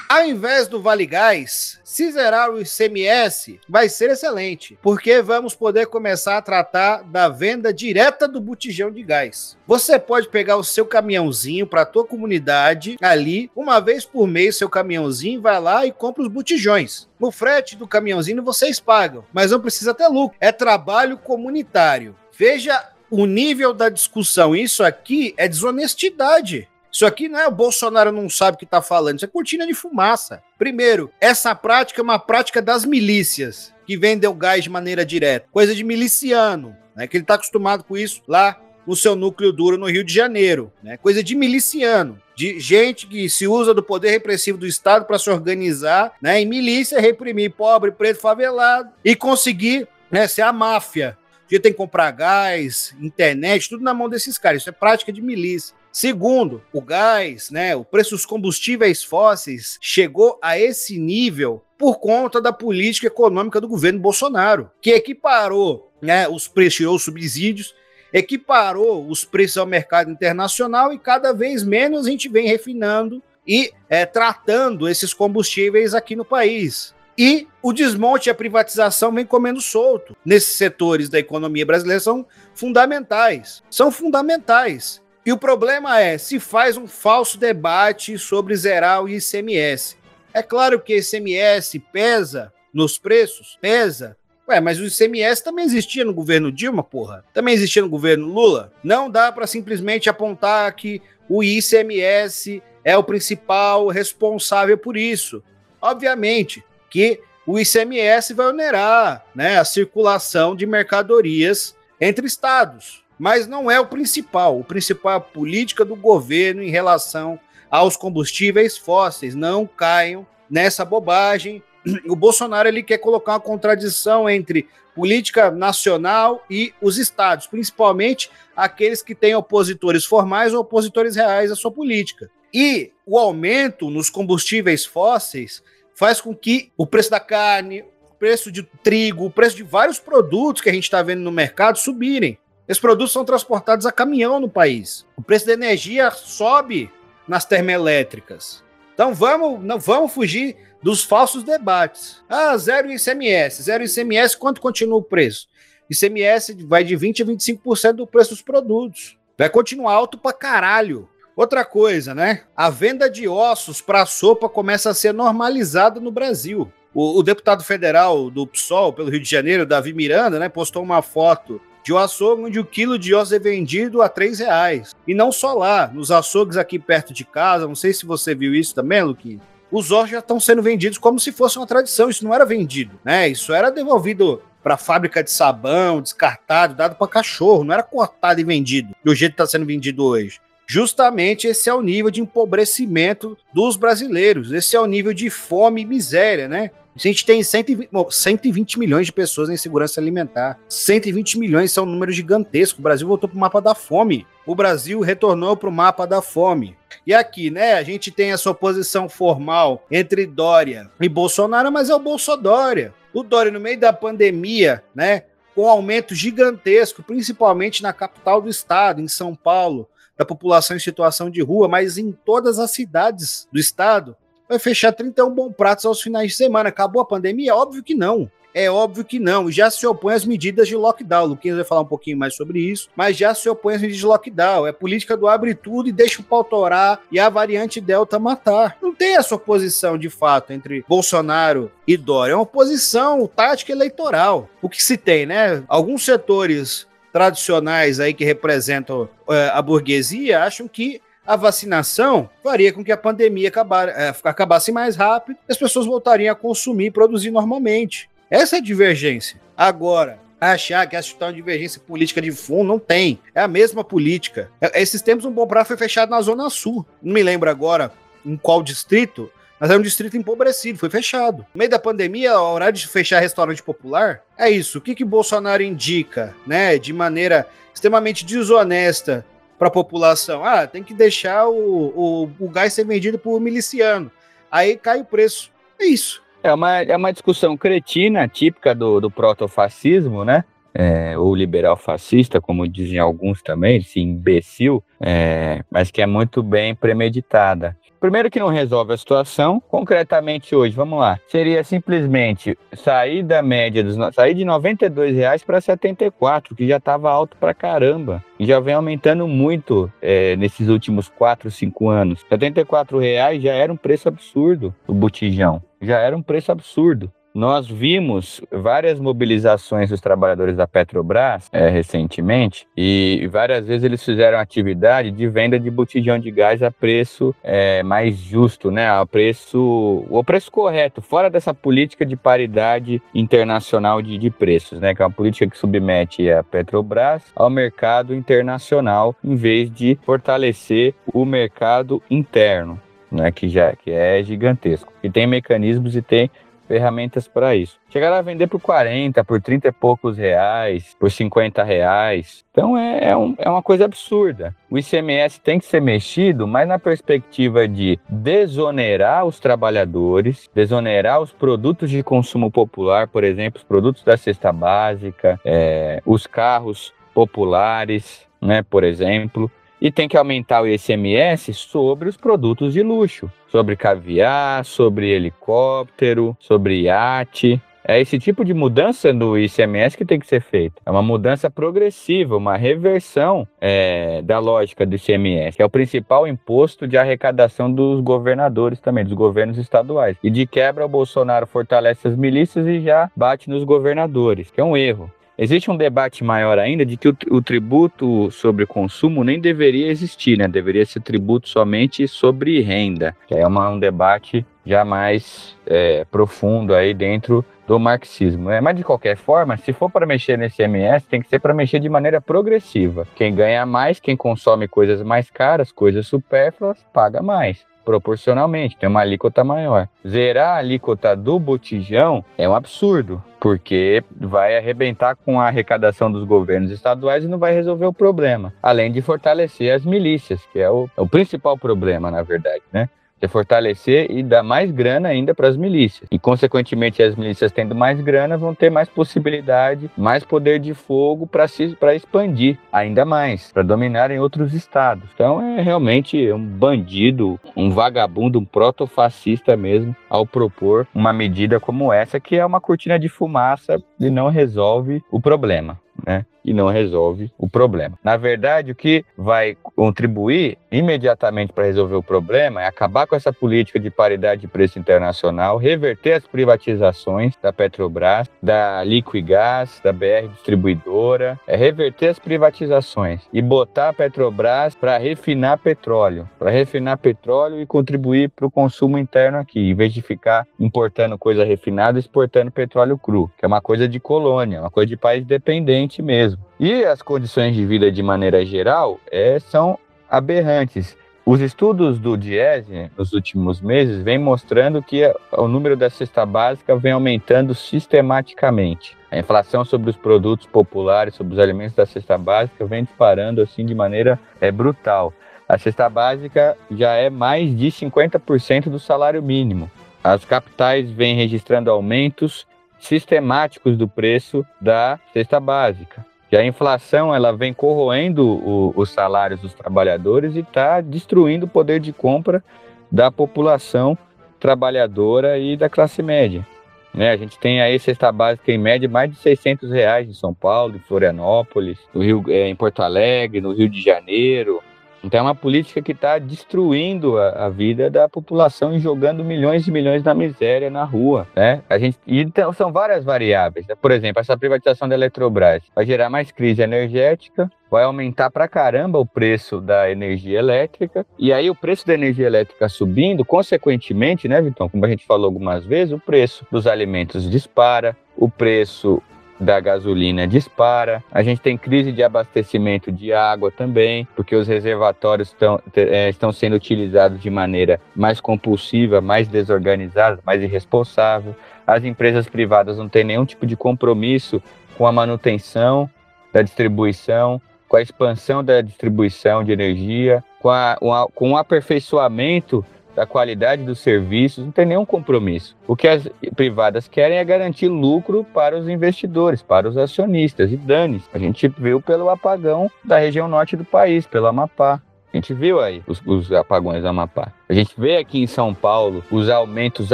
ao 0.08 0.24
invés 0.24 0.68
do 0.68 0.82
Vale 0.82 1.06
Gás, 1.06 1.80
se 1.96 2.12
zerar 2.12 2.52
o 2.52 2.60
ICMS, 2.60 3.58
vai 3.70 3.88
ser 3.88 4.10
excelente, 4.10 4.78
porque 4.82 5.22
vamos 5.22 5.56
poder 5.56 5.88
começar 5.88 6.36
a 6.36 6.42
tratar 6.42 7.04
da 7.04 7.30
venda 7.30 7.74
direta 7.74 8.28
do 8.28 8.42
botijão 8.42 8.92
de 8.92 9.02
gás. 9.02 9.58
Você 9.66 9.98
pode 9.98 10.28
pegar 10.28 10.58
o 10.58 10.64
seu 10.64 10.86
caminhãozinho 10.86 11.66
para 11.66 11.84
a 11.84 11.86
tua 11.86 12.06
comunidade 12.06 12.98
ali, 13.02 13.50
uma 13.56 13.80
vez 13.80 14.04
por 14.04 14.28
mês 14.28 14.58
seu 14.58 14.68
caminhãozinho 14.68 15.42
vai 15.42 15.58
lá 15.58 15.86
e 15.86 15.92
compra 15.94 16.24
os 16.24 16.28
botijões. 16.28 17.08
No 17.18 17.32
frete 17.32 17.78
do 17.78 17.88
caminhãozinho 17.88 18.44
vocês 18.44 18.78
pagam, 18.78 19.24
mas 19.32 19.52
não 19.52 19.62
precisa 19.62 19.94
ter 19.94 20.10
lucro. 20.10 20.38
É 20.42 20.52
trabalho 20.52 21.18
comunitário. 21.18 22.14
Veja 22.38 22.90
o 23.10 23.26
nível 23.26 23.74
da 23.74 23.88
discussão. 23.88 24.54
Isso 24.54 24.84
aqui 24.84 25.34
é 25.38 25.48
desonestidade. 25.48 26.68
Isso 26.96 27.06
aqui 27.06 27.28
não 27.28 27.38
é 27.38 27.46
o 27.46 27.52
Bolsonaro 27.52 28.10
não 28.10 28.30
sabe 28.30 28.56
o 28.56 28.58
que 28.58 28.64
está 28.64 28.82
falando, 28.82 29.18
isso 29.18 29.26
é 29.26 29.28
cortina 29.28 29.68
de 29.68 29.74
fumaça. 29.74 30.42
Primeiro, 30.58 31.12
essa 31.20 31.54
prática 31.54 32.02
é 32.02 32.04
uma 32.04 32.20
prática 32.20 32.62
das 32.62 32.86
milícias, 32.86 33.74
que 33.86 33.98
vendem 33.98 34.30
o 34.30 34.34
gás 34.34 34.64
de 34.64 34.70
maneira 34.70 35.06
direta. 35.06 35.48
Coisa 35.52 35.76
de 35.76 35.84
miliciano, 35.84 36.76
né? 36.96 37.08
Que 37.08 37.18
ele 37.18 37.24
está 37.24 37.36
acostumado 37.36 37.84
com 37.84 37.98
isso 37.98 38.22
lá 38.28 38.60
no 38.86 38.96
seu 38.96 39.16
núcleo 39.16 39.52
duro 39.52 39.78
no 39.78 39.88
Rio 39.88 40.04
de 40.04 40.14
Janeiro, 40.14 40.72
né? 40.82 40.98
Coisa 40.98 41.24
de 41.24 41.36
miliciano, 41.36 42.22
de 42.36 42.60
gente 42.60 43.08
que 43.08 43.30
se 43.30 43.48
usa 43.48 43.74
do 43.74 43.84
poder 43.84 44.12
repressivo 44.12 44.58
do 44.58 44.68
Estado 44.68 45.06
para 45.06 45.20
se 45.20 45.30
organizar, 45.30 46.14
né? 46.22 46.40
Em 46.40 46.46
milícia, 46.46 47.00
reprimir 47.00 47.52
pobre, 47.52 47.92
preto, 47.92 48.22
favelado 48.22 48.90
e 49.04 49.16
conseguir 49.16 49.88
né, 50.10 50.28
ser 50.28 50.44
a 50.44 50.54
máfia. 50.54 51.18
A 51.48 51.54
gente 51.54 51.62
tem 51.62 51.72
que 51.72 51.78
comprar 51.78 52.12
gás, 52.12 52.96
internet, 53.00 53.70
tudo 53.70 53.84
na 53.84 53.94
mão 53.94 54.10
desses 54.10 54.38
caras. 54.38 54.62
Isso 54.62 54.70
é 54.70 54.74
prática 54.74 55.12
de 55.12 55.22
milícia. 55.22 55.76
Segundo, 55.96 56.62
o 56.74 56.82
gás, 56.82 57.50
né, 57.50 57.74
o 57.74 57.86
preço 57.86 58.10
dos 58.10 58.26
combustíveis 58.26 59.02
fósseis 59.02 59.78
chegou 59.80 60.38
a 60.42 60.60
esse 60.60 61.00
nível 61.00 61.64
por 61.78 62.00
conta 62.00 62.42
da 62.42 62.52
política 62.52 63.08
econômica 63.08 63.62
do 63.62 63.68
governo 63.70 64.02
Bolsonaro, 64.02 64.70
que 64.82 64.90
equiparou 64.90 65.90
né, 66.02 66.28
os 66.28 66.50
preços, 66.50 66.76
tirou 66.76 66.96
os 66.98 67.04
subsídios, 67.04 67.74
equiparou 68.12 69.08
os 69.08 69.24
preços 69.24 69.56
ao 69.56 69.66
mercado 69.66 70.12
internacional 70.12 70.92
e 70.92 71.00
cada 71.00 71.32
vez 71.32 71.64
menos 71.64 72.06
a 72.06 72.10
gente 72.10 72.28
vem 72.28 72.46
refinando 72.46 73.24
e 73.48 73.72
é, 73.88 74.06
tratando 74.06 74.90
esses 74.90 75.14
combustíveis 75.14 75.94
aqui 75.94 76.14
no 76.14 76.26
país. 76.26 76.94
E 77.18 77.48
o 77.62 77.72
desmonte 77.72 78.28
e 78.28 78.32
a 78.32 78.36
privatização 78.36 79.14
vem 79.14 79.26
comendo 79.26 79.62
solto. 79.62 80.14
Nesses 80.26 80.58
setores 80.58 81.08
da 81.08 81.20
economia 81.20 81.66
brasileira 81.66 82.02
são 82.02 82.26
fundamentais. 82.54 83.64
São 83.70 83.90
fundamentais. 83.90 85.05
E 85.26 85.34
o 85.34 85.38
problema 85.38 86.00
é, 86.00 86.20
se 86.20 86.40
faz 86.40 86.78
um 86.78 86.86
falso 86.86 87.40
debate 87.40 88.16
sobre 88.20 88.56
zerar 88.56 89.02
o 89.02 89.10
ICMS. 89.10 89.98
É 90.32 90.44
claro 90.44 90.80
que 90.80 90.94
o 90.94 91.00
ICMS 91.00 91.80
pesa 91.92 92.54
nos 92.72 93.00
preços, 93.00 93.58
pesa. 93.60 94.16
Ué, 94.48 94.62
mas 94.62 94.80
o 94.80 94.86
ICMS 94.86 95.44
também 95.44 95.66
existia 95.66 96.06
no 96.06 96.14
governo 96.14 96.52
Dilma, 96.52 96.84
porra. 96.84 97.26
Também 97.34 97.56
existia 97.56 97.82
no 97.82 97.90
governo 97.90 98.28
Lula. 98.28 98.72
Não 98.84 99.10
dá 99.10 99.32
para 99.32 99.48
simplesmente 99.48 100.08
apontar 100.08 100.72
que 100.76 101.02
o 101.28 101.44
ICMS 101.44 102.62
é 102.84 102.96
o 102.96 103.04
principal 103.04 103.88
responsável 103.88 104.78
por 104.78 104.96
isso. 104.96 105.42
Obviamente 105.82 106.64
que 106.88 107.20
o 107.48 107.58
ICMS 107.58 108.32
vai 108.36 108.48
onerar 108.48 109.26
né, 109.34 109.58
a 109.58 109.66
circulação 109.66 110.56
de 110.56 110.68
mercadorias 110.68 111.76
entre 112.00 112.28
estados 112.28 113.05
mas 113.18 113.48
não 113.48 113.70
é 113.70 113.80
o 113.80 113.88
principal. 113.88 114.60
O 114.60 114.64
principal 114.64 115.14
é 115.14 115.16
a 115.18 115.20
política 115.20 115.86
do 115.86 115.96
governo 115.96 116.62
em 116.62 116.70
relação 116.70 117.40
aos 117.70 117.96
combustíveis 117.96 118.78
fósseis. 118.78 119.36
Não 119.36 119.66
caiam 119.66 120.26
nessa 120.50 120.86
bobagem 120.86 121.64
o 122.08 122.16
Bolsonaro 122.16 122.68
ele 122.68 122.84
quer 122.84 122.98
colocar 122.98 123.34
uma 123.34 123.40
contradição 123.40 124.30
entre 124.30 124.68
política 124.96 125.52
nacional 125.52 126.46
e 126.50 126.74
os 126.82 126.98
estados, 126.98 127.48
principalmente 127.48 128.30
aqueles 128.56 129.02
que 129.02 129.14
têm 129.14 129.36
opositores 129.36 130.06
formais 130.06 130.54
ou 130.54 130.62
opositores 130.62 131.16
reais 131.16 131.52
à 131.52 131.56
sua 131.56 131.72
política. 131.72 132.30
E 132.54 132.92
o 133.06 133.18
aumento 133.18 133.90
nos 133.90 134.10
combustíveis 134.10 134.86
fósseis 134.86 135.62
faz 135.94 136.22
com 136.22 136.34
que 136.34 136.72
o 136.78 136.88
preço 136.88 137.12
da 137.12 137.20
carne, 137.20 137.84
o 138.10 138.16
preço 138.18 138.52
de 138.52 138.64
trigo, 138.64 139.26
o 139.26 139.32
preço 139.32 139.58
de 139.58 139.64
vários 139.64 140.00
produtos 140.00 140.62
que 140.62 140.70
a 140.70 140.74
gente 140.74 140.86
está 140.86 141.04
vendo 141.04 141.22
no 141.22 141.32
mercado 141.32 141.78
subirem. 141.78 142.38
Esses 142.68 142.82
produtos 142.82 143.14
são 143.14 143.24
transportados 143.24 143.86
a 143.86 143.92
caminhão 143.92 144.40
no 144.40 144.50
país. 144.50 145.06
O 145.16 145.22
preço 145.22 145.46
da 145.46 145.54
energia 145.54 146.10
sobe 146.12 146.92
nas 147.28 147.46
termoelétricas. 147.46 148.64
Então 148.94 149.14
vamos, 149.14 149.64
não 149.64 149.80
vamos 149.80 150.12
fugir 150.12 150.56
dos 150.82 151.04
falsos 151.04 151.44
debates. 151.44 152.24
Ah, 152.30 152.58
zero 152.58 152.92
ICMS. 152.92 153.64
Zero 153.64 153.84
ICMS, 153.84 154.38
quanto 154.38 154.62
continua 154.62 154.98
o 154.98 155.04
preço? 155.04 155.48
ICMS 155.90 156.54
vai 156.66 156.84
de 156.84 156.98
20% 156.98 157.22
a 157.22 157.26
25% 157.26 157.94
do 157.94 158.08
preço 158.08 158.32
dos 158.32 158.42
produtos. 158.42 159.18
Vai 159.38 159.50
continuar 159.50 159.94
alto 159.94 160.18
pra 160.18 160.34
caralho. 160.34 161.08
Outra 161.36 161.66
coisa, 161.66 162.16
né? 162.16 162.44
A 162.56 162.70
venda 162.70 163.10
de 163.10 163.28
ossos 163.28 163.82
para 163.82 164.06
sopa 164.06 164.48
começa 164.48 164.90
a 164.90 164.94
ser 164.94 165.14
normalizada 165.14 166.00
no 166.00 166.10
Brasil. 166.10 166.72
O, 166.94 167.20
o, 167.20 167.24
deputado 167.24 167.62
federal 167.62 168.32
do 168.32 168.48
PSOL, 168.48 168.94
pelo 168.94 169.10
Rio 169.10 169.20
de 169.20 169.30
Janeiro, 169.30 169.66
Davi 169.66 169.92
Miranda, 169.92 170.40
né, 170.40 170.48
postou 170.48 170.82
uma 170.82 171.02
foto 171.02 171.60
de 171.86 171.94
um 171.94 171.98
açougue 172.00 172.46
onde 172.46 172.60
o 172.60 172.66
quilo 172.66 172.98
de 172.98 173.14
ossos 173.14 173.32
é 173.32 173.38
vendido 173.38 174.02
a 174.02 174.10
três 174.10 174.40
reais. 174.40 174.96
E 175.08 175.14
não 175.14 175.32
só 175.32 175.54
lá, 175.54 175.88
nos 175.94 176.10
açougues 176.10 176.58
aqui 176.58 176.80
perto 176.80 177.14
de 177.14 177.24
casa, 177.24 177.68
não 177.68 177.76
sei 177.76 177.94
se 177.94 178.08
você 178.08 178.34
viu 178.34 178.56
isso 178.56 178.74
também, 178.74 179.04
Luquinho, 179.04 179.40
os 179.72 179.92
ossos 179.92 180.10
já 180.10 180.20
estão 180.20 180.40
sendo 180.40 180.64
vendidos 180.64 180.98
como 180.98 181.20
se 181.20 181.32
fosse 181.32 181.60
uma 181.60 181.68
tradição, 181.68 182.10
isso 182.10 182.26
não 182.26 182.34
era 182.34 182.44
vendido, 182.44 183.00
né? 183.06 183.30
Isso 183.30 183.54
era 183.54 183.70
devolvido 183.70 184.42
para 184.64 184.78
fábrica 184.78 185.24
de 185.24 185.30
sabão, 185.30 186.02
descartado, 186.02 186.74
dado 186.74 186.96
para 186.96 187.08
cachorro, 187.08 187.64
não 187.64 187.72
era 187.72 187.84
cortado 187.84 188.42
e 188.42 188.44
vendido 188.44 188.96
do 189.04 189.14
jeito 189.14 189.34
que 189.34 189.44
está 189.44 189.46
sendo 189.46 189.68
vendido 189.68 190.04
hoje. 190.04 190.42
Justamente 190.68 191.48
esse 191.48 191.70
é 191.70 191.74
o 191.74 191.82
nível 191.82 192.10
de 192.10 192.22
empobrecimento 192.22 193.38
dos 193.54 193.76
brasileiros, 193.76 194.52
esse 194.52 194.76
é 194.76 194.80
o 194.80 194.86
nível 194.86 195.14
de 195.14 195.30
fome 195.30 195.82
e 195.82 195.86
miséria, 195.86 196.48
né? 196.48 196.72
A 196.96 197.00
gente 197.00 197.26
tem 197.26 197.44
120, 197.44 197.90
120 198.10 198.80
milhões 198.80 199.06
de 199.06 199.12
pessoas 199.12 199.50
em 199.50 199.58
segurança 199.58 200.00
alimentar. 200.00 200.58
120 200.70 201.38
milhões 201.38 201.74
são 201.74 201.84
um 201.84 201.88
número 201.88 202.10
gigantesco. 202.10 202.80
O 202.80 202.82
Brasil 202.82 203.06
voltou 203.06 203.28
para 203.28 203.36
o 203.36 203.40
mapa 203.40 203.60
da 203.60 203.76
fome. 203.76 204.26
O 204.46 204.56
Brasil 204.56 205.02
retornou 205.02 205.58
para 205.58 205.68
o 205.68 205.74
mapa 205.74 206.08
da 206.08 206.22
fome. 206.22 206.78
E 207.06 207.14
aqui, 207.14 207.52
né, 207.52 207.74
a 207.74 207.84
gente 207.84 208.12
tem 208.12 208.32
essa 208.32 208.50
oposição 208.50 209.10
formal 209.10 209.86
entre 209.92 210.26
Dória 210.26 210.90
e 211.02 211.10
Bolsonaro, 211.10 211.70
mas 211.70 211.90
é 211.90 211.96
o 211.96 212.00
Bolsodória. 212.00 212.94
O 213.14 213.24
Dória, 213.24 213.52
no 213.52 213.60
meio 213.60 213.78
da 213.78 213.92
pandemia, 213.92 214.82
né, 214.96 215.24
com 215.54 215.64
um 215.64 215.70
aumento 215.70 216.16
gigantesco, 216.16 217.04
principalmente 217.04 217.84
na 217.84 217.92
capital 217.92 218.42
do 218.42 218.50
estado, 218.50 219.02
em 219.02 219.08
São 219.08 219.36
Paulo, 219.36 219.88
da 220.18 220.26
população 220.26 220.78
em 220.78 220.80
situação 220.80 221.30
de 221.30 221.42
rua, 221.42 221.68
mas 221.68 221.98
em 221.98 222.12
todas 222.12 222.60
as 222.60 222.72
cidades 222.72 223.48
do 223.52 223.60
estado, 223.60 224.16
vai 224.48 224.60
fechar 224.60 224.92
31 224.92 225.30
bom 225.30 225.52
pratos 225.52 225.86
aos 225.86 226.02
finais 226.02 226.32
de 226.32 226.38
semana. 226.38 226.70
Acabou 226.70 227.02
a 227.02 227.06
pandemia? 227.06 227.56
Óbvio 227.56 227.84
que 227.84 227.96
não. 227.96 228.30
É 228.58 228.72
óbvio 228.72 229.04
que 229.04 229.20
não. 229.20 229.52
Já 229.52 229.70
se 229.70 229.86
opõe 229.86 230.14
às 230.14 230.24
medidas 230.24 230.70
de 230.70 230.78
lockdown. 230.78 231.26
O 231.26 231.28
Luquinhas 231.28 231.58
vai 231.58 231.66
falar 231.66 231.82
um 231.82 231.86
pouquinho 231.86 232.18
mais 232.18 232.36
sobre 232.36 232.60
isso, 232.60 232.88
mas 232.96 233.18
já 233.18 233.36
se 233.36 233.50
opõe 233.50 233.76
às 233.76 233.82
medidas 233.82 234.00
de 234.00 234.06
lockdown. 234.06 234.66
É 234.66 234.72
política 234.72 235.18
do 235.18 235.28
abre 235.28 235.54
tudo 235.54 235.90
e 235.90 235.92
deixa 235.92 236.22
o 236.22 236.24
pau 236.24 236.42
torar 236.42 237.02
e 237.12 237.20
a 237.20 237.28
variante 237.28 237.82
Delta 237.82 238.18
matar. 238.18 238.78
Não 238.82 238.96
tem 238.96 239.18
essa 239.18 239.36
oposição 239.36 239.98
de 239.98 240.10
fato 240.10 240.54
entre 240.54 240.86
Bolsonaro 240.88 241.70
e 241.86 241.98
Dória. 241.98 242.32
É 242.32 242.36
uma 242.36 242.44
oposição 242.44 243.28
tática 243.28 243.74
eleitoral. 243.74 244.48
O 244.62 244.70
que 244.70 244.82
se 244.82 244.96
tem, 244.96 245.26
né? 245.26 245.62
Alguns 245.68 246.06
setores 246.06 246.88
tradicionais 247.16 248.02
aí 248.02 248.14
que 248.14 248.26
representam 248.26 249.08
é, 249.30 249.48
a 249.54 249.62
burguesia 249.62 250.44
acham 250.44 250.68
que 250.68 251.02
a 251.26 251.38
vacinação 251.38 252.30
faria 252.44 252.74
com 252.74 252.84
que 252.84 252.92
a 252.92 252.98
pandemia 252.98 253.48
acabar, 253.48 253.88
é, 253.88 254.14
acabasse 254.26 254.70
mais 254.70 254.98
rápido 254.98 255.38
e 255.48 255.52
as 255.54 255.58
pessoas 255.58 255.86
voltariam 255.86 256.34
a 256.34 256.36
consumir 256.36 256.88
e 256.88 256.92
produzir 256.92 257.32
normalmente. 257.32 258.10
Essa 258.30 258.58
é 258.58 258.60
a 258.60 258.62
divergência. 258.62 259.40
Agora, 259.56 260.20
achar 260.42 260.86
que 260.88 260.98
essa 260.98 261.16
uma 261.22 261.32
divergência 261.32 261.80
política 261.80 262.22
de 262.22 262.34
fundo 262.34 262.68
não 262.68 262.80
tem. 262.80 263.18
É 263.34 263.40
a 263.40 263.48
mesma 263.48 263.82
política. 263.82 264.52
É, 264.60 264.82
esses 264.82 265.02
tempos, 265.02 265.24
um 265.24 265.32
bom 265.32 265.48
prazo 265.48 265.68
foi 265.68 265.78
fechado 265.78 266.10
na 266.10 266.22
Zona 266.22 266.50
Sul. 266.50 266.86
Não 267.02 267.14
me 267.14 267.24
lembro 267.24 267.50
agora 267.50 267.94
em 268.26 268.36
qual 268.36 268.62
distrito, 268.62 269.32
mas 269.60 269.70
é 269.70 269.78
um 269.78 269.82
distrito 269.82 270.18
empobrecido, 270.18 270.80
foi 270.80 270.90
fechado. 270.90 271.46
No 271.54 271.60
meio 271.60 271.70
da 271.70 271.80
pandemia, 271.80 272.34
a 272.34 272.42
hora 272.42 272.72
de 272.72 272.88
fechar 272.88 273.20
restaurante 273.20 273.64
popular, 273.64 274.22
é 274.38 274.50
isso. 274.50 274.78
O 274.78 274.82
que, 274.82 274.96
que 274.96 275.06
Bolsonaro 275.06 275.64
indica, 275.64 276.36
né, 276.46 276.78
de 276.78 276.92
maneira 276.92 277.48
extremamente 277.74 278.26
desonesta 278.26 279.26
para 279.58 279.68
a 279.68 279.72
população. 279.72 280.44
Ah, 280.44 280.68
tem 280.68 280.84
que 280.84 280.94
deixar 280.94 281.48
o, 281.48 281.88
o, 281.96 282.32
o 282.40 282.50
gás 282.50 282.74
ser 282.74 282.86
vendido 282.86 283.18
por 283.18 283.40
miliciano. 283.40 284.12
Aí 284.52 284.78
cai 284.78 285.02
o 285.02 285.06
preço. 285.06 285.52
É 285.80 285.86
isso. 285.86 286.22
É 286.44 286.54
uma, 286.54 286.82
é 286.82 286.96
uma 286.96 287.12
discussão 287.12 287.58
cretina, 287.58 288.28
típica 288.28 288.76
do, 288.76 289.02
do 289.02 289.10
protofascismo, 289.10 290.24
né? 290.24 290.44
É, 290.78 291.18
ou 291.18 291.34
liberal 291.34 291.78
fascista, 291.78 292.42
como 292.42 292.68
dizem 292.68 293.00
alguns 293.00 293.42
também, 293.42 293.78
esse 293.78 294.02
imbecil, 294.02 294.84
é, 295.00 295.64
mas 295.72 295.90
que 295.90 296.02
é 296.02 296.06
muito 296.06 296.44
bem 296.44 296.76
premeditada. 296.76 297.78
Primeiro 298.06 298.30
que 298.30 298.40
não 298.40 298.50
resolve 298.50 298.94
a 298.94 298.98
situação, 298.98 299.60
concretamente 299.68 300.56
hoje, 300.56 300.76
vamos 300.76 301.00
lá, 301.00 301.20
seria 301.28 301.64
simplesmente 301.64 302.56
sair 302.72 303.24
da 303.24 303.42
média 303.42 303.84
dos 303.84 303.98
sair 304.14 304.36
de 304.36 304.46
92 304.46 305.16
reais 305.16 305.44
para 305.44 305.60
74, 305.60 306.56
que 306.56 306.68
já 306.68 306.78
estava 306.78 307.10
alto 307.10 307.36
para 307.38 307.52
caramba 307.52 308.24
e 308.40 308.46
já 308.46 308.60
vem 308.60 308.76
aumentando 308.76 309.28
muito 309.28 309.92
é, 310.00 310.36
nesses 310.36 310.70
últimos 310.70 311.10
4, 311.10 311.50
5 311.50 311.90
anos. 311.90 312.24
74 312.30 313.00
reais 313.00 313.42
já 313.42 313.54
era 313.54 313.74
um 313.74 313.78
preço 313.78 314.08
absurdo 314.08 314.72
o 314.88 314.94
botijão, 314.94 315.60
já 315.82 315.98
era 315.98 316.16
um 316.16 316.22
preço 316.22 316.52
absurdo. 316.52 317.12
Nós 317.36 317.68
vimos 317.68 318.40
várias 318.50 318.98
mobilizações 318.98 319.90
dos 319.90 320.00
trabalhadores 320.00 320.56
da 320.56 320.66
Petrobras 320.66 321.50
é, 321.52 321.68
recentemente 321.68 322.66
e 322.78 323.28
várias 323.30 323.68
vezes 323.68 323.84
eles 323.84 324.02
fizeram 324.02 324.40
atividade 324.40 325.12
de 325.12 325.28
venda 325.28 325.60
de 325.60 325.70
botijão 325.70 326.18
de 326.18 326.32
gás 326.32 326.64
a 326.64 326.72
preço 326.72 327.36
é, 327.44 327.84
mais 327.84 328.16
justo, 328.16 328.72
né? 328.72 328.90
A 328.90 329.06
preço, 329.06 330.06
o 330.10 330.24
preço 330.24 330.50
correto, 330.50 331.02
fora 331.02 331.30
dessa 331.30 331.54
política 331.54 332.06
de 332.06 332.16
paridade 332.16 333.02
internacional 333.14 334.02
de, 334.02 334.18
de 334.18 334.32
preços, 334.32 334.80
né? 334.80 334.96
Que 334.96 335.02
é 335.02 335.06
uma 335.06 335.12
política 335.12 335.46
que 335.46 335.58
submete 335.58 336.32
a 336.32 336.42
Petrobras 336.42 337.22
ao 337.36 337.50
mercado 337.50 338.16
internacional 338.16 339.14
em 339.22 339.36
vez 339.36 339.70
de 339.70 340.00
fortalecer 340.06 340.96
o 341.14 341.26
mercado 341.26 342.02
interno. 342.10 342.80
Né, 343.12 343.32
que 343.32 343.48
já 343.48 343.74
que 343.74 343.92
é 343.92 344.22
gigantesco, 344.24 344.92
que 345.02 345.10
tem 345.10 345.26
mecanismos 345.26 345.96
e 345.96 346.02
tem 346.02 346.30
ferramentas 346.68 347.28
para 347.28 347.56
isso. 347.56 347.78
Chegaram 347.90 348.16
a 348.18 348.22
vender 348.22 348.48
por 348.48 348.60
40, 348.60 349.24
por 349.24 349.42
30 349.42 349.68
e 349.68 349.72
poucos 349.72 350.18
reais, 350.18 350.96
por 351.00 351.12
50 351.12 351.64
reais. 351.64 352.44
Então 352.52 352.78
é, 352.78 353.10
é, 353.10 353.18
um, 353.18 353.36
é 353.38 353.50
uma 353.50 353.62
coisa 353.62 353.86
absurda. 353.86 354.56
O 354.70 354.78
ICMS 354.78 355.40
tem 355.40 355.60
que 355.60 355.66
ser 355.66 355.82
mexido, 355.82 356.48
mas 356.48 356.68
na 356.68 356.80
perspectiva 356.80 357.68
de 357.68 358.00
desonerar 358.10 359.26
os 359.26 359.40
trabalhadores, 359.40 360.50
desonerar 360.54 361.22
os 361.22 361.32
produtos 361.32 361.90
de 361.90 362.04
consumo 362.04 362.52
popular, 362.52 363.08
por 363.08 363.24
exemplo, 363.24 363.60
os 363.60 363.64
produtos 363.64 364.04
da 364.04 364.18
cesta 364.18 364.52
básica, 364.52 365.40
é, 365.46 366.02
os 366.06 366.28
carros 366.28 366.94
populares, 367.14 368.26
né, 368.42 368.62
por 368.62 368.84
exemplo, 368.84 369.50
e 369.80 369.92
tem 369.92 370.08
que 370.08 370.18
aumentar 370.18 370.62
o 370.62 370.68
ICMS 370.68 371.54
sobre 371.54 372.10
os 372.10 372.18
produtos 372.18 372.74
de 372.74 372.82
luxo, 372.82 373.32
sobre 373.48 373.76
caviar, 373.76 374.66
sobre 374.66 375.10
helicóptero, 375.10 376.36
sobre 376.40 376.82
iate. 376.82 377.62
É 377.88 378.02
esse 378.02 378.18
tipo 378.18 378.44
de 378.44 378.52
mudança 378.52 379.14
no 379.14 379.38
ICMS 379.38 379.96
que 379.96 380.04
tem 380.04 380.20
que 380.20 380.26
ser 380.26 380.42
feita. 380.42 380.82
É 380.84 380.90
uma 380.90 381.04
mudança 381.04 381.52
progressiva, 381.52 382.36
uma 382.36 382.58
reversão 382.58 383.48
é, 383.62 384.24
da 384.24 384.40
lógica 384.40 384.88
do 384.88 384.96
ICMS, 384.96 385.56
que 385.56 385.62
é 385.62 385.66
o 385.66 385.70
principal 385.70 386.28
imposto 386.28 386.88
de 386.88 386.98
arrecadação 386.98 387.72
dos 387.72 388.02
governadores 388.02 388.80
também, 388.80 389.04
dos 389.04 389.14
governos 389.14 389.60
estaduais. 389.60 390.18
E 390.24 390.32
de 390.32 390.48
quebra, 390.48 390.84
o 390.84 390.90
Bolsonaro 390.90 391.46
fortalece 391.46 392.08
as 392.08 392.16
milícias 392.16 392.66
e 392.66 392.82
já 392.82 393.12
bate 393.16 393.52
nos 393.52 393.64
governadores, 393.64 394.50
que 394.50 394.60
é 394.60 394.64
um 394.64 394.76
erro. 394.76 395.12
Existe 395.38 395.70
um 395.70 395.76
debate 395.76 396.24
maior 396.24 396.58
ainda 396.58 396.86
de 396.86 396.96
que 396.96 397.10
o, 397.10 397.18
o, 397.32 397.42
tributo 397.42 398.32
sobre 398.32 398.66
consumo 398.66 399.24
nem 399.24 399.40
deveria 399.40 399.88
existir, 399.88 400.38
né? 400.38 400.48
Deveria 400.48 400.86
ser 400.86 401.02
tributo 401.02 401.50
somente 401.50 402.08
sobre 402.08 402.62
renda. 402.62 403.16
Que 403.28 403.36
é 403.36 403.46
uma, 403.46 403.70
um 403.70 403.78
debate 403.78 404.46
já 404.66 404.86
mais 404.86 405.56
é, 405.68 406.06
profundo 406.06 406.74
aí 406.74 406.94
dentro 406.94 407.44
do 407.68 407.78
marxismo. 407.78 408.50
Né? 408.50 408.62
Mas 408.62 408.78
de 408.78 408.84
qualquer 408.84 409.18
forma, 409.18 409.58
se 409.58 409.74
for 409.74 409.90
para 409.90 410.06
mexer 410.06 410.38
nesse 410.38 410.64
MS, 410.64 411.06
tem 411.06 411.22
que 411.22 411.28
ser 411.28 411.40
para 411.40 411.54
mexer 411.54 411.80
de 411.80 411.90
maneira 411.90 412.22
progressiva. 412.22 413.06
Quem 413.16 413.34
ganha 413.36 413.66
mais, 413.66 414.00
quem 414.00 414.16
consome 414.16 414.68
coisas 414.68 415.02
mais 415.02 415.30
caras, 415.30 415.72
coisas 415.72 416.08
supérfluas, 416.08 416.78
paga 416.94 417.22
mais. 417.22 417.66
Proporcionalmente, 417.86 418.76
tem 418.76 418.90
uma 418.90 419.02
alíquota 419.02 419.44
maior. 419.44 419.88
Zerar 420.06 420.56
a 420.56 420.58
alíquota 420.58 421.16
do 421.16 421.40
botijão 421.40 422.26
é 422.38 422.50
um 422.50 422.56
absurdo, 422.56 423.24
porque 423.40 424.04
vai 424.20 424.58
arrebentar 424.58 425.16
com 425.16 425.40
a 425.40 425.48
arrecadação 425.48 426.12
dos 426.12 426.24
governos 426.24 426.72
estaduais 426.72 427.24
e 427.24 427.28
não 427.28 427.38
vai 427.38 427.54
resolver 427.54 427.86
o 427.86 427.94
problema. 427.94 428.52
Além 428.62 428.92
de 428.92 429.02
fortalecer 429.02 429.72
as 429.72 429.86
milícias, 429.86 430.42
que 430.52 430.60
é 430.60 430.70
o, 430.70 430.90
é 430.98 431.02
o 431.02 431.08
principal 431.08 431.58
problema, 431.58 432.10
na 432.10 432.24
verdade, 432.24 432.64
né? 432.74 432.90
Você 433.18 433.30
fortalecer 433.30 434.12
e 434.12 434.22
dar 434.22 434.44
mais 434.44 434.70
grana 434.72 435.08
ainda 435.08 435.34
para 435.34 435.48
as 435.48 435.56
milícias. 435.56 436.06
E, 436.12 436.20
consequentemente, 436.20 437.02
as 437.02 437.16
milícias 437.16 437.50
tendo 437.50 437.74
mais 437.74 438.02
grana 438.02 438.38
vão 438.38 438.54
ter 438.54 438.70
mais 438.70 438.90
possibilidade, 438.90 439.90
mais 439.98 440.26
poder 440.26 440.60
de 440.60 440.74
fogo 440.74 441.26
para 441.26 441.96
expandir 441.96 442.60
ainda 442.74 443.06
mais, 443.06 443.54
para 443.54 443.64
dominar 443.64 444.12
em 444.12 444.20
outros 444.20 444.54
estados. 444.54 445.10
Então, 445.14 445.42
é 445.42 445.62
realmente 445.62 446.30
um 446.34 446.46
bandido, 446.46 447.40
um 447.56 447.70
vagabundo, 447.70 448.38
um 448.38 448.46
protofascista 448.46 449.56
mesmo, 449.56 449.96
ao 450.10 450.28
propor 450.28 450.86
uma 450.94 451.14
medida 451.14 451.58
como 451.58 451.94
essa, 451.94 452.20
que 452.20 452.36
é 452.36 452.46
uma 452.46 452.60
cortina 452.60 453.00
de 453.00 453.08
fumaça 453.08 453.82
e 453.98 454.10
não 454.10 454.28
resolve 454.28 455.02
o 455.10 455.22
problema. 455.22 455.80
Né? 456.06 456.26
e 456.46 456.54
não 456.54 456.68
resolve 456.68 457.32
o 457.38 457.50
problema. 457.50 457.98
Na 458.04 458.16
verdade, 458.16 458.72
o 458.72 458.76
que 458.76 459.04
vai 459.18 459.58
contribuir 459.76 460.58
imediatamente 460.72 461.52
para 461.52 461.66
resolver 461.66 461.96
o 461.96 462.04
problema 462.04 462.62
é 462.62 462.68
acabar 462.68 463.08
com 463.08 463.16
essa 463.16 463.34
política 463.34 463.80
de 463.80 463.90
paridade 463.90 464.42
de 464.42 464.48
preço 464.48 464.78
internacional, 464.78 465.58
reverter 465.58 466.14
as 466.14 466.28
privatizações 466.28 467.34
da 467.42 467.52
Petrobras, 467.52 468.30
da 468.42 468.84
Liquigás, 468.84 469.82
da 469.84 469.92
BR 469.92 470.28
Distribuidora, 470.34 471.40
é 471.48 471.56
reverter 471.56 472.10
as 472.10 472.20
privatizações 472.20 473.22
e 473.34 473.42
botar 473.42 473.90
a 473.90 473.94
Petrobras 473.94 474.76
para 474.76 474.98
refinar 474.98 475.58
petróleo, 475.58 476.30
para 476.38 476.52
refinar 476.52 476.98
petróleo 476.98 477.60
e 477.60 477.66
contribuir 477.66 478.30
para 478.30 478.46
o 478.46 478.52
consumo 478.52 478.98
interno 478.98 479.40
aqui, 479.40 479.72
em 479.72 479.74
vez 479.74 479.94
de 479.94 480.02
ficar 480.02 480.46
importando 480.60 481.18
coisa 481.18 481.44
refinada, 481.44 481.98
exportando 481.98 482.52
petróleo 482.52 482.98
cru, 482.98 483.32
que 483.38 483.46
é 483.46 483.48
uma 483.48 483.62
coisa 483.62 483.88
de 483.88 484.00
colônia, 484.00 484.60
uma 484.60 484.70
coisa 484.70 484.88
de 484.88 484.98
país 484.98 485.26
dependente 485.26 485.95
mesmo. 486.02 486.44
E 486.60 486.84
as 486.84 487.02
condições 487.02 487.56
de 487.56 487.66
vida, 487.66 487.92
de 487.92 488.02
maneira 488.02 488.46
geral, 488.46 489.00
é, 489.12 489.40
são 489.40 489.78
aberrantes. 490.10 490.96
Os 491.26 491.42
estudos 491.42 492.00
do 492.00 492.16
Diese 492.16 492.92
nos 492.96 493.12
últimos 493.12 493.60
meses 493.60 494.04
vêm 494.04 494.20
mostrando 494.20 494.82
que 494.82 495.12
o 495.32 495.48
número 495.48 495.76
da 495.76 495.90
cesta 495.90 496.24
básica 496.24 496.76
vem 496.76 496.92
aumentando 496.92 497.56
sistematicamente. 497.56 498.96
A 499.10 499.18
inflação 499.18 499.66
sobre 499.66 499.90
os 499.90 499.98
produtos 499.98 500.46
populares, 500.46 501.16
sobre 501.16 501.34
os 501.34 501.40
alimentos 501.40 501.76
da 501.76 501.86
cesta 501.86 502.16
básica, 502.16 502.64
vem 502.66 502.84
disparando 502.84 503.42
assim 503.42 503.66
de 503.66 503.74
maneira 503.74 504.20
é, 504.40 504.52
brutal. 504.52 505.12
A 505.50 505.58
cesta 505.58 505.90
básica 505.90 506.56
já 506.70 506.94
é 506.94 507.10
mais 507.10 507.58
de 507.58 507.68
50% 507.68 508.70
do 508.70 508.80
salário 508.80 509.24
mínimo. 509.24 509.70
As 510.04 510.24
capitais 510.24 510.92
vêm 510.92 511.16
registrando 511.16 511.72
aumentos 511.72 512.46
sistemáticos 512.86 513.78
do 513.78 513.88
preço 513.88 514.46
da 514.62 515.00
cesta 515.14 515.40
básica 515.40 516.06
que 516.30 516.36
a 516.36 516.46
inflação 516.46 517.14
ela 517.14 517.32
vem 517.32 517.54
corroendo 517.54 518.26
o, 518.26 518.74
os 518.76 518.90
salários 518.90 519.40
dos 519.40 519.54
trabalhadores 519.54 520.36
e 520.36 520.40
está 520.40 520.82
destruindo 520.82 521.46
o 521.46 521.50
poder 521.50 521.80
de 521.80 521.94
compra 521.94 522.44
da 522.92 523.12
população 523.12 523.98
trabalhadora 524.40 525.38
e 525.38 525.56
da 525.56 525.70
classe 525.70 526.02
média. 526.02 526.46
Né? 526.94 527.12
A 527.12 527.18
gente 527.18 527.38
tem 527.38 527.62
aí 527.62 527.78
cesta 527.78 528.12
básica 528.12 528.52
em 528.52 528.58
média 528.58 528.88
mais 528.88 529.12
de 529.12 529.18
600 529.18 529.72
reais 529.72 530.10
em 530.10 530.14
São 530.14 530.34
Paulo, 530.34 530.76
em 530.76 530.80
Florianópolis, 530.80 531.78
no 531.94 532.02
Rio, 532.02 532.24
é, 532.28 532.48
em 532.48 532.56
Porto 532.56 532.82
Alegre, 532.82 533.42
no 533.42 533.54
Rio 533.54 533.70
de 533.70 533.82
Janeiro, 533.82 534.62
então 535.06 535.20
é 535.20 535.22
uma 535.22 535.36
política 535.36 535.82
que 535.84 535.92
está 535.92 536.18
destruindo 536.18 537.20
a, 537.20 537.46
a, 537.46 537.50
vida 537.50 537.92
da 537.92 538.10
população 538.10 538.74
e 538.74 538.80
jogando 538.80 539.24
milhões 539.24 539.68
e 539.68 539.72
milhões 539.72 540.04
na 540.04 540.16
miséria 540.16 540.70
na 540.70 540.84
rua, 540.84 541.28
né? 541.36 541.62
A 541.70 541.78
gente, 541.78 541.98
então 542.08 542.52
são 542.52 542.72
várias 542.72 543.06
variáveis. 543.06 543.68
Né? 543.68 543.76
Por 543.80 543.92
exemplo, 543.92 544.20
essa 544.20 544.36
privatização 544.36 544.90
da 544.90 544.96
Eletrobras 544.96 545.62
vai 545.76 545.86
gerar 545.86 546.10
mais 546.10 546.32
crise 546.32 546.64
energética, 546.64 547.52
vai 547.70 547.84
aumentar 547.84 548.32
pra 548.32 548.48
caramba 548.48 548.98
o 548.98 549.06
preço 549.06 549.62
da 549.62 549.92
energia 549.92 550.40
elétrica, 550.40 551.06
e 551.20 551.32
aí 551.32 551.50
o 551.50 551.56
preço 551.56 551.86
da 551.86 551.94
energia 551.94 552.26
elétrica 552.26 552.68
subindo, 552.68 553.24
consequentemente, 553.24 554.28
né, 554.28 554.42
Vitão, 554.42 554.68
como 554.68 554.86
a 554.86 554.90
gente 554.90 555.06
falou 555.06 555.26
algumas 555.26 555.64
vezes, 555.64 555.94
o 555.94 556.00
preço 556.00 556.46
dos 556.52 556.66
alimentos 556.66 557.30
dispara, 557.30 557.96
o 558.18 558.28
preço 558.28 559.04
da 559.40 559.60
gasolina 559.60 560.28
dispara. 560.28 561.04
A 561.12 561.22
gente 561.22 561.42
tem 561.42 561.58
crise 561.58 561.92
de 561.92 562.04
abastecimento 562.04 562.92
de 562.92 563.14
água 563.14 563.52
também, 563.52 564.08
porque 564.16 564.36
os 564.36 564.48
reservatórios 564.48 565.30
estão, 565.30 565.62
é, 565.76 566.10
estão 566.10 566.32
sendo 566.32 566.56
utilizados 566.56 567.22
de 567.22 567.30
maneira 567.30 567.80
mais 567.96 568.20
compulsiva, 568.20 569.02
mais 569.02 569.28
desorganizada, 569.28 570.20
mais 570.26 570.42
irresponsável. 570.42 571.36
As 571.66 571.84
empresas 571.84 572.28
privadas 572.30 572.78
não 572.78 572.88
têm 572.88 573.04
nenhum 573.04 573.26
tipo 573.26 573.46
de 573.46 573.56
compromisso 573.56 574.42
com 574.78 574.86
a 574.86 574.92
manutenção 574.92 575.90
da 576.34 576.42
distribuição, 576.42 577.42
com 577.68 577.78
a 577.78 577.82
expansão 577.82 578.44
da 578.44 578.62
distribuição 578.62 579.44
de 579.44 579.52
energia, 579.52 580.24
com, 580.40 580.50
a, 580.50 580.78
com 581.14 581.32
o 581.32 581.38
aperfeiçoamento 581.38 582.66
da 582.96 583.06
qualidade 583.06 583.64
dos 583.64 583.80
serviços, 583.80 584.46
não 584.46 584.52
tem 584.52 584.66
nenhum 584.66 584.86
compromisso. 584.86 585.56
O 585.68 585.76
que 585.76 585.88
as 585.88 586.08
privadas 586.36 586.88
querem 586.88 587.18
é 587.18 587.24
garantir 587.24 587.68
lucro 587.68 588.24
para 588.24 588.58
os 588.58 588.68
investidores, 588.70 589.42
para 589.42 589.68
os 589.68 589.78
acionistas, 589.78 590.52
e 590.52 590.58
dane 590.58 591.00
-se. 591.00 591.10
A 591.14 591.20
gente 591.20 591.48
viu 591.48 591.82
pelo 591.82 592.10
apagão 592.10 592.72
da 592.84 592.98
região 592.98 593.28
norte 593.28 593.56
do 593.56 593.66
país, 593.66 594.08
pelo 594.08 594.28
Amapá. 594.28 594.82
A 595.14 595.18
gente 595.18 595.34
viu 595.34 595.62
aí 595.62 595.82
os, 595.88 596.02
os, 596.06 596.30
apagões 596.34 596.82
do 596.82 596.90
Amapá. 596.90 597.32
A 597.48 597.54
gente 597.54 597.74
vê 597.78 597.96
aqui 597.96 598.22
em 598.22 598.28
São 598.28 598.54
Paulo 598.54 599.02
os 599.10 599.30
aumentos 599.30 599.94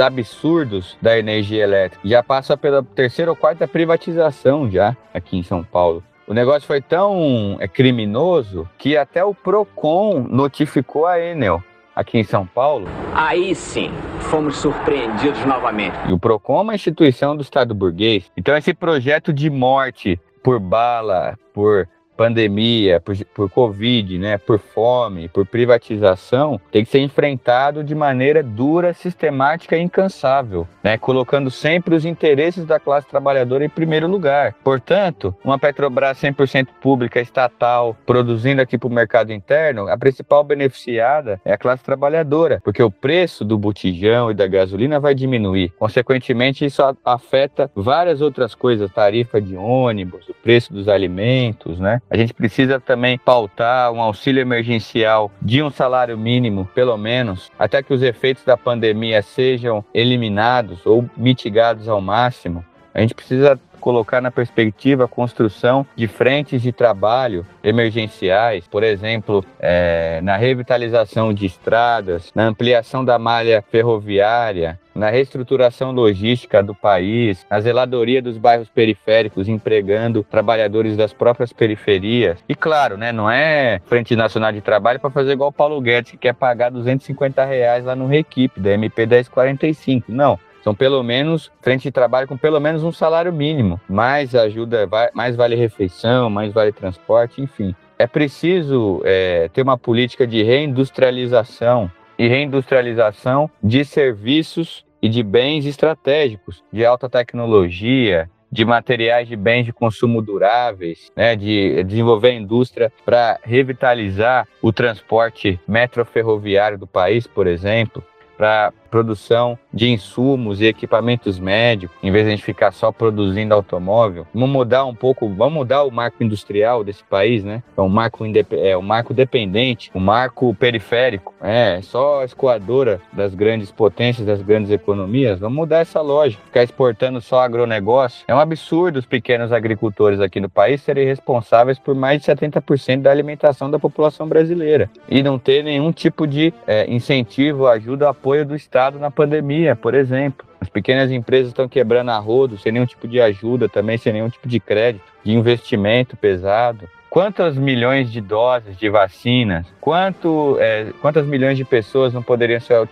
absurdos 0.00 0.96
da 1.00 1.16
energia 1.16 1.62
elétrica. 1.62 2.06
Já 2.08 2.24
passa 2.24 2.56
pela 2.56 2.82
terceira 2.82 3.30
ou 3.30 3.36
quarta 3.36 3.68
privatização 3.68 4.68
já 4.68 4.96
aqui 5.14 5.38
em 5.38 5.44
São 5.44 5.62
Paulo. 5.62 6.02
O 6.26 6.34
negócio 6.34 6.66
foi 6.66 6.80
tão 6.80 7.56
é, 7.60 7.68
criminoso 7.68 8.68
que 8.78 8.96
até 8.96 9.24
o 9.24 9.34
Procon 9.34 10.26
notificou 10.28 11.06
a 11.06 11.20
Enel 11.20 11.62
aqui 11.94 12.18
em 12.18 12.24
São 12.24 12.46
Paulo. 12.46 12.86
Aí 13.14 13.54
sim, 13.54 13.90
fomos 14.20 14.56
surpreendidos 14.56 15.44
novamente. 15.44 15.96
E 16.08 16.12
o 16.12 16.18
PROCON 16.18 16.58
é 16.58 16.62
uma 16.62 16.74
instituição 16.74 17.36
do 17.36 17.42
Estado 17.42 17.74
burguês. 17.74 18.30
Então, 18.36 18.56
esse 18.56 18.74
projeto 18.74 19.32
de 19.32 19.50
morte 19.50 20.20
por 20.42 20.58
bala, 20.58 21.38
por 21.52 21.88
pandemia, 22.16 23.00
por, 23.00 23.16
por 23.34 23.50
Covid, 23.50 24.18
né, 24.18 24.38
por 24.38 24.58
fome, 24.58 25.28
por 25.28 25.46
privatização, 25.46 26.60
tem 26.70 26.84
que 26.84 26.90
ser 26.90 27.00
enfrentado 27.00 27.82
de 27.82 27.94
maneira 27.94 28.42
dura, 28.42 28.92
sistemática 28.92 29.76
e 29.76 29.82
incansável, 29.82 30.66
né, 30.82 30.98
colocando 30.98 31.50
sempre 31.50 31.94
os 31.94 32.04
interesses 32.04 32.64
da 32.64 32.78
classe 32.78 33.08
trabalhadora 33.08 33.64
em 33.64 33.68
primeiro 33.68 34.06
lugar. 34.06 34.54
Portanto, 34.62 35.34
uma 35.44 35.58
Petrobras 35.58 36.20
100% 36.20 36.68
pública, 36.80 37.20
estatal, 37.20 37.96
produzindo 38.04 38.60
aqui 38.60 38.76
para 38.76 38.88
o 38.88 38.92
mercado 38.92 39.32
interno, 39.32 39.88
a 39.88 39.96
principal 39.96 40.44
beneficiada 40.44 41.40
é 41.44 41.52
a 41.52 41.58
classe 41.58 41.82
trabalhadora, 41.82 42.60
porque 42.62 42.82
o 42.82 42.90
preço 42.90 43.44
do 43.44 43.56
botijão 43.56 44.30
e 44.30 44.34
da 44.34 44.46
gasolina 44.46 45.00
vai 45.00 45.14
diminuir. 45.14 45.72
Consequentemente, 45.78 46.64
isso 46.64 46.82
afeta 47.04 47.70
várias 47.74 48.20
outras 48.20 48.54
coisas, 48.54 48.90
tarifa 48.90 49.40
de 49.40 49.56
ônibus, 49.56 50.28
o 50.28 50.34
preço 50.34 50.72
dos 50.72 50.88
alimentos, 50.88 51.78
né? 51.78 52.01
A 52.10 52.16
gente 52.16 52.34
precisa 52.34 52.78
também 52.78 53.16
pautar 53.16 53.90
um 53.90 54.00
auxílio 54.00 54.40
emergencial 54.40 55.30
de 55.40 55.62
um 55.62 55.70
salário 55.70 56.16
mínimo, 56.18 56.68
pelo 56.74 56.96
menos, 56.96 57.50
até 57.58 57.82
que 57.82 57.94
os 57.94 58.02
efeitos 58.02 58.44
da 58.44 58.56
pandemia 58.56 59.22
sejam 59.22 59.84
eliminados 59.94 60.84
ou 60.84 61.08
mitigados 61.16 61.88
ao 61.88 62.00
máximo. 62.00 62.64
A 62.94 63.00
gente 63.00 63.14
precisa 63.14 63.58
colocar 63.82 64.20
na 64.20 64.30
perspectiva 64.30 65.04
a 65.04 65.08
construção 65.08 65.84
de 65.96 66.06
frentes 66.06 66.62
de 66.62 66.70
trabalho 66.70 67.44
emergenciais, 67.64 68.66
por 68.68 68.84
exemplo, 68.84 69.44
é, 69.58 70.20
na 70.22 70.36
revitalização 70.36 71.34
de 71.34 71.46
estradas, 71.46 72.30
na 72.34 72.44
ampliação 72.44 73.04
da 73.04 73.18
malha 73.18 73.62
ferroviária, 73.70 74.78
na 74.94 75.10
reestruturação 75.10 75.92
logística 75.92 76.62
do 76.62 76.74
país, 76.74 77.46
na 77.50 77.60
zeladoria 77.60 78.22
dos 78.22 78.36
bairros 78.36 78.68
periféricos, 78.68 79.48
empregando 79.48 80.24
trabalhadores 80.24 80.96
das 80.96 81.12
próprias 81.12 81.52
periferias. 81.52 82.38
E 82.48 82.54
claro, 82.54 82.96
né, 82.96 83.12
não 83.12 83.30
é 83.30 83.80
Frente 83.86 84.14
Nacional 84.16 84.52
de 84.52 84.60
Trabalho 84.60 85.00
para 85.00 85.10
fazer 85.10 85.32
igual 85.32 85.50
o 85.50 85.52
Paulo 85.52 85.80
Guedes, 85.80 86.12
que 86.12 86.16
quer 86.16 86.34
pagar 86.34 86.70
250 86.70 87.44
reais 87.44 87.84
lá 87.84 87.96
no 87.96 88.06
Requipe, 88.06 88.60
da 88.60 88.72
MP 88.72 89.06
1045. 89.06 90.10
Não. 90.10 90.38
São 90.62 90.74
pelo 90.74 91.02
menos 91.02 91.50
frente 91.60 91.82
de 91.82 91.90
trabalho 91.90 92.28
com 92.28 92.36
pelo 92.36 92.60
menos 92.60 92.84
um 92.84 92.92
salário 92.92 93.32
mínimo, 93.32 93.80
mais 93.88 94.32
ajuda, 94.32 94.88
mais 95.12 95.34
vale 95.34 95.56
refeição, 95.56 96.30
mais 96.30 96.52
vale 96.52 96.70
transporte, 96.70 97.42
enfim. 97.42 97.74
É 97.98 98.06
preciso 98.06 99.02
é, 99.04 99.48
ter 99.52 99.62
uma 99.62 99.76
política 99.76 100.26
de 100.26 100.42
reindustrialização 100.42 101.90
e 102.22 102.28
reindustrialização 102.28 103.50
de 103.60 103.84
serviços 103.84 104.84
e 105.02 105.08
de 105.08 105.24
bens 105.24 105.66
estratégicos, 105.66 106.62
de 106.72 106.86
alta 106.86 107.10
tecnologia, 107.10 108.30
de 108.48 108.64
materiais 108.64 109.26
de 109.26 109.34
bens 109.34 109.64
de 109.64 109.72
consumo 109.72 110.22
duráveis, 110.22 111.10
né, 111.16 111.34
de 111.34 111.82
desenvolver 111.82 112.28
a 112.28 112.34
indústria 112.34 112.92
para 113.04 113.40
revitalizar 113.42 114.46
o 114.62 114.72
transporte 114.72 115.58
metroferroviário 115.66 116.78
do 116.78 116.86
país, 116.86 117.26
por 117.26 117.48
exemplo, 117.48 118.04
para 118.42 118.72
produção 118.90 119.58
de 119.72 119.88
insumos 119.88 120.60
e 120.60 120.66
equipamentos 120.66 121.38
médicos, 121.38 121.96
em 122.02 122.12
vez 122.12 122.24
de 122.24 122.28
a 122.28 122.36
gente 122.36 122.44
ficar 122.44 122.72
só 122.72 122.92
produzindo 122.92 123.54
automóvel. 123.54 124.26
Vamos 124.34 124.50
mudar 124.50 124.84
um 124.84 124.94
pouco, 124.94 125.26
vamos 125.30 125.54
mudar 125.54 125.82
o 125.84 125.90
marco 125.90 126.22
industrial 126.22 126.84
desse 126.84 127.02
país, 127.02 127.42
né? 127.42 127.62
É 127.74 127.80
um 127.80 127.88
marco, 127.88 128.22
é 128.50 128.76
um 128.76 128.82
marco 128.82 129.14
dependente, 129.14 129.90
um 129.94 130.00
marco 130.00 130.54
periférico, 130.54 131.32
é 131.40 131.80
só 131.80 132.20
a 132.20 132.24
escoadora 132.26 133.00
das 133.14 133.34
grandes 133.34 133.70
potências, 133.70 134.26
das 134.26 134.42
grandes 134.42 134.70
economias. 134.70 135.40
Vamos 135.40 135.56
mudar 135.56 135.78
essa 135.78 136.02
lógica. 136.02 136.42
Ficar 136.44 136.62
exportando 136.62 137.18
só 137.22 137.40
agronegócio. 137.40 138.24
É 138.28 138.34
um 138.34 138.40
absurdo 138.40 138.98
os 138.98 139.06
pequenos 139.06 139.52
agricultores 139.52 140.20
aqui 140.20 140.38
no 140.38 140.50
país 140.50 140.82
serem 140.82 141.06
responsáveis 141.06 141.78
por 141.78 141.94
mais 141.94 142.20
de 142.20 142.26
70% 142.26 143.00
da 143.00 143.10
alimentação 143.10 143.70
da 143.70 143.78
população 143.78 144.28
brasileira 144.28 144.90
e 145.08 145.22
não 145.22 145.38
ter 145.38 145.64
nenhum 145.64 145.92
tipo 145.92 146.26
de 146.26 146.52
é, 146.66 146.92
incentivo, 146.92 147.66
ajuda, 147.66 148.10
apoio 148.32 148.46
do 148.46 148.56
Estado 148.56 148.98
na 148.98 149.10
pandemia, 149.10 149.76
por 149.76 149.94
exemplo. 149.94 150.46
As 150.58 150.68
pequenas 150.68 151.10
empresas 151.10 151.48
estão 151.48 151.68
quebrando 151.68 152.10
a 152.10 152.18
rodo, 152.18 152.56
sem 152.56 152.72
nenhum 152.72 152.86
tipo 152.86 153.06
de 153.06 153.20
ajuda, 153.20 153.68
também 153.68 153.98
sem 153.98 154.12
nenhum 154.12 154.30
tipo 154.30 154.48
de 154.48 154.58
crédito, 154.58 155.04
de 155.22 155.32
investimento 155.32 156.16
pesado. 156.16 156.88
Quantas 157.10 157.58
milhões 157.58 158.10
de 158.10 158.22
doses 158.22 158.74
de 158.78 158.88
vacinas, 158.88 159.66
quanto, 159.82 160.56
é, 160.58 160.86
quantas 161.02 161.26
milhões 161.26 161.58
de 161.58 161.64
pessoas 161.64 162.14
não 162.14 162.22
poderiam 162.22 162.58
ser 162.58 162.88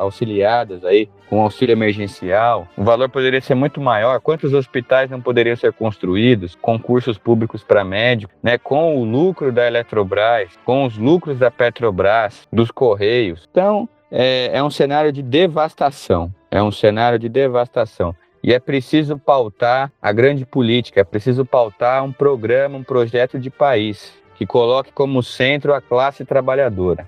auxiliadas 0.00 0.84
aí 0.84 1.08
com 1.28 1.40
auxílio 1.40 1.74
emergencial? 1.74 2.66
O 2.76 2.82
valor 2.82 3.08
poderia 3.08 3.40
ser 3.40 3.54
muito 3.54 3.80
maior. 3.80 4.20
Quantos 4.20 4.52
hospitais 4.54 5.08
não 5.08 5.20
poderiam 5.20 5.54
ser 5.54 5.72
construídos? 5.72 6.56
Concursos 6.60 7.16
públicos 7.16 7.62
para 7.62 7.84
médicos, 7.84 8.34
né? 8.42 8.58
Com 8.58 9.00
o 9.00 9.04
lucro 9.04 9.52
da 9.52 9.68
Eletrobras, 9.68 10.58
com 10.64 10.84
os 10.84 10.98
lucros 10.98 11.38
da 11.38 11.48
Petrobras, 11.48 12.48
dos 12.52 12.72
Correios. 12.72 13.46
Então, 13.48 13.88
é, 14.10 14.50
é 14.52 14.62
um 14.62 14.70
cenário 14.70 15.12
de 15.12 15.22
devastação. 15.22 16.32
É 16.50 16.62
um 16.62 16.72
cenário 16.72 17.18
de 17.18 17.28
devastação. 17.28 18.14
E 18.42 18.52
é 18.52 18.58
preciso 18.58 19.18
pautar 19.18 19.92
a 20.00 20.12
grande 20.12 20.46
política, 20.46 21.00
é 21.00 21.04
preciso 21.04 21.44
pautar 21.44 22.02
um 22.02 22.10
programa, 22.10 22.78
um 22.78 22.82
projeto 22.82 23.38
de 23.38 23.50
país 23.50 24.12
que 24.34 24.46
coloque 24.46 24.90
como 24.92 25.22
centro 25.22 25.74
a 25.74 25.80
classe 25.80 26.24
trabalhadora. 26.24 27.06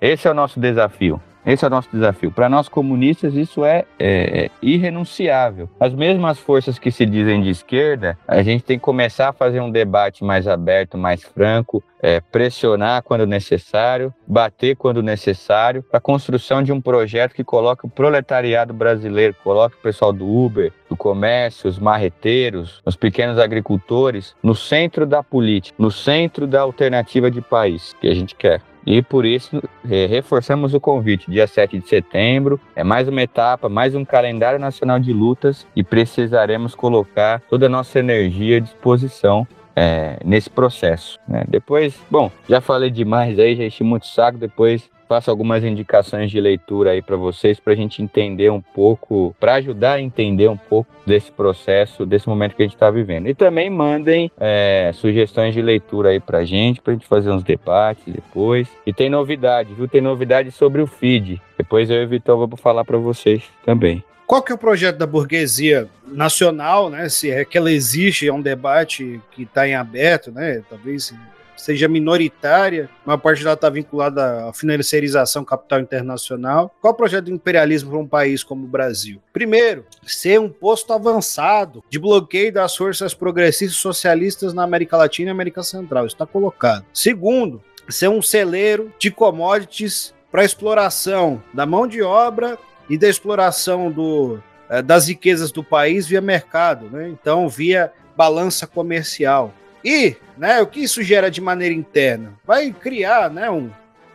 Esse 0.00 0.26
é 0.26 0.30
o 0.32 0.34
nosso 0.34 0.58
desafio. 0.58 1.20
Esse 1.44 1.64
é 1.64 1.68
o 1.68 1.70
nosso 1.70 1.88
desafio. 1.92 2.30
Para 2.30 2.48
nós 2.48 2.68
comunistas, 2.68 3.34
isso 3.34 3.64
é, 3.64 3.84
é, 3.98 4.44
é, 4.44 4.50
irrenunciável. 4.62 5.68
As 5.80 5.92
mesmas 5.92 6.38
forças 6.38 6.78
que 6.78 6.90
se 6.90 7.04
dizem 7.04 7.42
de 7.42 7.50
esquerda, 7.50 8.16
a 8.28 8.42
gente 8.42 8.62
tem 8.62 8.78
que 8.78 8.84
começar 8.84 9.30
a 9.30 9.32
fazer 9.32 9.60
um 9.60 9.70
debate 9.70 10.22
mais 10.22 10.46
aberto, 10.46 10.96
mais 10.96 11.24
franco, 11.24 11.82
é, 12.00 12.20
pressionar 12.20 13.02
quando 13.02 13.26
necessário, 13.26 14.14
bater 14.26 14.76
quando 14.76 15.02
necessário, 15.02 15.82
para 15.82 15.98
a 15.98 16.00
construção 16.00 16.62
de 16.62 16.72
um 16.72 16.80
projeto 16.80 17.32
que 17.32 17.44
coloque 17.44 17.86
o 17.86 17.90
proletariado 17.90 18.72
brasileiro, 18.72 19.34
coloque 19.42 19.76
o 19.76 19.82
pessoal 19.82 20.12
do 20.12 20.26
Uber, 20.26 20.72
do 20.88 20.96
comércio, 20.96 21.68
os 21.68 21.78
marreteiros, 21.78 22.80
os 22.84 22.96
pequenos 22.96 23.38
agricultores 23.38 24.34
no 24.42 24.54
centro 24.54 25.06
da 25.06 25.22
política, 25.22 25.74
no 25.78 25.90
centro 25.90 26.46
da 26.46 26.60
alternativa 26.60 27.30
de 27.30 27.40
país 27.40 27.94
que 28.00 28.08
a 28.08 28.14
gente 28.14 28.34
quer. 28.34 28.60
E 28.86 29.00
por 29.00 29.24
isso 29.24 29.62
é, 29.88 30.06
reforçamos 30.06 30.74
o 30.74 30.80
convite, 30.80 31.30
dia 31.30 31.46
7 31.46 31.78
de 31.78 31.88
setembro, 31.88 32.60
é 32.74 32.82
mais 32.82 33.08
uma 33.08 33.22
etapa, 33.22 33.68
mais 33.68 33.94
um 33.94 34.04
calendário 34.04 34.58
nacional 34.58 34.98
de 34.98 35.12
lutas 35.12 35.66
e 35.74 35.84
precisaremos 35.84 36.74
colocar 36.74 37.40
toda 37.48 37.66
a 37.66 37.68
nossa 37.68 37.98
energia 37.98 38.56
à 38.56 38.60
disposição 38.60 39.46
é, 39.74 40.18
nesse 40.24 40.50
processo. 40.50 41.18
Né? 41.26 41.44
Depois, 41.48 41.98
bom, 42.10 42.30
já 42.48 42.60
falei 42.60 42.90
demais 42.90 43.38
aí, 43.38 43.56
já 43.56 43.64
enchi 43.64 43.84
muito 43.84 44.06
saco, 44.06 44.38
depois 44.38 44.90
faço 45.12 45.30
algumas 45.30 45.62
indicações 45.62 46.30
de 46.30 46.40
leitura 46.40 46.92
aí 46.92 47.02
para 47.02 47.16
vocês, 47.16 47.60
para 47.60 47.74
a 47.74 47.76
gente 47.76 48.02
entender 48.02 48.50
um 48.50 48.62
pouco, 48.62 49.36
para 49.38 49.56
ajudar 49.56 49.94
a 49.94 50.00
entender 50.00 50.48
um 50.48 50.56
pouco 50.56 50.90
desse 51.04 51.30
processo, 51.30 52.06
desse 52.06 52.26
momento 52.26 52.56
que 52.56 52.62
a 52.62 52.64
gente 52.64 52.74
está 52.74 52.90
vivendo. 52.90 53.28
E 53.28 53.34
também 53.34 53.68
mandem 53.68 54.30
é, 54.40 54.90
sugestões 54.94 55.52
de 55.52 55.60
leitura 55.60 56.08
aí 56.08 56.18
para 56.18 56.38
a 56.38 56.44
gente, 56.46 56.80
para 56.80 56.94
a 56.94 56.96
gente 56.96 57.06
fazer 57.06 57.30
uns 57.30 57.42
debates 57.42 58.04
depois. 58.06 58.66
E 58.86 58.92
tem 58.92 59.10
novidade, 59.10 59.74
viu? 59.74 59.86
Tem 59.86 60.00
novidade 60.00 60.50
sobre 60.50 60.80
o 60.80 60.86
feed. 60.86 61.42
Depois 61.58 61.90
eu 61.90 62.00
e 62.00 62.06
o 62.06 62.08
Vitor 62.08 62.48
vou 62.48 62.56
falar 62.56 62.82
para 62.82 62.96
vocês 62.96 63.42
também. 63.66 64.02
Qual 64.26 64.40
que 64.42 64.50
é 64.50 64.54
o 64.54 64.58
projeto 64.58 64.96
da 64.96 65.06
burguesia 65.06 65.90
nacional, 66.06 66.88
né? 66.88 67.10
Se 67.10 67.30
é 67.30 67.44
que 67.44 67.58
ela 67.58 67.70
existe, 67.70 68.26
é 68.26 68.32
um 68.32 68.40
debate 68.40 69.20
que 69.32 69.42
está 69.42 69.68
em 69.68 69.74
aberto, 69.74 70.32
né? 70.32 70.62
Talvez 70.70 71.12
seja 71.56 71.88
minoritária, 71.88 72.88
uma 73.04 73.18
parte 73.18 73.42
dela 73.42 73.54
está 73.54 73.70
vinculada 73.70 74.48
à 74.48 74.52
financiarização 74.52 75.44
capital 75.44 75.80
internacional. 75.80 76.74
Qual 76.80 76.92
o 76.92 76.96
projeto 76.96 77.26
do 77.26 77.30
imperialismo 77.32 77.90
para 77.90 78.00
um 78.00 78.06
país 78.06 78.42
como 78.42 78.64
o 78.64 78.68
Brasil? 78.68 79.20
Primeiro, 79.32 79.84
ser 80.04 80.40
um 80.40 80.48
posto 80.48 80.92
avançado 80.92 81.82
de 81.88 81.98
bloqueio 81.98 82.52
das 82.52 82.76
forças 82.76 83.14
progressistas 83.14 83.78
socialistas 83.78 84.52
na 84.52 84.62
América 84.62 84.96
Latina 84.96 85.30
e 85.30 85.32
América 85.32 85.62
Central. 85.62 86.06
Isso 86.06 86.14
está 86.14 86.26
colocado. 86.26 86.84
Segundo, 86.92 87.62
ser 87.88 88.08
um 88.08 88.22
celeiro 88.22 88.92
de 88.98 89.10
commodities 89.10 90.14
para 90.30 90.44
exploração 90.44 91.42
da 91.52 91.66
mão 91.66 91.86
de 91.86 92.02
obra 92.02 92.58
e 92.88 92.96
da 92.96 93.08
exploração 93.08 93.90
do, 93.90 94.40
eh, 94.68 94.82
das 94.82 95.08
riquezas 95.08 95.52
do 95.52 95.62
país 95.62 96.06
via 96.06 96.20
mercado, 96.20 96.88
né? 96.90 97.08
então 97.08 97.48
via 97.48 97.92
balança 98.16 98.66
comercial. 98.66 99.52
E 99.84 100.16
né, 100.36 100.60
o 100.60 100.66
que 100.66 100.80
isso 100.80 101.02
gera 101.02 101.30
de 101.30 101.40
maneira 101.40 101.74
interna? 101.74 102.34
Vai 102.44 102.72
criar 102.72 103.30
né, 103.30 103.50
um, 103.50 103.70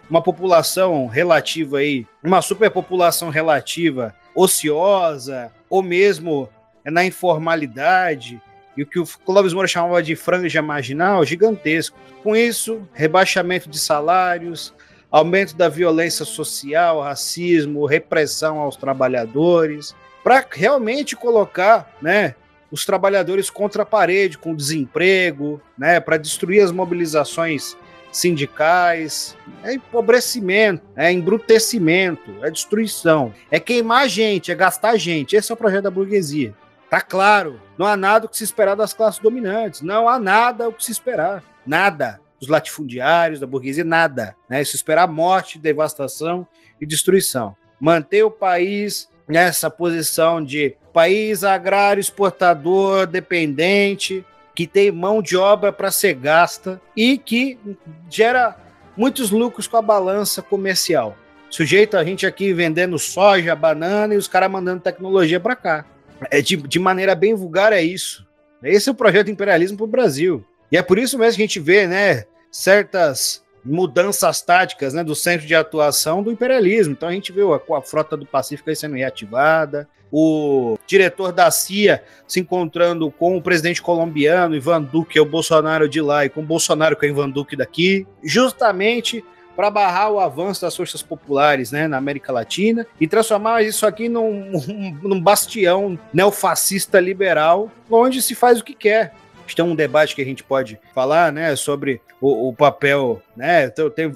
uma 0.09 0.22
população 0.22 1.07
relativa 1.07 1.80
aí, 1.80 2.05
uma 2.24 2.41
superpopulação 2.41 3.30
relativa 3.30 4.15
ociosa, 4.34 5.51
ou 5.70 5.82
mesmo 5.82 6.49
na 6.86 7.03
informalidade, 7.03 8.41
e 8.78 8.84
o 8.84 8.86
que 8.86 8.99
o 8.99 9.07
Clóvis 9.26 9.53
Moura 9.53 9.68
chamava 9.68 10.03
de 10.03 10.15
franja 10.15 10.61
marginal, 10.61 11.26
gigantesco. 11.26 11.97
Com 12.22 12.36
isso, 12.36 12.88
rebaixamento 12.93 13.68
de 13.68 13.80
salários, 13.80 14.74
aumento 15.09 15.55
da 15.55 15.68
violência 15.68 16.24
social, 16.24 17.01
racismo, 17.01 17.88
repressão 17.88 18.59
aos 18.59 18.76
trabalhadores, 18.76 19.95
para 20.24 20.45
realmente 20.51 21.15
colocar 21.15 21.91
né, 22.01 22.36
os 22.72 22.86
trabalhadores 22.86 23.49
contra 23.49 23.84
a 23.84 23.86
parede, 23.86 24.38
com 24.38 24.55
desemprego, 24.55 25.61
né, 25.78 25.99
para 25.99 26.18
destruir 26.18 26.61
as 26.61 26.72
mobilizações 26.72 27.78
sindicais, 28.11 29.38
é 29.63 29.74
empobrecimento, 29.74 30.84
é 30.95 31.11
embrutecimento, 31.11 32.34
é 32.43 32.49
destruição, 32.49 33.34
é 33.51 33.59
queimar 33.59 34.09
gente, 34.09 34.51
é 34.51 34.55
gastar 34.55 34.97
gente. 34.97 35.36
Esse 35.36 35.51
é 35.51 35.53
o 35.53 35.57
projeto 35.57 35.84
da 35.84 35.91
burguesia. 35.91 36.53
Tá 36.89 37.01
claro, 37.01 37.59
não 37.78 37.86
há 37.86 37.97
nada 37.97 38.26
o 38.26 38.30
que 38.30 38.38
se 38.38 38.43
esperar 38.43 38.76
das 38.76 38.93
classes 38.93 39.20
dominantes, 39.20 39.82
não 39.82 40.07
há 40.07 40.18
nada 40.18 40.70
o 40.70 40.74
que 40.74 40.84
se 40.84 40.91
esperar, 40.91 41.43
nada. 41.65 42.20
Dos 42.39 42.49
latifundiários, 42.49 43.39
da 43.39 43.47
burguesia, 43.47 43.84
nada. 43.84 44.36
Né? 44.47 44.63
Se 44.63 44.76
esperar 44.76 45.07
morte, 45.07 45.57
devastação 45.57 46.47
e 46.80 46.86
destruição. 46.86 47.55
Manter 47.80 48.24
o 48.24 48.30
país 48.30 49.09
nessa 49.28 49.72
posição 49.72 50.43
de 50.43 50.78
país 50.98 51.43
agrário 51.43 52.02
exportador 52.02 53.06
dependente, 53.06 54.26
que 54.56 54.66
tem 54.66 54.91
mão 54.91 55.22
de 55.22 55.38
obra 55.38 55.72
para 55.72 55.91
ser 55.91 56.16
gasta 56.16 56.82
e 56.95 57.20
que 57.20 57.60
gera 58.10 58.58
muitos 58.98 59.30
lucros 59.30 59.68
com 59.68 59.78
a 59.78 59.82
balança 59.84 60.41
comercial. 60.41 61.16
Sujeito 61.52 61.98
a 61.98 62.04
gente 62.04 62.26
aqui 62.26 62.52
vendendo 62.52 62.98
soja, 62.98 63.56
banana 63.56 64.16
e 64.16 64.18
os 64.18 64.28
caras 64.28 64.50
mandando 64.50 64.82
tecnologia 64.82 65.39
para 65.39 65.56
cá. 65.56 65.86
É 66.32 66.41
de, 66.41 66.58
de 66.58 66.80
maneira 66.80 67.14
bem 67.14 67.36
vulgar 67.36 67.72
é 67.72 67.84
isso. 67.84 68.26
Esse 68.64 68.89
é 68.89 68.91
o 68.91 68.95
projeto 68.95 69.30
imperialismo 69.30 69.78
para 69.78 69.84
o 69.84 69.88
Brasil. 69.88 70.43
E 70.72 70.78
é 70.78 70.82
por 70.82 70.98
isso 70.98 71.20
mesmo 71.20 71.36
que 71.36 71.43
a 71.43 71.45
gente 71.45 71.60
vê, 71.60 71.86
né, 71.86 72.24
certas 72.52 73.43
mudanças 73.68 74.41
táticas 74.41 74.93
né, 74.93 75.03
do 75.03 75.15
centro 75.15 75.45
de 75.45 75.53
atuação 75.53 76.24
do 76.24 76.32
imperialismo. 76.32 76.93
Então 76.93 77.09
a 77.09 77.11
gente 77.11 77.32
viu 77.32 77.53
a, 77.53 77.61
a 77.78 77.82
frota 77.82 78.15
do 78.15 78.26
Pacífico 78.26 78.74
sendo 78.76 78.95
reativada, 78.95 79.88
o 80.11 80.78
diretor 80.88 81.32
da 81.32 81.51
CIA 81.51 82.03
se 82.28 82.39
encontrando 82.39 83.11
com 83.11 83.36
o 83.36 83.41
presidente 83.41 83.82
colombiano, 83.82 84.55
Ivan 84.55 84.82
Duque, 84.82 85.20
é 85.20 85.22
o 85.22 85.26
Bolsonaro 85.26 85.89
de 85.89 86.01
lá, 86.01 86.26
e 86.26 86.30
com 86.30 86.41
o 86.41 86.45
Bolsonaro, 86.45 86.95
que 86.95 87.05
é 87.05 87.09
o 87.09 87.11
Ivan 87.11 87.30
Duque 87.30 87.55
daqui, 87.55 88.07
justamente 88.24 89.24
para 89.57 89.72
barrar 89.72 90.11
o 90.11 90.20
avanço 90.20 90.61
das 90.61 90.76
forças 90.76 91.01
populares 91.01 91.72
né, 91.72 91.88
na 91.88 91.97
América 91.97 92.32
Latina 92.32 92.86
e 93.01 93.07
transformar 93.07 93.63
isso 93.63 93.88
aqui 93.88 94.07
num, 94.07 94.51
num 95.01 95.20
bastião 95.20 95.97
neofascista 96.13 96.99
liberal, 96.99 97.72
onde 97.89 98.22
se 98.22 98.36
faz 98.36 98.59
o 98.59 98.63
que 98.63 98.76
quer. 98.76 99.15
Tem 99.56 99.66
um 99.66 99.76
debate 99.76 100.16
que 100.16 100.22
a 100.22 100.26
gente 100.26 100.43
pode 100.43 100.80
falar, 100.93 101.32
né, 101.32 101.56
sobre 101.56 102.02
o, 102.20 102.50
o 102.50 102.54
papel, 102.54 103.22
né, 103.36 103.70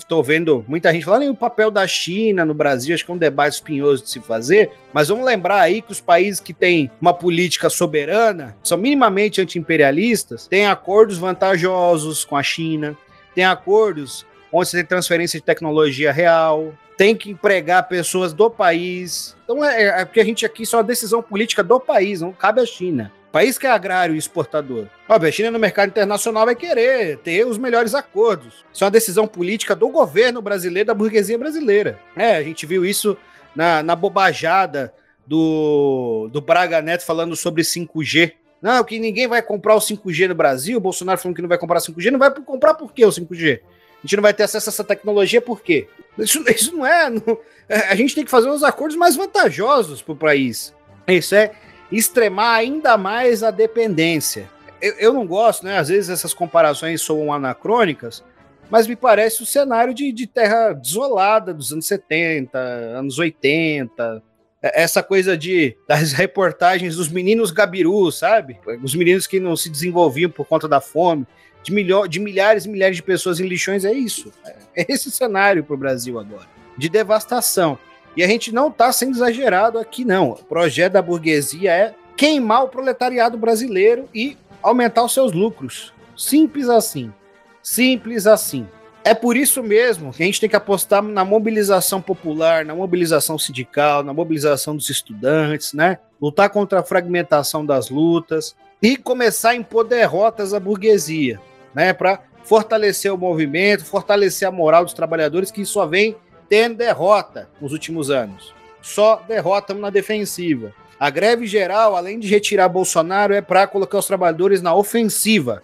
tô, 0.07 0.23
vendo 0.23 0.63
muita 0.67 0.91
gente 0.91 1.05
falando 1.05 1.23
em 1.23 1.29
o 1.29 1.35
papel 1.35 1.69
da 1.69 1.87
China 1.87 2.45
no 2.45 2.53
Brasil, 2.53 2.93
acho 2.93 3.05
que 3.05 3.11
é 3.11 3.13
um 3.13 3.17
debate 3.17 3.53
espinhoso 3.53 4.03
de 4.03 4.09
se 4.09 4.19
fazer, 4.19 4.71
mas 4.93 5.07
vamos 5.07 5.25
lembrar 5.25 5.61
aí 5.61 5.81
que 5.81 5.91
os 5.91 6.01
países 6.01 6.39
que 6.39 6.53
têm 6.53 6.89
uma 6.99 7.13
política 7.13 7.69
soberana, 7.69 8.55
são 8.63 8.77
minimamente 8.77 9.41
anti-imperialistas, 9.41 10.47
têm 10.47 10.67
acordos 10.67 11.17
vantajosos 11.17 12.25
com 12.25 12.35
a 12.35 12.43
China, 12.43 12.97
têm 13.33 13.45
acordos 13.45 14.25
onde 14.51 14.69
você 14.69 14.77
tem 14.77 14.85
transferência 14.85 15.39
de 15.39 15.45
tecnologia 15.45 16.11
real, 16.11 16.73
tem 16.97 17.15
que 17.15 17.31
empregar 17.31 17.87
pessoas 17.87 18.33
do 18.33 18.49
país. 18.49 19.35
Então 19.43 19.63
é, 19.63 20.01
é 20.01 20.05
porque 20.05 20.19
a 20.19 20.25
gente 20.25 20.45
aqui 20.45 20.65
só 20.65 20.77
é 20.77 20.79
uma 20.81 20.87
decisão 20.87 21.21
política 21.21 21.63
do 21.63 21.79
país, 21.79 22.21
não 22.21 22.31
cabe 22.31 22.61
à 22.61 22.65
China. 22.65 23.11
País 23.31 23.57
que 23.57 23.65
é 23.65 23.69
agrário 23.69 24.13
e 24.13 24.17
exportador. 24.17 24.87
Óbvio, 25.07 25.29
a 25.29 25.31
China 25.31 25.51
no 25.51 25.59
mercado 25.59 25.89
internacional 25.89 26.45
vai 26.45 26.55
querer 26.55 27.17
ter 27.19 27.47
os 27.47 27.57
melhores 27.57 27.95
acordos. 27.95 28.65
Isso 28.73 28.83
é 28.83 28.85
uma 28.85 28.91
decisão 28.91 29.25
política 29.25 29.73
do 29.73 29.87
governo 29.87 30.41
brasileiro, 30.41 30.87
da 30.87 30.93
burguesia 30.93 31.37
brasileira. 31.37 31.97
É, 32.15 32.35
a 32.35 32.43
gente 32.43 32.65
viu 32.65 32.83
isso 32.83 33.17
na, 33.55 33.81
na 33.81 33.95
bobajada 33.95 34.93
do, 35.25 36.27
do 36.29 36.41
Braga 36.41 36.81
Neto 36.81 37.05
falando 37.05 37.35
sobre 37.37 37.63
5G. 37.63 38.33
Não, 38.61 38.83
que 38.83 38.99
ninguém 38.99 39.27
vai 39.27 39.41
comprar 39.41 39.75
o 39.75 39.79
5G 39.79 40.27
no 40.27 40.35
Brasil. 40.35 40.77
O 40.77 40.81
Bolsonaro 40.81 41.17
falando 41.17 41.35
que 41.35 41.41
não 41.41 41.49
vai 41.49 41.57
comprar 41.57 41.79
5G. 41.79 42.11
Não 42.11 42.19
vai 42.19 42.31
comprar 42.31 42.73
por 42.73 42.93
quê 42.93 43.05
o 43.05 43.09
5G? 43.09 43.61
A 43.61 44.07
gente 44.07 44.15
não 44.17 44.23
vai 44.23 44.33
ter 44.33 44.43
acesso 44.43 44.69
a 44.69 44.71
essa 44.71 44.83
tecnologia 44.83 45.41
por 45.41 45.61
quê? 45.61 45.87
Isso, 46.17 46.43
isso 46.49 46.75
não 46.75 46.85
é. 46.85 47.09
Não, 47.09 47.37
a 47.69 47.95
gente 47.95 48.13
tem 48.13 48.25
que 48.25 48.31
fazer 48.31 48.49
uns 48.49 48.61
acordos 48.61 48.97
mais 48.97 49.15
vantajosos 49.15 50.01
para 50.01 50.13
o 50.13 50.17
país. 50.17 50.73
Isso 51.07 51.33
é 51.33 51.51
extremar 51.91 52.57
ainda 52.57 52.97
mais 52.97 53.43
a 53.43 53.51
dependência. 53.51 54.49
Eu, 54.81 54.93
eu, 54.93 55.13
não 55.13 55.27
gosto, 55.27 55.63
né? 55.63 55.77
Às 55.77 55.89
vezes 55.89 56.09
essas 56.09 56.33
comparações 56.33 57.01
são 57.01 57.31
anacrônicas, 57.31 58.23
mas 58.69 58.87
me 58.87 58.95
parece 58.95 59.43
o 59.43 59.45
cenário 59.45 59.93
de, 59.93 60.11
de 60.11 60.25
terra 60.25 60.73
desolada 60.73 61.53
dos 61.53 61.71
anos 61.71 61.85
70, 61.85 62.57
anos 62.57 63.19
80. 63.19 64.23
É, 64.61 64.81
essa 64.81 65.03
coisa 65.03 65.37
de 65.37 65.75
das 65.87 66.13
reportagens 66.13 66.95
dos 66.95 67.09
meninos 67.09 67.51
gabirus, 67.51 68.17
sabe? 68.17 68.57
Os 68.81 68.95
meninos 68.95 69.27
que 69.27 69.39
não 69.39 69.55
se 69.55 69.69
desenvolviam 69.69 70.31
por 70.31 70.45
conta 70.45 70.67
da 70.67 70.81
fome, 70.81 71.27
de, 71.63 71.71
milho, 71.71 72.07
de 72.07 72.19
milhares 72.19 72.65
e 72.65 72.69
milhares 72.69 72.95
de 72.95 73.03
pessoas 73.03 73.39
em 73.39 73.47
lixões, 73.47 73.85
é 73.85 73.93
isso. 73.93 74.31
É 74.75 74.85
esse 74.87 75.11
cenário 75.11 75.63
para 75.63 75.73
o 75.73 75.77
Brasil 75.77 76.19
agora, 76.19 76.47
de 76.77 76.89
devastação. 76.89 77.77
E 78.15 78.23
a 78.23 78.27
gente 78.27 78.51
não 78.51 78.67
está 78.67 78.91
sendo 78.91 79.15
exagerado 79.15 79.79
aqui, 79.79 80.03
não. 80.03 80.31
O 80.31 80.43
projeto 80.43 80.93
da 80.93 81.01
burguesia 81.01 81.71
é 81.71 81.93
queimar 82.15 82.63
o 82.63 82.67
proletariado 82.67 83.37
brasileiro 83.37 84.07
e 84.13 84.37
aumentar 84.61 85.03
os 85.03 85.13
seus 85.13 85.31
lucros. 85.31 85.93
Simples 86.15 86.69
assim. 86.69 87.11
Simples 87.63 88.27
assim. 88.27 88.67
É 89.03 89.15
por 89.15 89.35
isso 89.35 89.63
mesmo 89.63 90.11
que 90.13 90.21
a 90.21 90.25
gente 90.25 90.39
tem 90.39 90.49
que 90.49 90.55
apostar 90.55 91.01
na 91.01 91.25
mobilização 91.25 91.99
popular, 92.01 92.63
na 92.63 92.75
mobilização 92.75 93.39
sindical, 93.39 94.03
na 94.03 94.13
mobilização 94.13 94.75
dos 94.75 94.89
estudantes, 94.89 95.73
né? 95.73 95.97
Lutar 96.21 96.49
contra 96.51 96.81
a 96.81 96.83
fragmentação 96.83 97.65
das 97.65 97.89
lutas 97.89 98.55
e 98.81 98.95
começar 98.95 99.51
a 99.51 99.55
impor 99.55 99.85
derrotas 99.85 100.53
à 100.53 100.59
burguesia, 100.59 101.39
né? 101.73 101.93
Para 101.93 102.19
fortalecer 102.43 103.11
o 103.11 103.17
movimento, 103.17 103.85
fortalecer 103.85 104.47
a 104.47 104.51
moral 104.51 104.83
dos 104.83 104.93
trabalhadores 104.93 105.49
que 105.49 105.65
só 105.65 105.87
vem 105.87 106.15
tendo 106.51 106.75
derrota 106.75 107.47
nos 107.61 107.71
últimos 107.71 108.09
anos. 108.11 108.53
Só 108.81 109.23
derrota 109.25 109.73
na 109.73 109.89
defensiva. 109.89 110.73
A 110.99 111.09
greve 111.09 111.47
geral, 111.47 111.95
além 111.95 112.19
de 112.19 112.27
retirar 112.27 112.67
Bolsonaro, 112.67 113.33
é 113.33 113.39
para 113.39 113.65
colocar 113.65 113.97
os 113.97 114.05
trabalhadores 114.05 114.61
na 114.61 114.75
ofensiva 114.75 115.63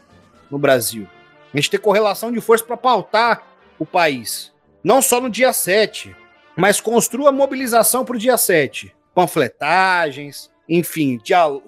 no 0.50 0.58
Brasil. 0.58 1.06
A 1.54 1.58
gente 1.58 1.70
tem 1.72 1.78
correlação 1.78 2.32
de 2.32 2.40
força 2.40 2.64
para 2.64 2.78
pautar 2.78 3.44
o 3.78 3.86
país. 3.86 4.54
Não 4.82 5.02
só 5.02 5.20
no 5.20 5.30
dia 5.30 5.52
7, 5.52 6.16
mas 6.56 6.80
construa 6.80 7.34
mobilização 7.34 8.06
para 8.06 8.16
o 8.16 8.20
dia 8.20 8.38
7. 8.38 8.96
Panfletagens, 9.14 10.50
enfim, 10.70 11.20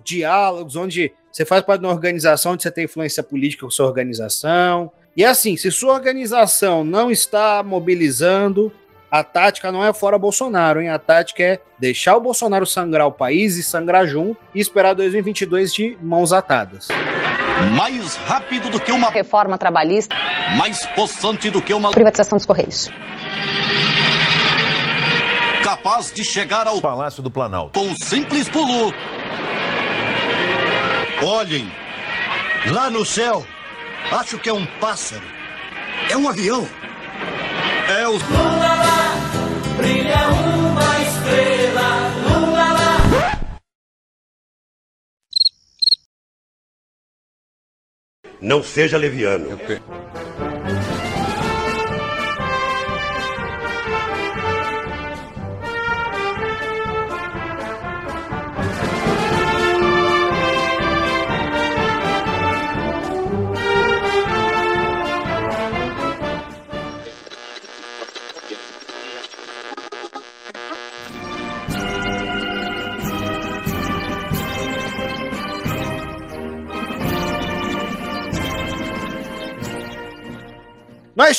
diálogos 0.01 0.77
onde 0.77 1.11
você 1.29 1.43
faz 1.43 1.61
parte 1.65 1.81
de 1.81 1.87
uma 1.87 1.93
organização 1.93 2.53
onde 2.53 2.63
você 2.63 2.71
tem 2.71 2.85
influência 2.85 3.21
política 3.21 3.65
com 3.65 3.69
sua 3.69 3.85
organização. 3.85 4.89
E 5.13 5.25
assim, 5.25 5.57
se 5.57 5.69
sua 5.69 5.93
organização 5.93 6.85
não 6.85 7.11
está 7.11 7.61
mobilizando, 7.61 8.71
a 9.11 9.23
tática 9.23 9.71
não 9.71 9.83
é 9.83 9.91
fora 9.91 10.17
Bolsonaro, 10.17 10.81
hein? 10.81 10.89
A 10.89 10.99
tática 10.99 11.41
é 11.43 11.59
deixar 11.79 12.15
o 12.15 12.21
Bolsonaro 12.21 12.65
sangrar 12.65 13.07
o 13.07 13.11
país 13.11 13.57
e 13.57 13.63
sangrar 13.63 14.05
junto 14.05 14.37
e 14.53 14.59
esperar 14.59 14.93
2022 14.93 15.73
de 15.73 15.97
mãos 16.01 16.31
atadas. 16.31 16.89
Mais 17.75 18.15
rápido 18.15 18.69
do 18.69 18.79
que 18.79 18.91
uma 18.91 19.09
reforma 19.09 19.57
trabalhista. 19.57 20.15
Mais 20.57 20.85
possante 20.87 21.49
do 21.49 21.61
que 21.61 21.73
uma 21.73 21.91
privatização 21.91 22.37
dos 22.37 22.45
Correios. 22.45 22.89
Capaz 25.63 26.11
de 26.11 26.23
chegar 26.23 26.67
ao 26.67 26.79
Palácio 26.79 27.21
do 27.21 27.31
Planalto. 27.31 27.79
Com 27.79 27.87
um 27.87 27.95
simples 27.95 28.47
pulo. 28.47 28.93
Olhem, 31.23 31.69
lá 32.71 32.89
no 32.89 33.03
céu, 33.05 33.45
acho 34.11 34.37
que 34.37 34.49
é 34.49 34.53
um 34.53 34.65
pássaro. 34.79 35.25
É 36.09 36.15
um 36.15 36.29
avião. 36.29 36.67
É 37.89 38.07
o. 38.07 38.98
Brilha 39.79 40.27
uma 40.29 40.89
estrela. 41.01 41.89
Lula 42.27 42.67
lá. 42.73 42.89
Não 48.41 48.61
seja 48.61 48.97
leviano. 48.97 49.57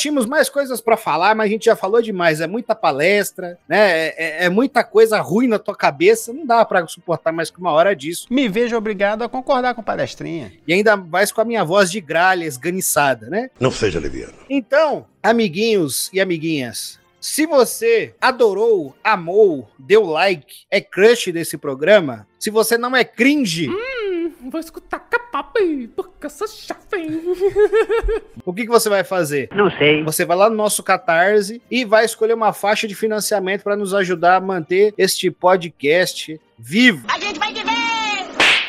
Tínhamos 0.01 0.25
mais 0.25 0.49
coisas 0.49 0.81
para 0.81 0.97
falar, 0.97 1.35
mas 1.35 1.45
a 1.45 1.49
gente 1.49 1.65
já 1.65 1.75
falou 1.75 2.01
demais. 2.01 2.41
É 2.41 2.47
muita 2.47 2.75
palestra, 2.75 3.57
né? 3.67 4.07
É, 4.07 4.15
é, 4.17 4.45
é 4.45 4.49
muita 4.49 4.83
coisa 4.83 5.19
ruim 5.21 5.47
na 5.47 5.59
tua 5.59 5.75
cabeça. 5.75 6.33
Não 6.33 6.45
dá 6.45 6.65
para 6.65 6.85
suportar 6.87 7.31
mais 7.31 7.51
que 7.51 7.59
uma 7.59 7.71
hora 7.71 7.95
disso. 7.95 8.27
Me 8.29 8.49
vejo 8.49 8.75
obrigado 8.75 9.23
a 9.23 9.29
concordar 9.29 9.75
com 9.75 9.83
palestrinha. 9.83 10.51
E 10.67 10.73
ainda 10.73 10.97
mais 10.97 11.31
com 11.31 11.41
a 11.41 11.45
minha 11.45 11.63
voz 11.63 11.91
de 11.91 12.01
gralha 12.01 12.45
esganiçada, 12.45 13.29
né? 13.29 13.49
Não 13.59 13.71
seja 13.71 13.99
leviano. 13.99 14.33
Então, 14.49 15.05
amiguinhos 15.21 16.09
e 16.11 16.19
amiguinhas, 16.19 16.99
se 17.19 17.45
você 17.45 18.15
adorou, 18.19 18.95
amou, 19.03 19.69
deu 19.77 20.03
like, 20.05 20.63
é 20.71 20.81
crush 20.81 21.31
desse 21.31 21.55
programa, 21.55 22.27
se 22.39 22.49
você 22.49 22.79
não 22.79 22.95
é 22.95 23.03
cringe. 23.03 23.69
Hum, 23.69 24.31
vou 24.49 24.59
escutar 24.59 24.99
capap, 25.41 25.87
porque 25.95 26.25
eu 26.25 26.29
sou 26.29 26.47
o 28.45 28.53
que, 28.53 28.63
que 28.63 28.69
você 28.69 28.89
vai 28.89 29.03
fazer? 29.03 29.49
Não 29.53 29.71
sei. 29.71 30.03
Você 30.03 30.25
vai 30.25 30.37
lá 30.37 30.49
no 30.49 30.55
nosso 30.55 30.83
Catarse 30.83 31.61
e 31.69 31.85
vai 31.85 32.05
escolher 32.05 32.33
uma 32.33 32.53
faixa 32.53 32.87
de 32.87 32.95
financiamento 32.95 33.63
para 33.63 33.75
nos 33.75 33.93
ajudar 33.93 34.35
a 34.35 34.41
manter 34.41 34.93
este 34.97 35.31
podcast 35.31 36.39
vivo. 36.57 37.07
A 37.09 37.19
gente 37.19 37.39
vai! 37.39 37.50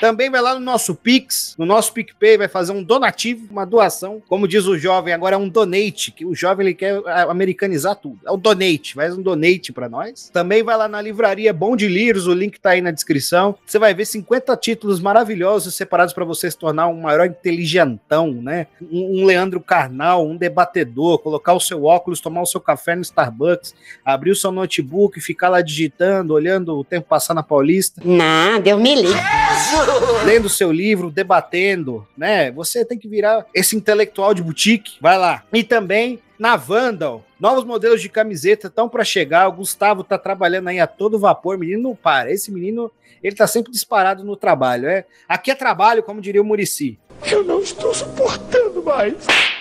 Também 0.02 0.28
vai 0.28 0.40
lá 0.40 0.54
no 0.54 0.60
nosso 0.60 0.96
Pix, 0.96 1.54
no 1.56 1.64
nosso 1.64 1.92
PicPay, 1.92 2.36
vai 2.36 2.48
fazer 2.48 2.72
um 2.72 2.82
donativo, 2.82 3.46
uma 3.52 3.64
doação. 3.64 4.20
Como 4.28 4.48
diz 4.48 4.66
o 4.66 4.76
jovem, 4.76 5.14
agora 5.14 5.36
é 5.36 5.38
um 5.38 5.48
donate, 5.48 6.10
que 6.10 6.26
o 6.26 6.34
jovem 6.34 6.66
ele 6.66 6.74
quer 6.74 7.00
americanizar 7.28 7.94
tudo. 7.94 8.18
É 8.26 8.32
um 8.32 8.36
donate, 8.36 8.94
faz 8.94 9.16
um 9.16 9.22
donate 9.22 9.72
para 9.72 9.88
nós. 9.88 10.28
Também 10.32 10.60
vai 10.60 10.76
lá 10.76 10.88
na 10.88 11.00
livraria 11.00 11.52
Bom 11.52 11.76
de 11.76 11.86
Livros, 11.86 12.26
o 12.26 12.34
link 12.34 12.58
tá 12.58 12.70
aí 12.70 12.80
na 12.80 12.90
descrição. 12.90 13.54
Você 13.64 13.78
vai 13.78 13.94
ver 13.94 14.04
50 14.04 14.56
títulos 14.56 14.98
maravilhosos 14.98 15.76
separados 15.76 16.12
para 16.12 16.24
você 16.24 16.50
se 16.50 16.58
tornar 16.58 16.88
um 16.88 17.02
maior 17.02 17.26
inteligentão, 17.26 18.32
né? 18.32 18.66
Um, 18.90 19.20
um 19.20 19.24
Leandro 19.24 19.60
Carnal, 19.60 20.26
um 20.26 20.36
debatedor, 20.36 21.20
colocar 21.20 21.52
o 21.52 21.60
seu 21.60 21.84
óculos, 21.84 22.20
tomar 22.20 22.42
o 22.42 22.46
seu 22.46 22.60
café 22.60 22.96
no 22.96 23.02
Starbucks, 23.02 23.72
abrir 24.04 24.32
o 24.32 24.36
seu 24.36 24.50
notebook, 24.50 25.20
ficar 25.20 25.48
lá 25.48 25.60
digitando, 25.60 26.34
olhando 26.34 26.76
o 26.76 26.82
tempo 26.82 27.06
passar 27.06 27.34
na 27.34 27.42
Paulista. 27.44 28.02
Não, 28.04 28.60
Deus 28.60 28.82
me 28.82 28.96
livre 28.96 29.22
lendo 30.24 30.48
seu 30.48 30.70
livro, 30.70 31.10
debatendo, 31.10 32.06
né? 32.16 32.50
Você 32.52 32.84
tem 32.84 32.98
que 32.98 33.08
virar 33.08 33.46
esse 33.54 33.76
intelectual 33.76 34.34
de 34.34 34.42
boutique. 34.42 34.96
Vai 35.00 35.18
lá. 35.18 35.42
E 35.52 35.62
também 35.62 36.20
na 36.38 36.56
Vandal, 36.56 37.24
novos 37.38 37.64
modelos 37.64 38.00
de 38.00 38.08
camiseta 38.08 38.66
estão 38.66 38.88
para 38.88 39.04
chegar. 39.04 39.48
O 39.48 39.52
Gustavo 39.52 40.02
tá 40.02 40.18
trabalhando 40.18 40.68
aí 40.68 40.80
a 40.80 40.86
todo 40.86 41.18
vapor. 41.18 41.56
Menino 41.58 41.82
não 41.82 41.94
para. 41.94 42.32
Esse 42.32 42.50
menino, 42.50 42.90
ele 43.22 43.36
tá 43.36 43.46
sempre 43.46 43.70
disparado 43.70 44.24
no 44.24 44.36
trabalho. 44.36 44.88
É. 44.88 45.04
Aqui 45.28 45.50
é 45.50 45.54
trabalho, 45.54 46.02
como 46.02 46.20
diria 46.20 46.42
o 46.42 46.44
Murici. 46.44 46.98
Eu 47.30 47.44
não 47.44 47.60
estou 47.60 47.94
suportando 47.94 48.82
mais. 48.82 49.14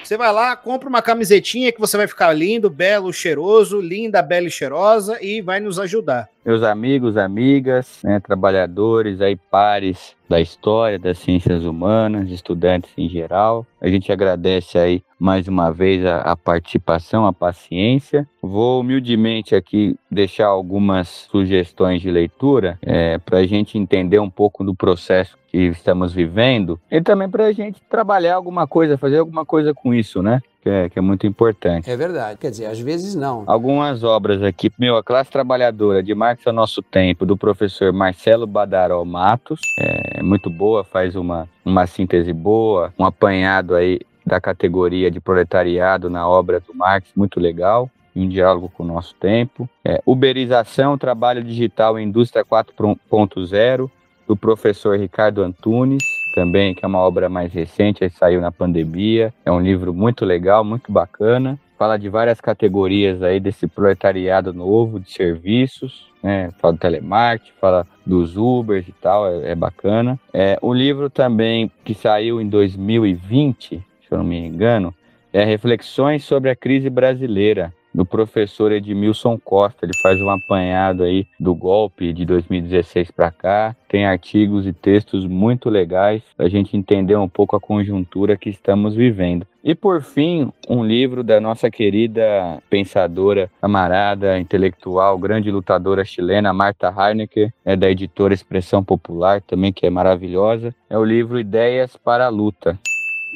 Você 0.04 0.18
vai 0.18 0.34
lá, 0.34 0.56
compra 0.58 0.90
uma 0.90 1.02
camisetinha 1.02 1.72
que 1.72 1.80
você 1.80 1.96
vai 1.96 2.08
ficar 2.08 2.34
lindo, 2.34 2.70
belo, 2.70 3.14
cheiroso, 3.14 3.80
linda, 3.80 4.22
bela 4.22 4.48
e 4.48 4.52
cheirosa 4.52 5.18
e 5.22 5.42
vai 5.42 5.60
nos 5.60 5.80
ajudar. 5.80 6.28
Meus 6.44 6.64
amigos, 6.64 7.16
amigas, 7.16 8.00
né, 8.04 8.20
trabalhadores, 8.20 9.22
aí 9.22 9.38
pares 9.38 10.16
da 10.32 10.40
história, 10.40 10.98
das 10.98 11.18
ciências 11.18 11.66
humanas, 11.66 12.32
estudantes 12.32 12.90
em 12.98 13.10
geral. 13.10 13.68
A 13.82 13.90
gente 13.90 14.14
agradece 14.14 14.78
aí 14.78 15.04
mais 15.20 15.46
uma 15.46 15.72
vez 15.72 16.06
a, 16.06 16.22
a 16.22 16.38
participação, 16.38 17.26
a 17.26 17.34
paciência. 17.34 18.26
Vou 18.42 18.80
humildemente 18.80 19.54
aqui 19.54 19.94
deixar 20.10 20.48
algumas 20.48 21.28
sugestões 21.30 22.02
de 22.02 22.10
leitura 22.10 22.80
é, 22.82 23.18
para 23.18 23.40
a 23.40 23.46
gente 23.46 23.78
entender 23.78 24.20
um 24.20 24.30
pouco 24.30 24.64
do 24.64 24.74
processo 24.74 25.38
que 25.50 25.58
estamos 25.58 26.14
vivendo 26.14 26.80
e 26.90 27.02
também 27.02 27.30
para 27.30 27.48
a 27.48 27.52
gente 27.52 27.82
trabalhar 27.90 28.36
alguma 28.36 28.66
coisa, 28.66 28.98
fazer 28.98 29.18
alguma 29.18 29.46
coisa 29.46 29.74
com 29.74 29.94
isso, 29.94 30.24
né? 30.24 30.40
Que 30.62 30.70
é, 30.70 30.90
que 30.90 31.00
é, 31.00 31.02
muito 31.02 31.26
importante. 31.26 31.90
É 31.90 31.98
verdade. 31.98 32.38
Quer 32.38 32.52
dizer, 32.52 32.68
às 32.68 32.80
vezes 32.80 33.16
não. 33.16 33.44
Algumas 33.48 34.04
obras 34.04 34.44
aqui. 34.44 34.72
Meu, 34.78 34.96
A 34.96 35.04
Classe 35.04 35.32
Trabalhadora, 35.32 36.04
de 36.04 36.14
Marx 36.14 36.46
ao 36.46 36.54
Nosso 36.54 36.84
Tempo, 36.84 37.26
do 37.26 37.36
professor 37.36 37.92
Marcelo 37.92 38.46
Badaró 38.46 39.04
Matos. 39.04 39.60
É 39.80 40.22
muito 40.22 40.52
boa, 40.52 40.84
faz 40.84 41.16
uma, 41.16 41.50
uma 41.66 41.88
síntese 41.88 42.32
boa, 42.32 42.94
um 42.98 43.04
apanhado 43.04 43.74
aí 43.74 44.02
da 44.24 44.40
categoria 44.40 45.10
de 45.10 45.20
proletariado 45.20 46.12
na 46.12 46.28
obra 46.28 46.60
do 46.60 46.76
Marx, 46.76 47.10
muito 47.16 47.40
legal. 47.40 47.90
Um 48.16 48.28
diálogo 48.28 48.70
com 48.70 48.84
o 48.84 48.88
nosso 48.88 49.16
tempo. 49.16 49.68
É, 49.84 50.00
Uberização, 50.06 50.96
Trabalho 50.96 51.44
Digital 51.44 51.98
e 51.98 52.04
Indústria 52.04 52.46
4.0, 52.46 53.90
do 54.28 54.36
professor 54.36 55.00
Ricardo 55.00 55.42
Antunes 55.42 56.21
também, 56.34 56.74
que 56.74 56.84
é 56.84 56.88
uma 56.88 57.00
obra 57.00 57.30
mais 57.30 57.54
recente, 57.54 58.10
saiu 58.10 58.42
na 58.42 58.52
pandemia. 58.52 59.34
É 59.46 59.52
um 59.52 59.60
livro 59.60 59.94
muito 59.94 60.26
legal, 60.26 60.64
muito 60.64 60.92
bacana. 60.92 61.60
Fala 61.78 61.98
de 61.98 62.10
várias 62.10 62.40
categorias 62.40 63.24
aí 63.24 63.40
desse 63.40 63.68
proletariado 63.68 64.54
novo 64.54 65.00
de 65.00 65.12
serviços, 65.12 66.12
né? 66.22 66.52
Fala 66.60 66.74
do 66.74 66.80
telemarketing, 66.80 67.54
fala 67.60 67.88
dos 68.06 68.38
Ubers 68.38 68.88
e 68.88 68.92
tal, 68.92 69.28
é, 69.28 69.52
é 69.52 69.56
bacana. 69.56 70.20
É, 70.34 70.58
o 70.62 70.74
livro 70.74 71.10
também 71.10 71.72
que 71.84 71.94
saiu 71.94 72.40
em 72.40 72.48
2020, 72.48 73.70
se 73.70 73.84
eu 74.10 74.18
não 74.18 74.26
me 74.26 74.38
engano, 74.38 74.94
é 75.34 75.44
Reflexões 75.44 76.24
sobre 76.24 76.50
a 76.50 76.56
Crise 76.56 76.90
Brasileira, 76.90 77.74
do 77.94 78.06
professor 78.06 78.72
Edmilson 78.72 79.38
Costa. 79.38 79.86
Ele 79.86 79.98
faz 80.02 80.20
um 80.22 80.30
apanhado 80.30 81.04
aí 81.04 81.28
do 81.40 81.54
golpe 81.54 82.14
de 82.14 82.26
2016 82.26 83.12
para 83.12 83.32
cá. 83.32 83.76
Tem 83.88 84.06
artigos 84.06 84.66
e 84.66 84.74
textos 84.74 85.26
muito 85.26 85.70
legais 85.70 86.22
para 86.36 86.46
a 86.46 86.50
gente 86.50 86.76
entender 86.78 87.16
um 87.16 87.28
pouco 87.28 87.56
a 87.56 87.60
conjuntura 87.60 88.38
que 88.38 88.50
estamos 88.50 88.96
vivendo. 88.96 89.46
E 89.64 89.76
por 89.76 90.02
fim, 90.02 90.52
um 90.68 90.84
livro 90.84 91.24
da 91.24 91.40
nossa 91.40 91.70
querida 91.70 92.24
pensadora, 92.70 93.50
camarada, 93.62 94.40
intelectual, 94.40 95.18
grande 95.20 95.52
lutadora 95.52 96.04
chilena, 96.04 96.52
Marta 96.52 96.92
Heinecke, 96.92 97.52
é 97.64 97.76
da 97.76 97.90
editora 97.90 98.34
Expressão 98.34 98.84
Popular, 98.84 99.40
também 99.42 99.72
que 99.72 99.86
é 99.86 99.90
maravilhosa. 99.90 100.74
É 100.90 100.98
o 100.98 101.06
livro 101.06 101.40
Ideias 101.40 101.96
para 101.96 102.26
a 102.26 102.30
Luta. 102.30 102.80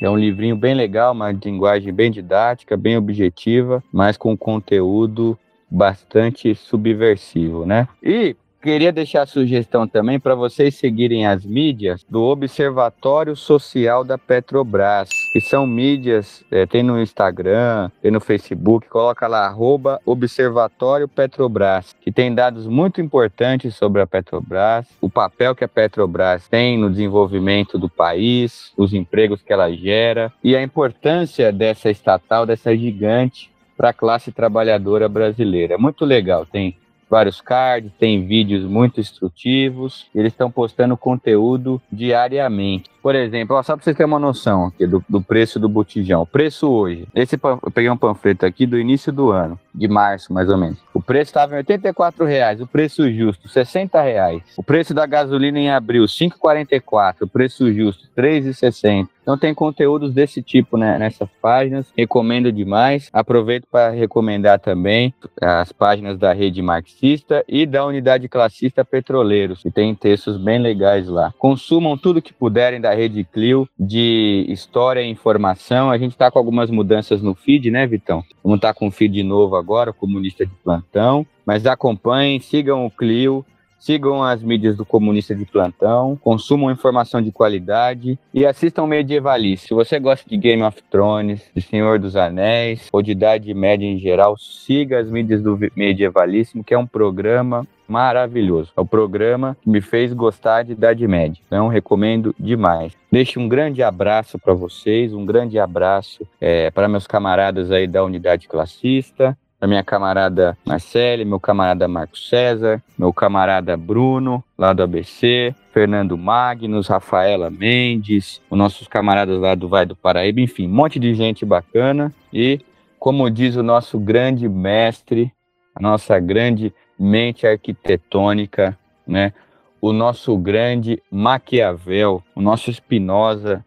É 0.01 0.09
um 0.09 0.17
livrinho 0.17 0.55
bem 0.55 0.73
legal, 0.73 1.13
uma 1.13 1.31
linguagem 1.31 1.93
bem 1.93 2.11
didática, 2.11 2.75
bem 2.75 2.97
objetiva, 2.97 3.83
mas 3.91 4.17
com 4.17 4.35
conteúdo 4.35 5.37
bastante 5.69 6.53
subversivo, 6.53 7.65
né? 7.65 7.87
E 8.03 8.35
queria 8.65 8.91
deixar 8.91 9.21
a 9.21 9.27
sugestão 9.27 9.87
também 9.87 10.19
para 10.19 10.33
vocês 10.33 10.73
seguirem 10.73 11.27
as 11.27 11.45
mídias 11.45 12.03
do 12.09 12.23
Observatório 12.23 13.35
Social 13.35 14.03
da 14.03 14.17
Petrobras, 14.17 15.07
que 15.31 15.39
são 15.39 15.67
mídias, 15.67 16.43
é, 16.49 16.65
tem 16.65 16.81
no 16.81 16.99
Instagram, 16.99 17.91
tem 18.01 18.09
no 18.09 18.19
Facebook, 18.19 18.89
coloca 18.89 19.27
lá, 19.27 19.45
arroba 19.45 20.01
Observatório 20.03 21.07
Petrobras, 21.07 21.95
que 22.01 22.11
tem 22.11 22.33
dados 22.33 22.65
muito 22.65 22.99
importantes 22.99 23.75
sobre 23.75 24.01
a 24.01 24.07
Petrobras, 24.07 24.87
o 24.99 25.11
papel 25.11 25.53
que 25.53 25.63
a 25.63 25.67
Petrobras 25.67 26.47
tem 26.47 26.75
no 26.75 26.89
desenvolvimento 26.89 27.77
do 27.77 27.87
país, 27.87 28.73
os 28.75 28.95
empregos 28.95 29.43
que 29.43 29.53
ela 29.53 29.71
gera 29.71 30.33
e 30.43 30.55
a 30.55 30.63
importância 30.63 31.51
dessa 31.51 31.91
estatal, 31.91 32.47
dessa 32.47 32.75
gigante 32.75 33.51
para 33.77 33.89
a 33.89 33.93
classe 33.93 34.31
trabalhadora 34.31 35.07
brasileira. 35.07 35.75
É 35.75 35.77
muito 35.77 36.03
legal, 36.03 36.47
tem 36.47 36.75
vários 37.09 37.41
cards, 37.41 37.91
tem 37.99 38.25
vídeos 38.25 38.63
muito 38.63 38.99
instrutivos, 38.99 40.07
eles 40.13 40.33
estão 40.33 40.49
postando 40.49 40.97
conteúdo 40.97 41.81
diariamente. 41.91 42.89
Por 43.05 43.13
exemplo, 43.13 43.55
ó, 43.55 43.61
só 43.61 43.75
para 43.75 43.83
vocês 43.83 43.95
terem 43.95 44.11
uma 44.11 44.17
noção 44.17 44.65
aqui 44.65 44.87
do, 44.87 45.05
do 45.07 45.21
preço 45.21 45.59
do 45.59 45.69
botijão. 45.69 46.23
O 46.23 46.25
preço 46.25 46.67
hoje, 46.67 47.07
esse 47.13 47.39
eu 47.39 47.71
peguei 47.71 47.87
um 47.87 47.95
panfleto 47.95 48.47
aqui 48.47 48.65
do 48.65 48.79
início 48.79 49.13
do 49.13 49.29
ano, 49.29 49.59
de 49.75 49.87
março 49.87 50.33
mais 50.33 50.49
ou 50.49 50.57
menos. 50.57 50.79
O 50.91 50.99
preço 50.99 51.29
estava 51.29 51.53
em 51.53 51.57
84 51.57 52.25
reais, 52.25 52.59
o 52.59 52.65
preço 52.65 53.07
justo 53.11 53.47
60 53.47 54.01
reais. 54.01 54.41
O 54.57 54.63
preço 54.63 54.91
da 54.91 55.05
gasolina 55.05 55.59
em 55.59 55.69
abril 55.69 56.05
5,44, 56.05 57.17
o 57.21 57.27
preço 57.27 57.71
justo 57.71 58.07
3,60. 58.17 59.07
Então 59.21 59.37
tem 59.37 59.55
conteúdos 59.55 60.13
desse 60.13 60.39
tipo 60.39 60.77
né, 60.77 60.99
nessas 60.99 61.27
páginas, 61.41 61.87
recomendo 61.97 62.51
demais. 62.51 63.09
Aproveito 63.11 63.65
para 63.71 63.89
recomendar 63.89 64.59
também 64.59 65.11
as 65.41 65.71
páginas 65.71 66.19
da 66.19 66.31
rede 66.31 66.61
marxista 66.61 67.43
e 67.47 67.65
da 67.65 67.83
unidade 67.83 68.29
classista 68.29 68.85
Petroleiros, 68.85 69.63
que 69.63 69.71
tem 69.71 69.95
textos 69.95 70.37
bem 70.37 70.59
legais 70.59 71.07
lá. 71.07 71.33
Consumam 71.39 71.97
tudo 71.97 72.21
que 72.21 72.31
puderem 72.31 72.79
da 72.79 72.93
rede 72.95 73.23
Clio 73.23 73.67
de 73.77 74.45
história 74.49 75.01
e 75.01 75.09
informação. 75.09 75.91
A 75.91 75.97
gente 75.97 76.13
está 76.13 76.31
com 76.31 76.39
algumas 76.39 76.69
mudanças 76.69 77.21
no 77.21 77.35
feed, 77.35 77.69
né, 77.69 77.85
Vitão? 77.85 78.23
Vamos 78.43 78.57
estar 78.57 78.73
tá 78.73 78.79
com 78.79 78.87
o 78.87 78.91
feed 78.91 79.21
novo 79.23 79.55
agora, 79.55 79.93
comunista 79.93 80.45
de 80.45 80.53
plantão. 80.63 81.25
Mas 81.45 81.65
acompanhem, 81.65 82.39
sigam 82.39 82.85
o 82.85 82.91
Clio, 82.91 83.45
Sigam 83.79 84.23
as 84.23 84.41
mídias 84.41 84.75
do 84.75 84.85
Comunista 84.85 85.35
de 85.35 85.45
Plantão, 85.45 86.17
consumam 86.21 86.71
informação 86.71 87.21
de 87.21 87.31
qualidade 87.31 88.17
e 88.33 88.45
assistam 88.45 88.87
Medievalice. 88.87 89.67
Se 89.67 89.73
você 89.73 89.99
gosta 89.99 90.27
de 90.27 90.37
Game 90.37 90.63
of 90.63 90.81
Thrones, 90.89 91.41
de 91.55 91.61
Senhor 91.61 91.99
dos 91.99 92.15
Anéis 92.15 92.89
ou 92.91 93.01
de 93.01 93.11
Idade 93.11 93.53
Média 93.53 93.85
em 93.85 93.99
geral, 93.99 94.37
siga 94.37 94.99
as 94.99 95.09
mídias 95.09 95.41
do 95.41 95.57
Medievalíssimo, 95.75 96.63
que 96.63 96.73
é 96.73 96.77
um 96.77 96.87
programa 96.87 97.67
maravilhoso. 97.87 98.71
É 98.75 98.81
o 98.81 98.85
programa 98.85 99.55
que 99.61 99.69
me 99.69 99.81
fez 99.81 100.13
gostar 100.13 100.63
de 100.63 100.73
Idade 100.73 101.07
Média. 101.07 101.41
Então, 101.45 101.67
recomendo 101.67 102.35
demais. 102.39 102.93
Deixo 103.11 103.39
um 103.39 103.47
grande 103.47 103.83
abraço 103.83 104.39
para 104.39 104.53
vocês, 104.53 105.13
um 105.13 105.25
grande 105.25 105.59
abraço 105.59 106.27
é, 106.41 106.71
para 106.71 106.87
meus 106.87 107.07
camaradas 107.07 107.71
aí 107.71 107.87
da 107.87 108.03
unidade 108.03 108.47
classista, 108.47 109.37
a 109.59 109.67
minha 109.67 109.83
camarada 109.83 110.57
Marcele, 110.65 111.25
meu 111.25 111.39
camarada 111.39 111.87
Marco 111.87 112.17
César, 112.17 112.81
meu 112.97 113.13
camarada 113.13 113.75
Bruno, 113.77 114.43
lá 114.57 114.73
do 114.73 114.83
ABC, 114.83 115.55
Fernando 115.73 116.17
Magnus, 116.17 116.87
Rafaela 116.87 117.49
Mendes, 117.49 118.41
os 118.49 118.57
nossos 118.57 118.87
camaradas 118.87 119.39
lá 119.39 119.55
do 119.55 119.67
Vai 119.67 119.85
do 119.85 119.95
Paraíba, 119.95 120.41
enfim, 120.41 120.67
um 120.67 120.73
monte 120.73 120.99
de 120.99 121.13
gente 121.13 121.45
bacana. 121.45 122.13
E, 122.33 122.59
como 122.99 123.29
diz 123.29 123.55
o 123.55 123.63
nosso 123.63 123.99
grande 123.99 124.47
mestre, 124.47 125.31
a 125.73 125.81
nossa 125.81 126.19
grande 126.19 126.73
mente 126.97 127.45
arquitetônica, 127.45 128.77
né? 129.07 129.33
O 129.81 129.93
nosso 129.93 130.35
grande 130.37 131.01
Maquiavel, 131.11 132.23
o 132.33 132.41
nosso 132.41 132.71
Spinoza, 132.71 133.63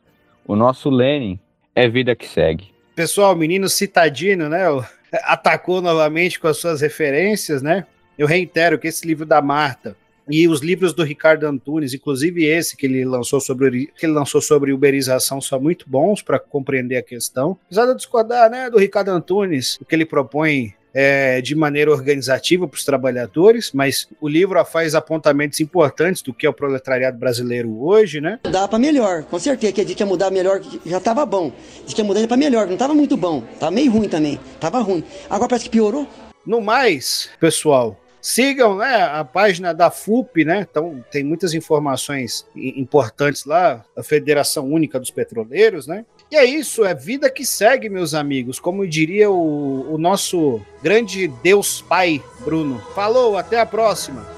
o 0.47 0.57
nosso 0.57 0.91
Lenin, 0.91 1.39
é 1.74 1.89
vida 1.89 2.16
que 2.16 2.26
segue. 2.26 2.72
Pessoal, 2.97 3.36
menino 3.36 3.68
citadino, 3.68 4.49
né? 4.49 4.64
Atacou 5.13 5.81
novamente 5.81 6.39
com 6.39 6.49
as 6.49 6.57
suas 6.57 6.81
referências, 6.81 7.63
né? 7.63 7.87
Eu 8.17 8.27
reitero 8.27 8.79
que 8.79 8.89
esse 8.89 9.07
livro 9.07 9.25
da 9.25 9.41
Marta 9.41 9.97
e 10.29 10.47
os 10.47 10.61
livros 10.61 10.93
do 10.93 11.03
Ricardo 11.03 11.45
Antunes, 11.45 11.95
inclusive 11.95 12.45
esse 12.45 12.77
que 12.77 12.87
ele 12.87 13.05
lançou 13.05 13.41
sobre 13.41 13.91
que 13.97 14.05
ele 14.05 14.13
lançou 14.13 14.43
sobre 14.43 14.73
uberização, 14.73 15.41
são 15.41 15.61
muito 15.61 15.89
bons 15.89 16.21
para 16.21 16.39
compreender 16.39 16.97
a 16.97 17.03
questão. 17.03 17.59
Apesar 17.67 17.85
de 17.85 17.93
eu 17.93 17.97
discordar, 17.97 18.51
né, 18.51 18.69
do 18.69 18.79
Ricardo 18.79 19.11
Antunes, 19.11 19.79
o 19.81 19.85
que 19.85 19.95
ele 19.95 20.05
propõe 20.05 20.75
é, 21.01 21.40
de 21.40 21.55
maneira 21.55 21.92
organizativa 21.92 22.66
para 22.66 22.76
os 22.76 22.84
trabalhadores, 22.84 23.70
mas 23.72 24.09
o 24.20 24.26
livro 24.26 24.64
faz 24.64 24.96
apontamentos 24.96 25.61
importantes 25.61 26.22
do 26.22 26.34
que 26.34 26.44
é 26.44 26.51
o 26.51 26.53
proletariado 26.53 27.16
brasileiro 27.16 27.80
hoje, 27.80 28.20
né? 28.20 28.40
Dá 28.42 28.66
para 28.66 28.80
melhor, 28.80 29.22
com 29.22 29.38
certeza 29.38 29.72
que 29.72 29.80
a 29.80 29.86
gente 29.86 30.01
ia 30.01 30.07
mudar 30.07 30.28
melhor, 30.32 30.61
já 30.84 30.99
estava 30.99 31.24
bom. 31.24 31.53
Diz 31.84 31.94
que 31.94 32.01
ia 32.01 32.05
mudar 32.05 32.26
para 32.26 32.36
melhor, 32.36 32.66
não 32.66 32.72
estava 32.72 32.94
muito 32.94 33.16
bom, 33.16 33.44
estava 33.55 33.70
meio 33.70 33.92
ruim 33.92 34.09
também, 34.09 34.40
estava 34.57 34.80
ruim. 34.80 35.05
Agora 35.30 35.49
parece 35.49 35.66
que 35.66 35.70
piorou. 35.70 36.05
No 36.44 36.61
mais, 36.61 37.30
pessoal, 37.38 37.96
Sigam 38.20 38.76
né, 38.76 38.96
a 38.96 39.24
página 39.24 39.72
da 39.72 39.92
FUP, 39.92 40.44
né? 40.44 40.66
Então 40.68 41.05
tem 41.12 41.22
muitas 41.22 41.55
informações 41.55 42.44
importantes 42.57 43.44
lá, 43.44 43.84
a 43.96 44.03
Federação 44.03 44.66
Única 44.66 44.99
dos 44.99 45.12
Petroleiros, 45.12 45.86
né? 45.86 46.05
E 46.31 46.37
é 46.37 46.45
isso, 46.45 46.85
é 46.85 46.95
vida 46.95 47.31
que 47.31 47.45
segue, 47.45 47.89
meus 47.89 48.12
amigos. 48.12 48.61
Como 48.61 48.87
diria 48.87 49.31
o, 49.31 49.95
o 49.95 49.97
nosso 49.97 50.61
grande 50.83 51.26
Deus 51.43 51.81
Pai, 51.81 52.22
Bruno. 52.41 52.79
Falou, 52.95 53.39
até 53.39 53.59
a 53.59 53.66
próxima. 53.66 54.38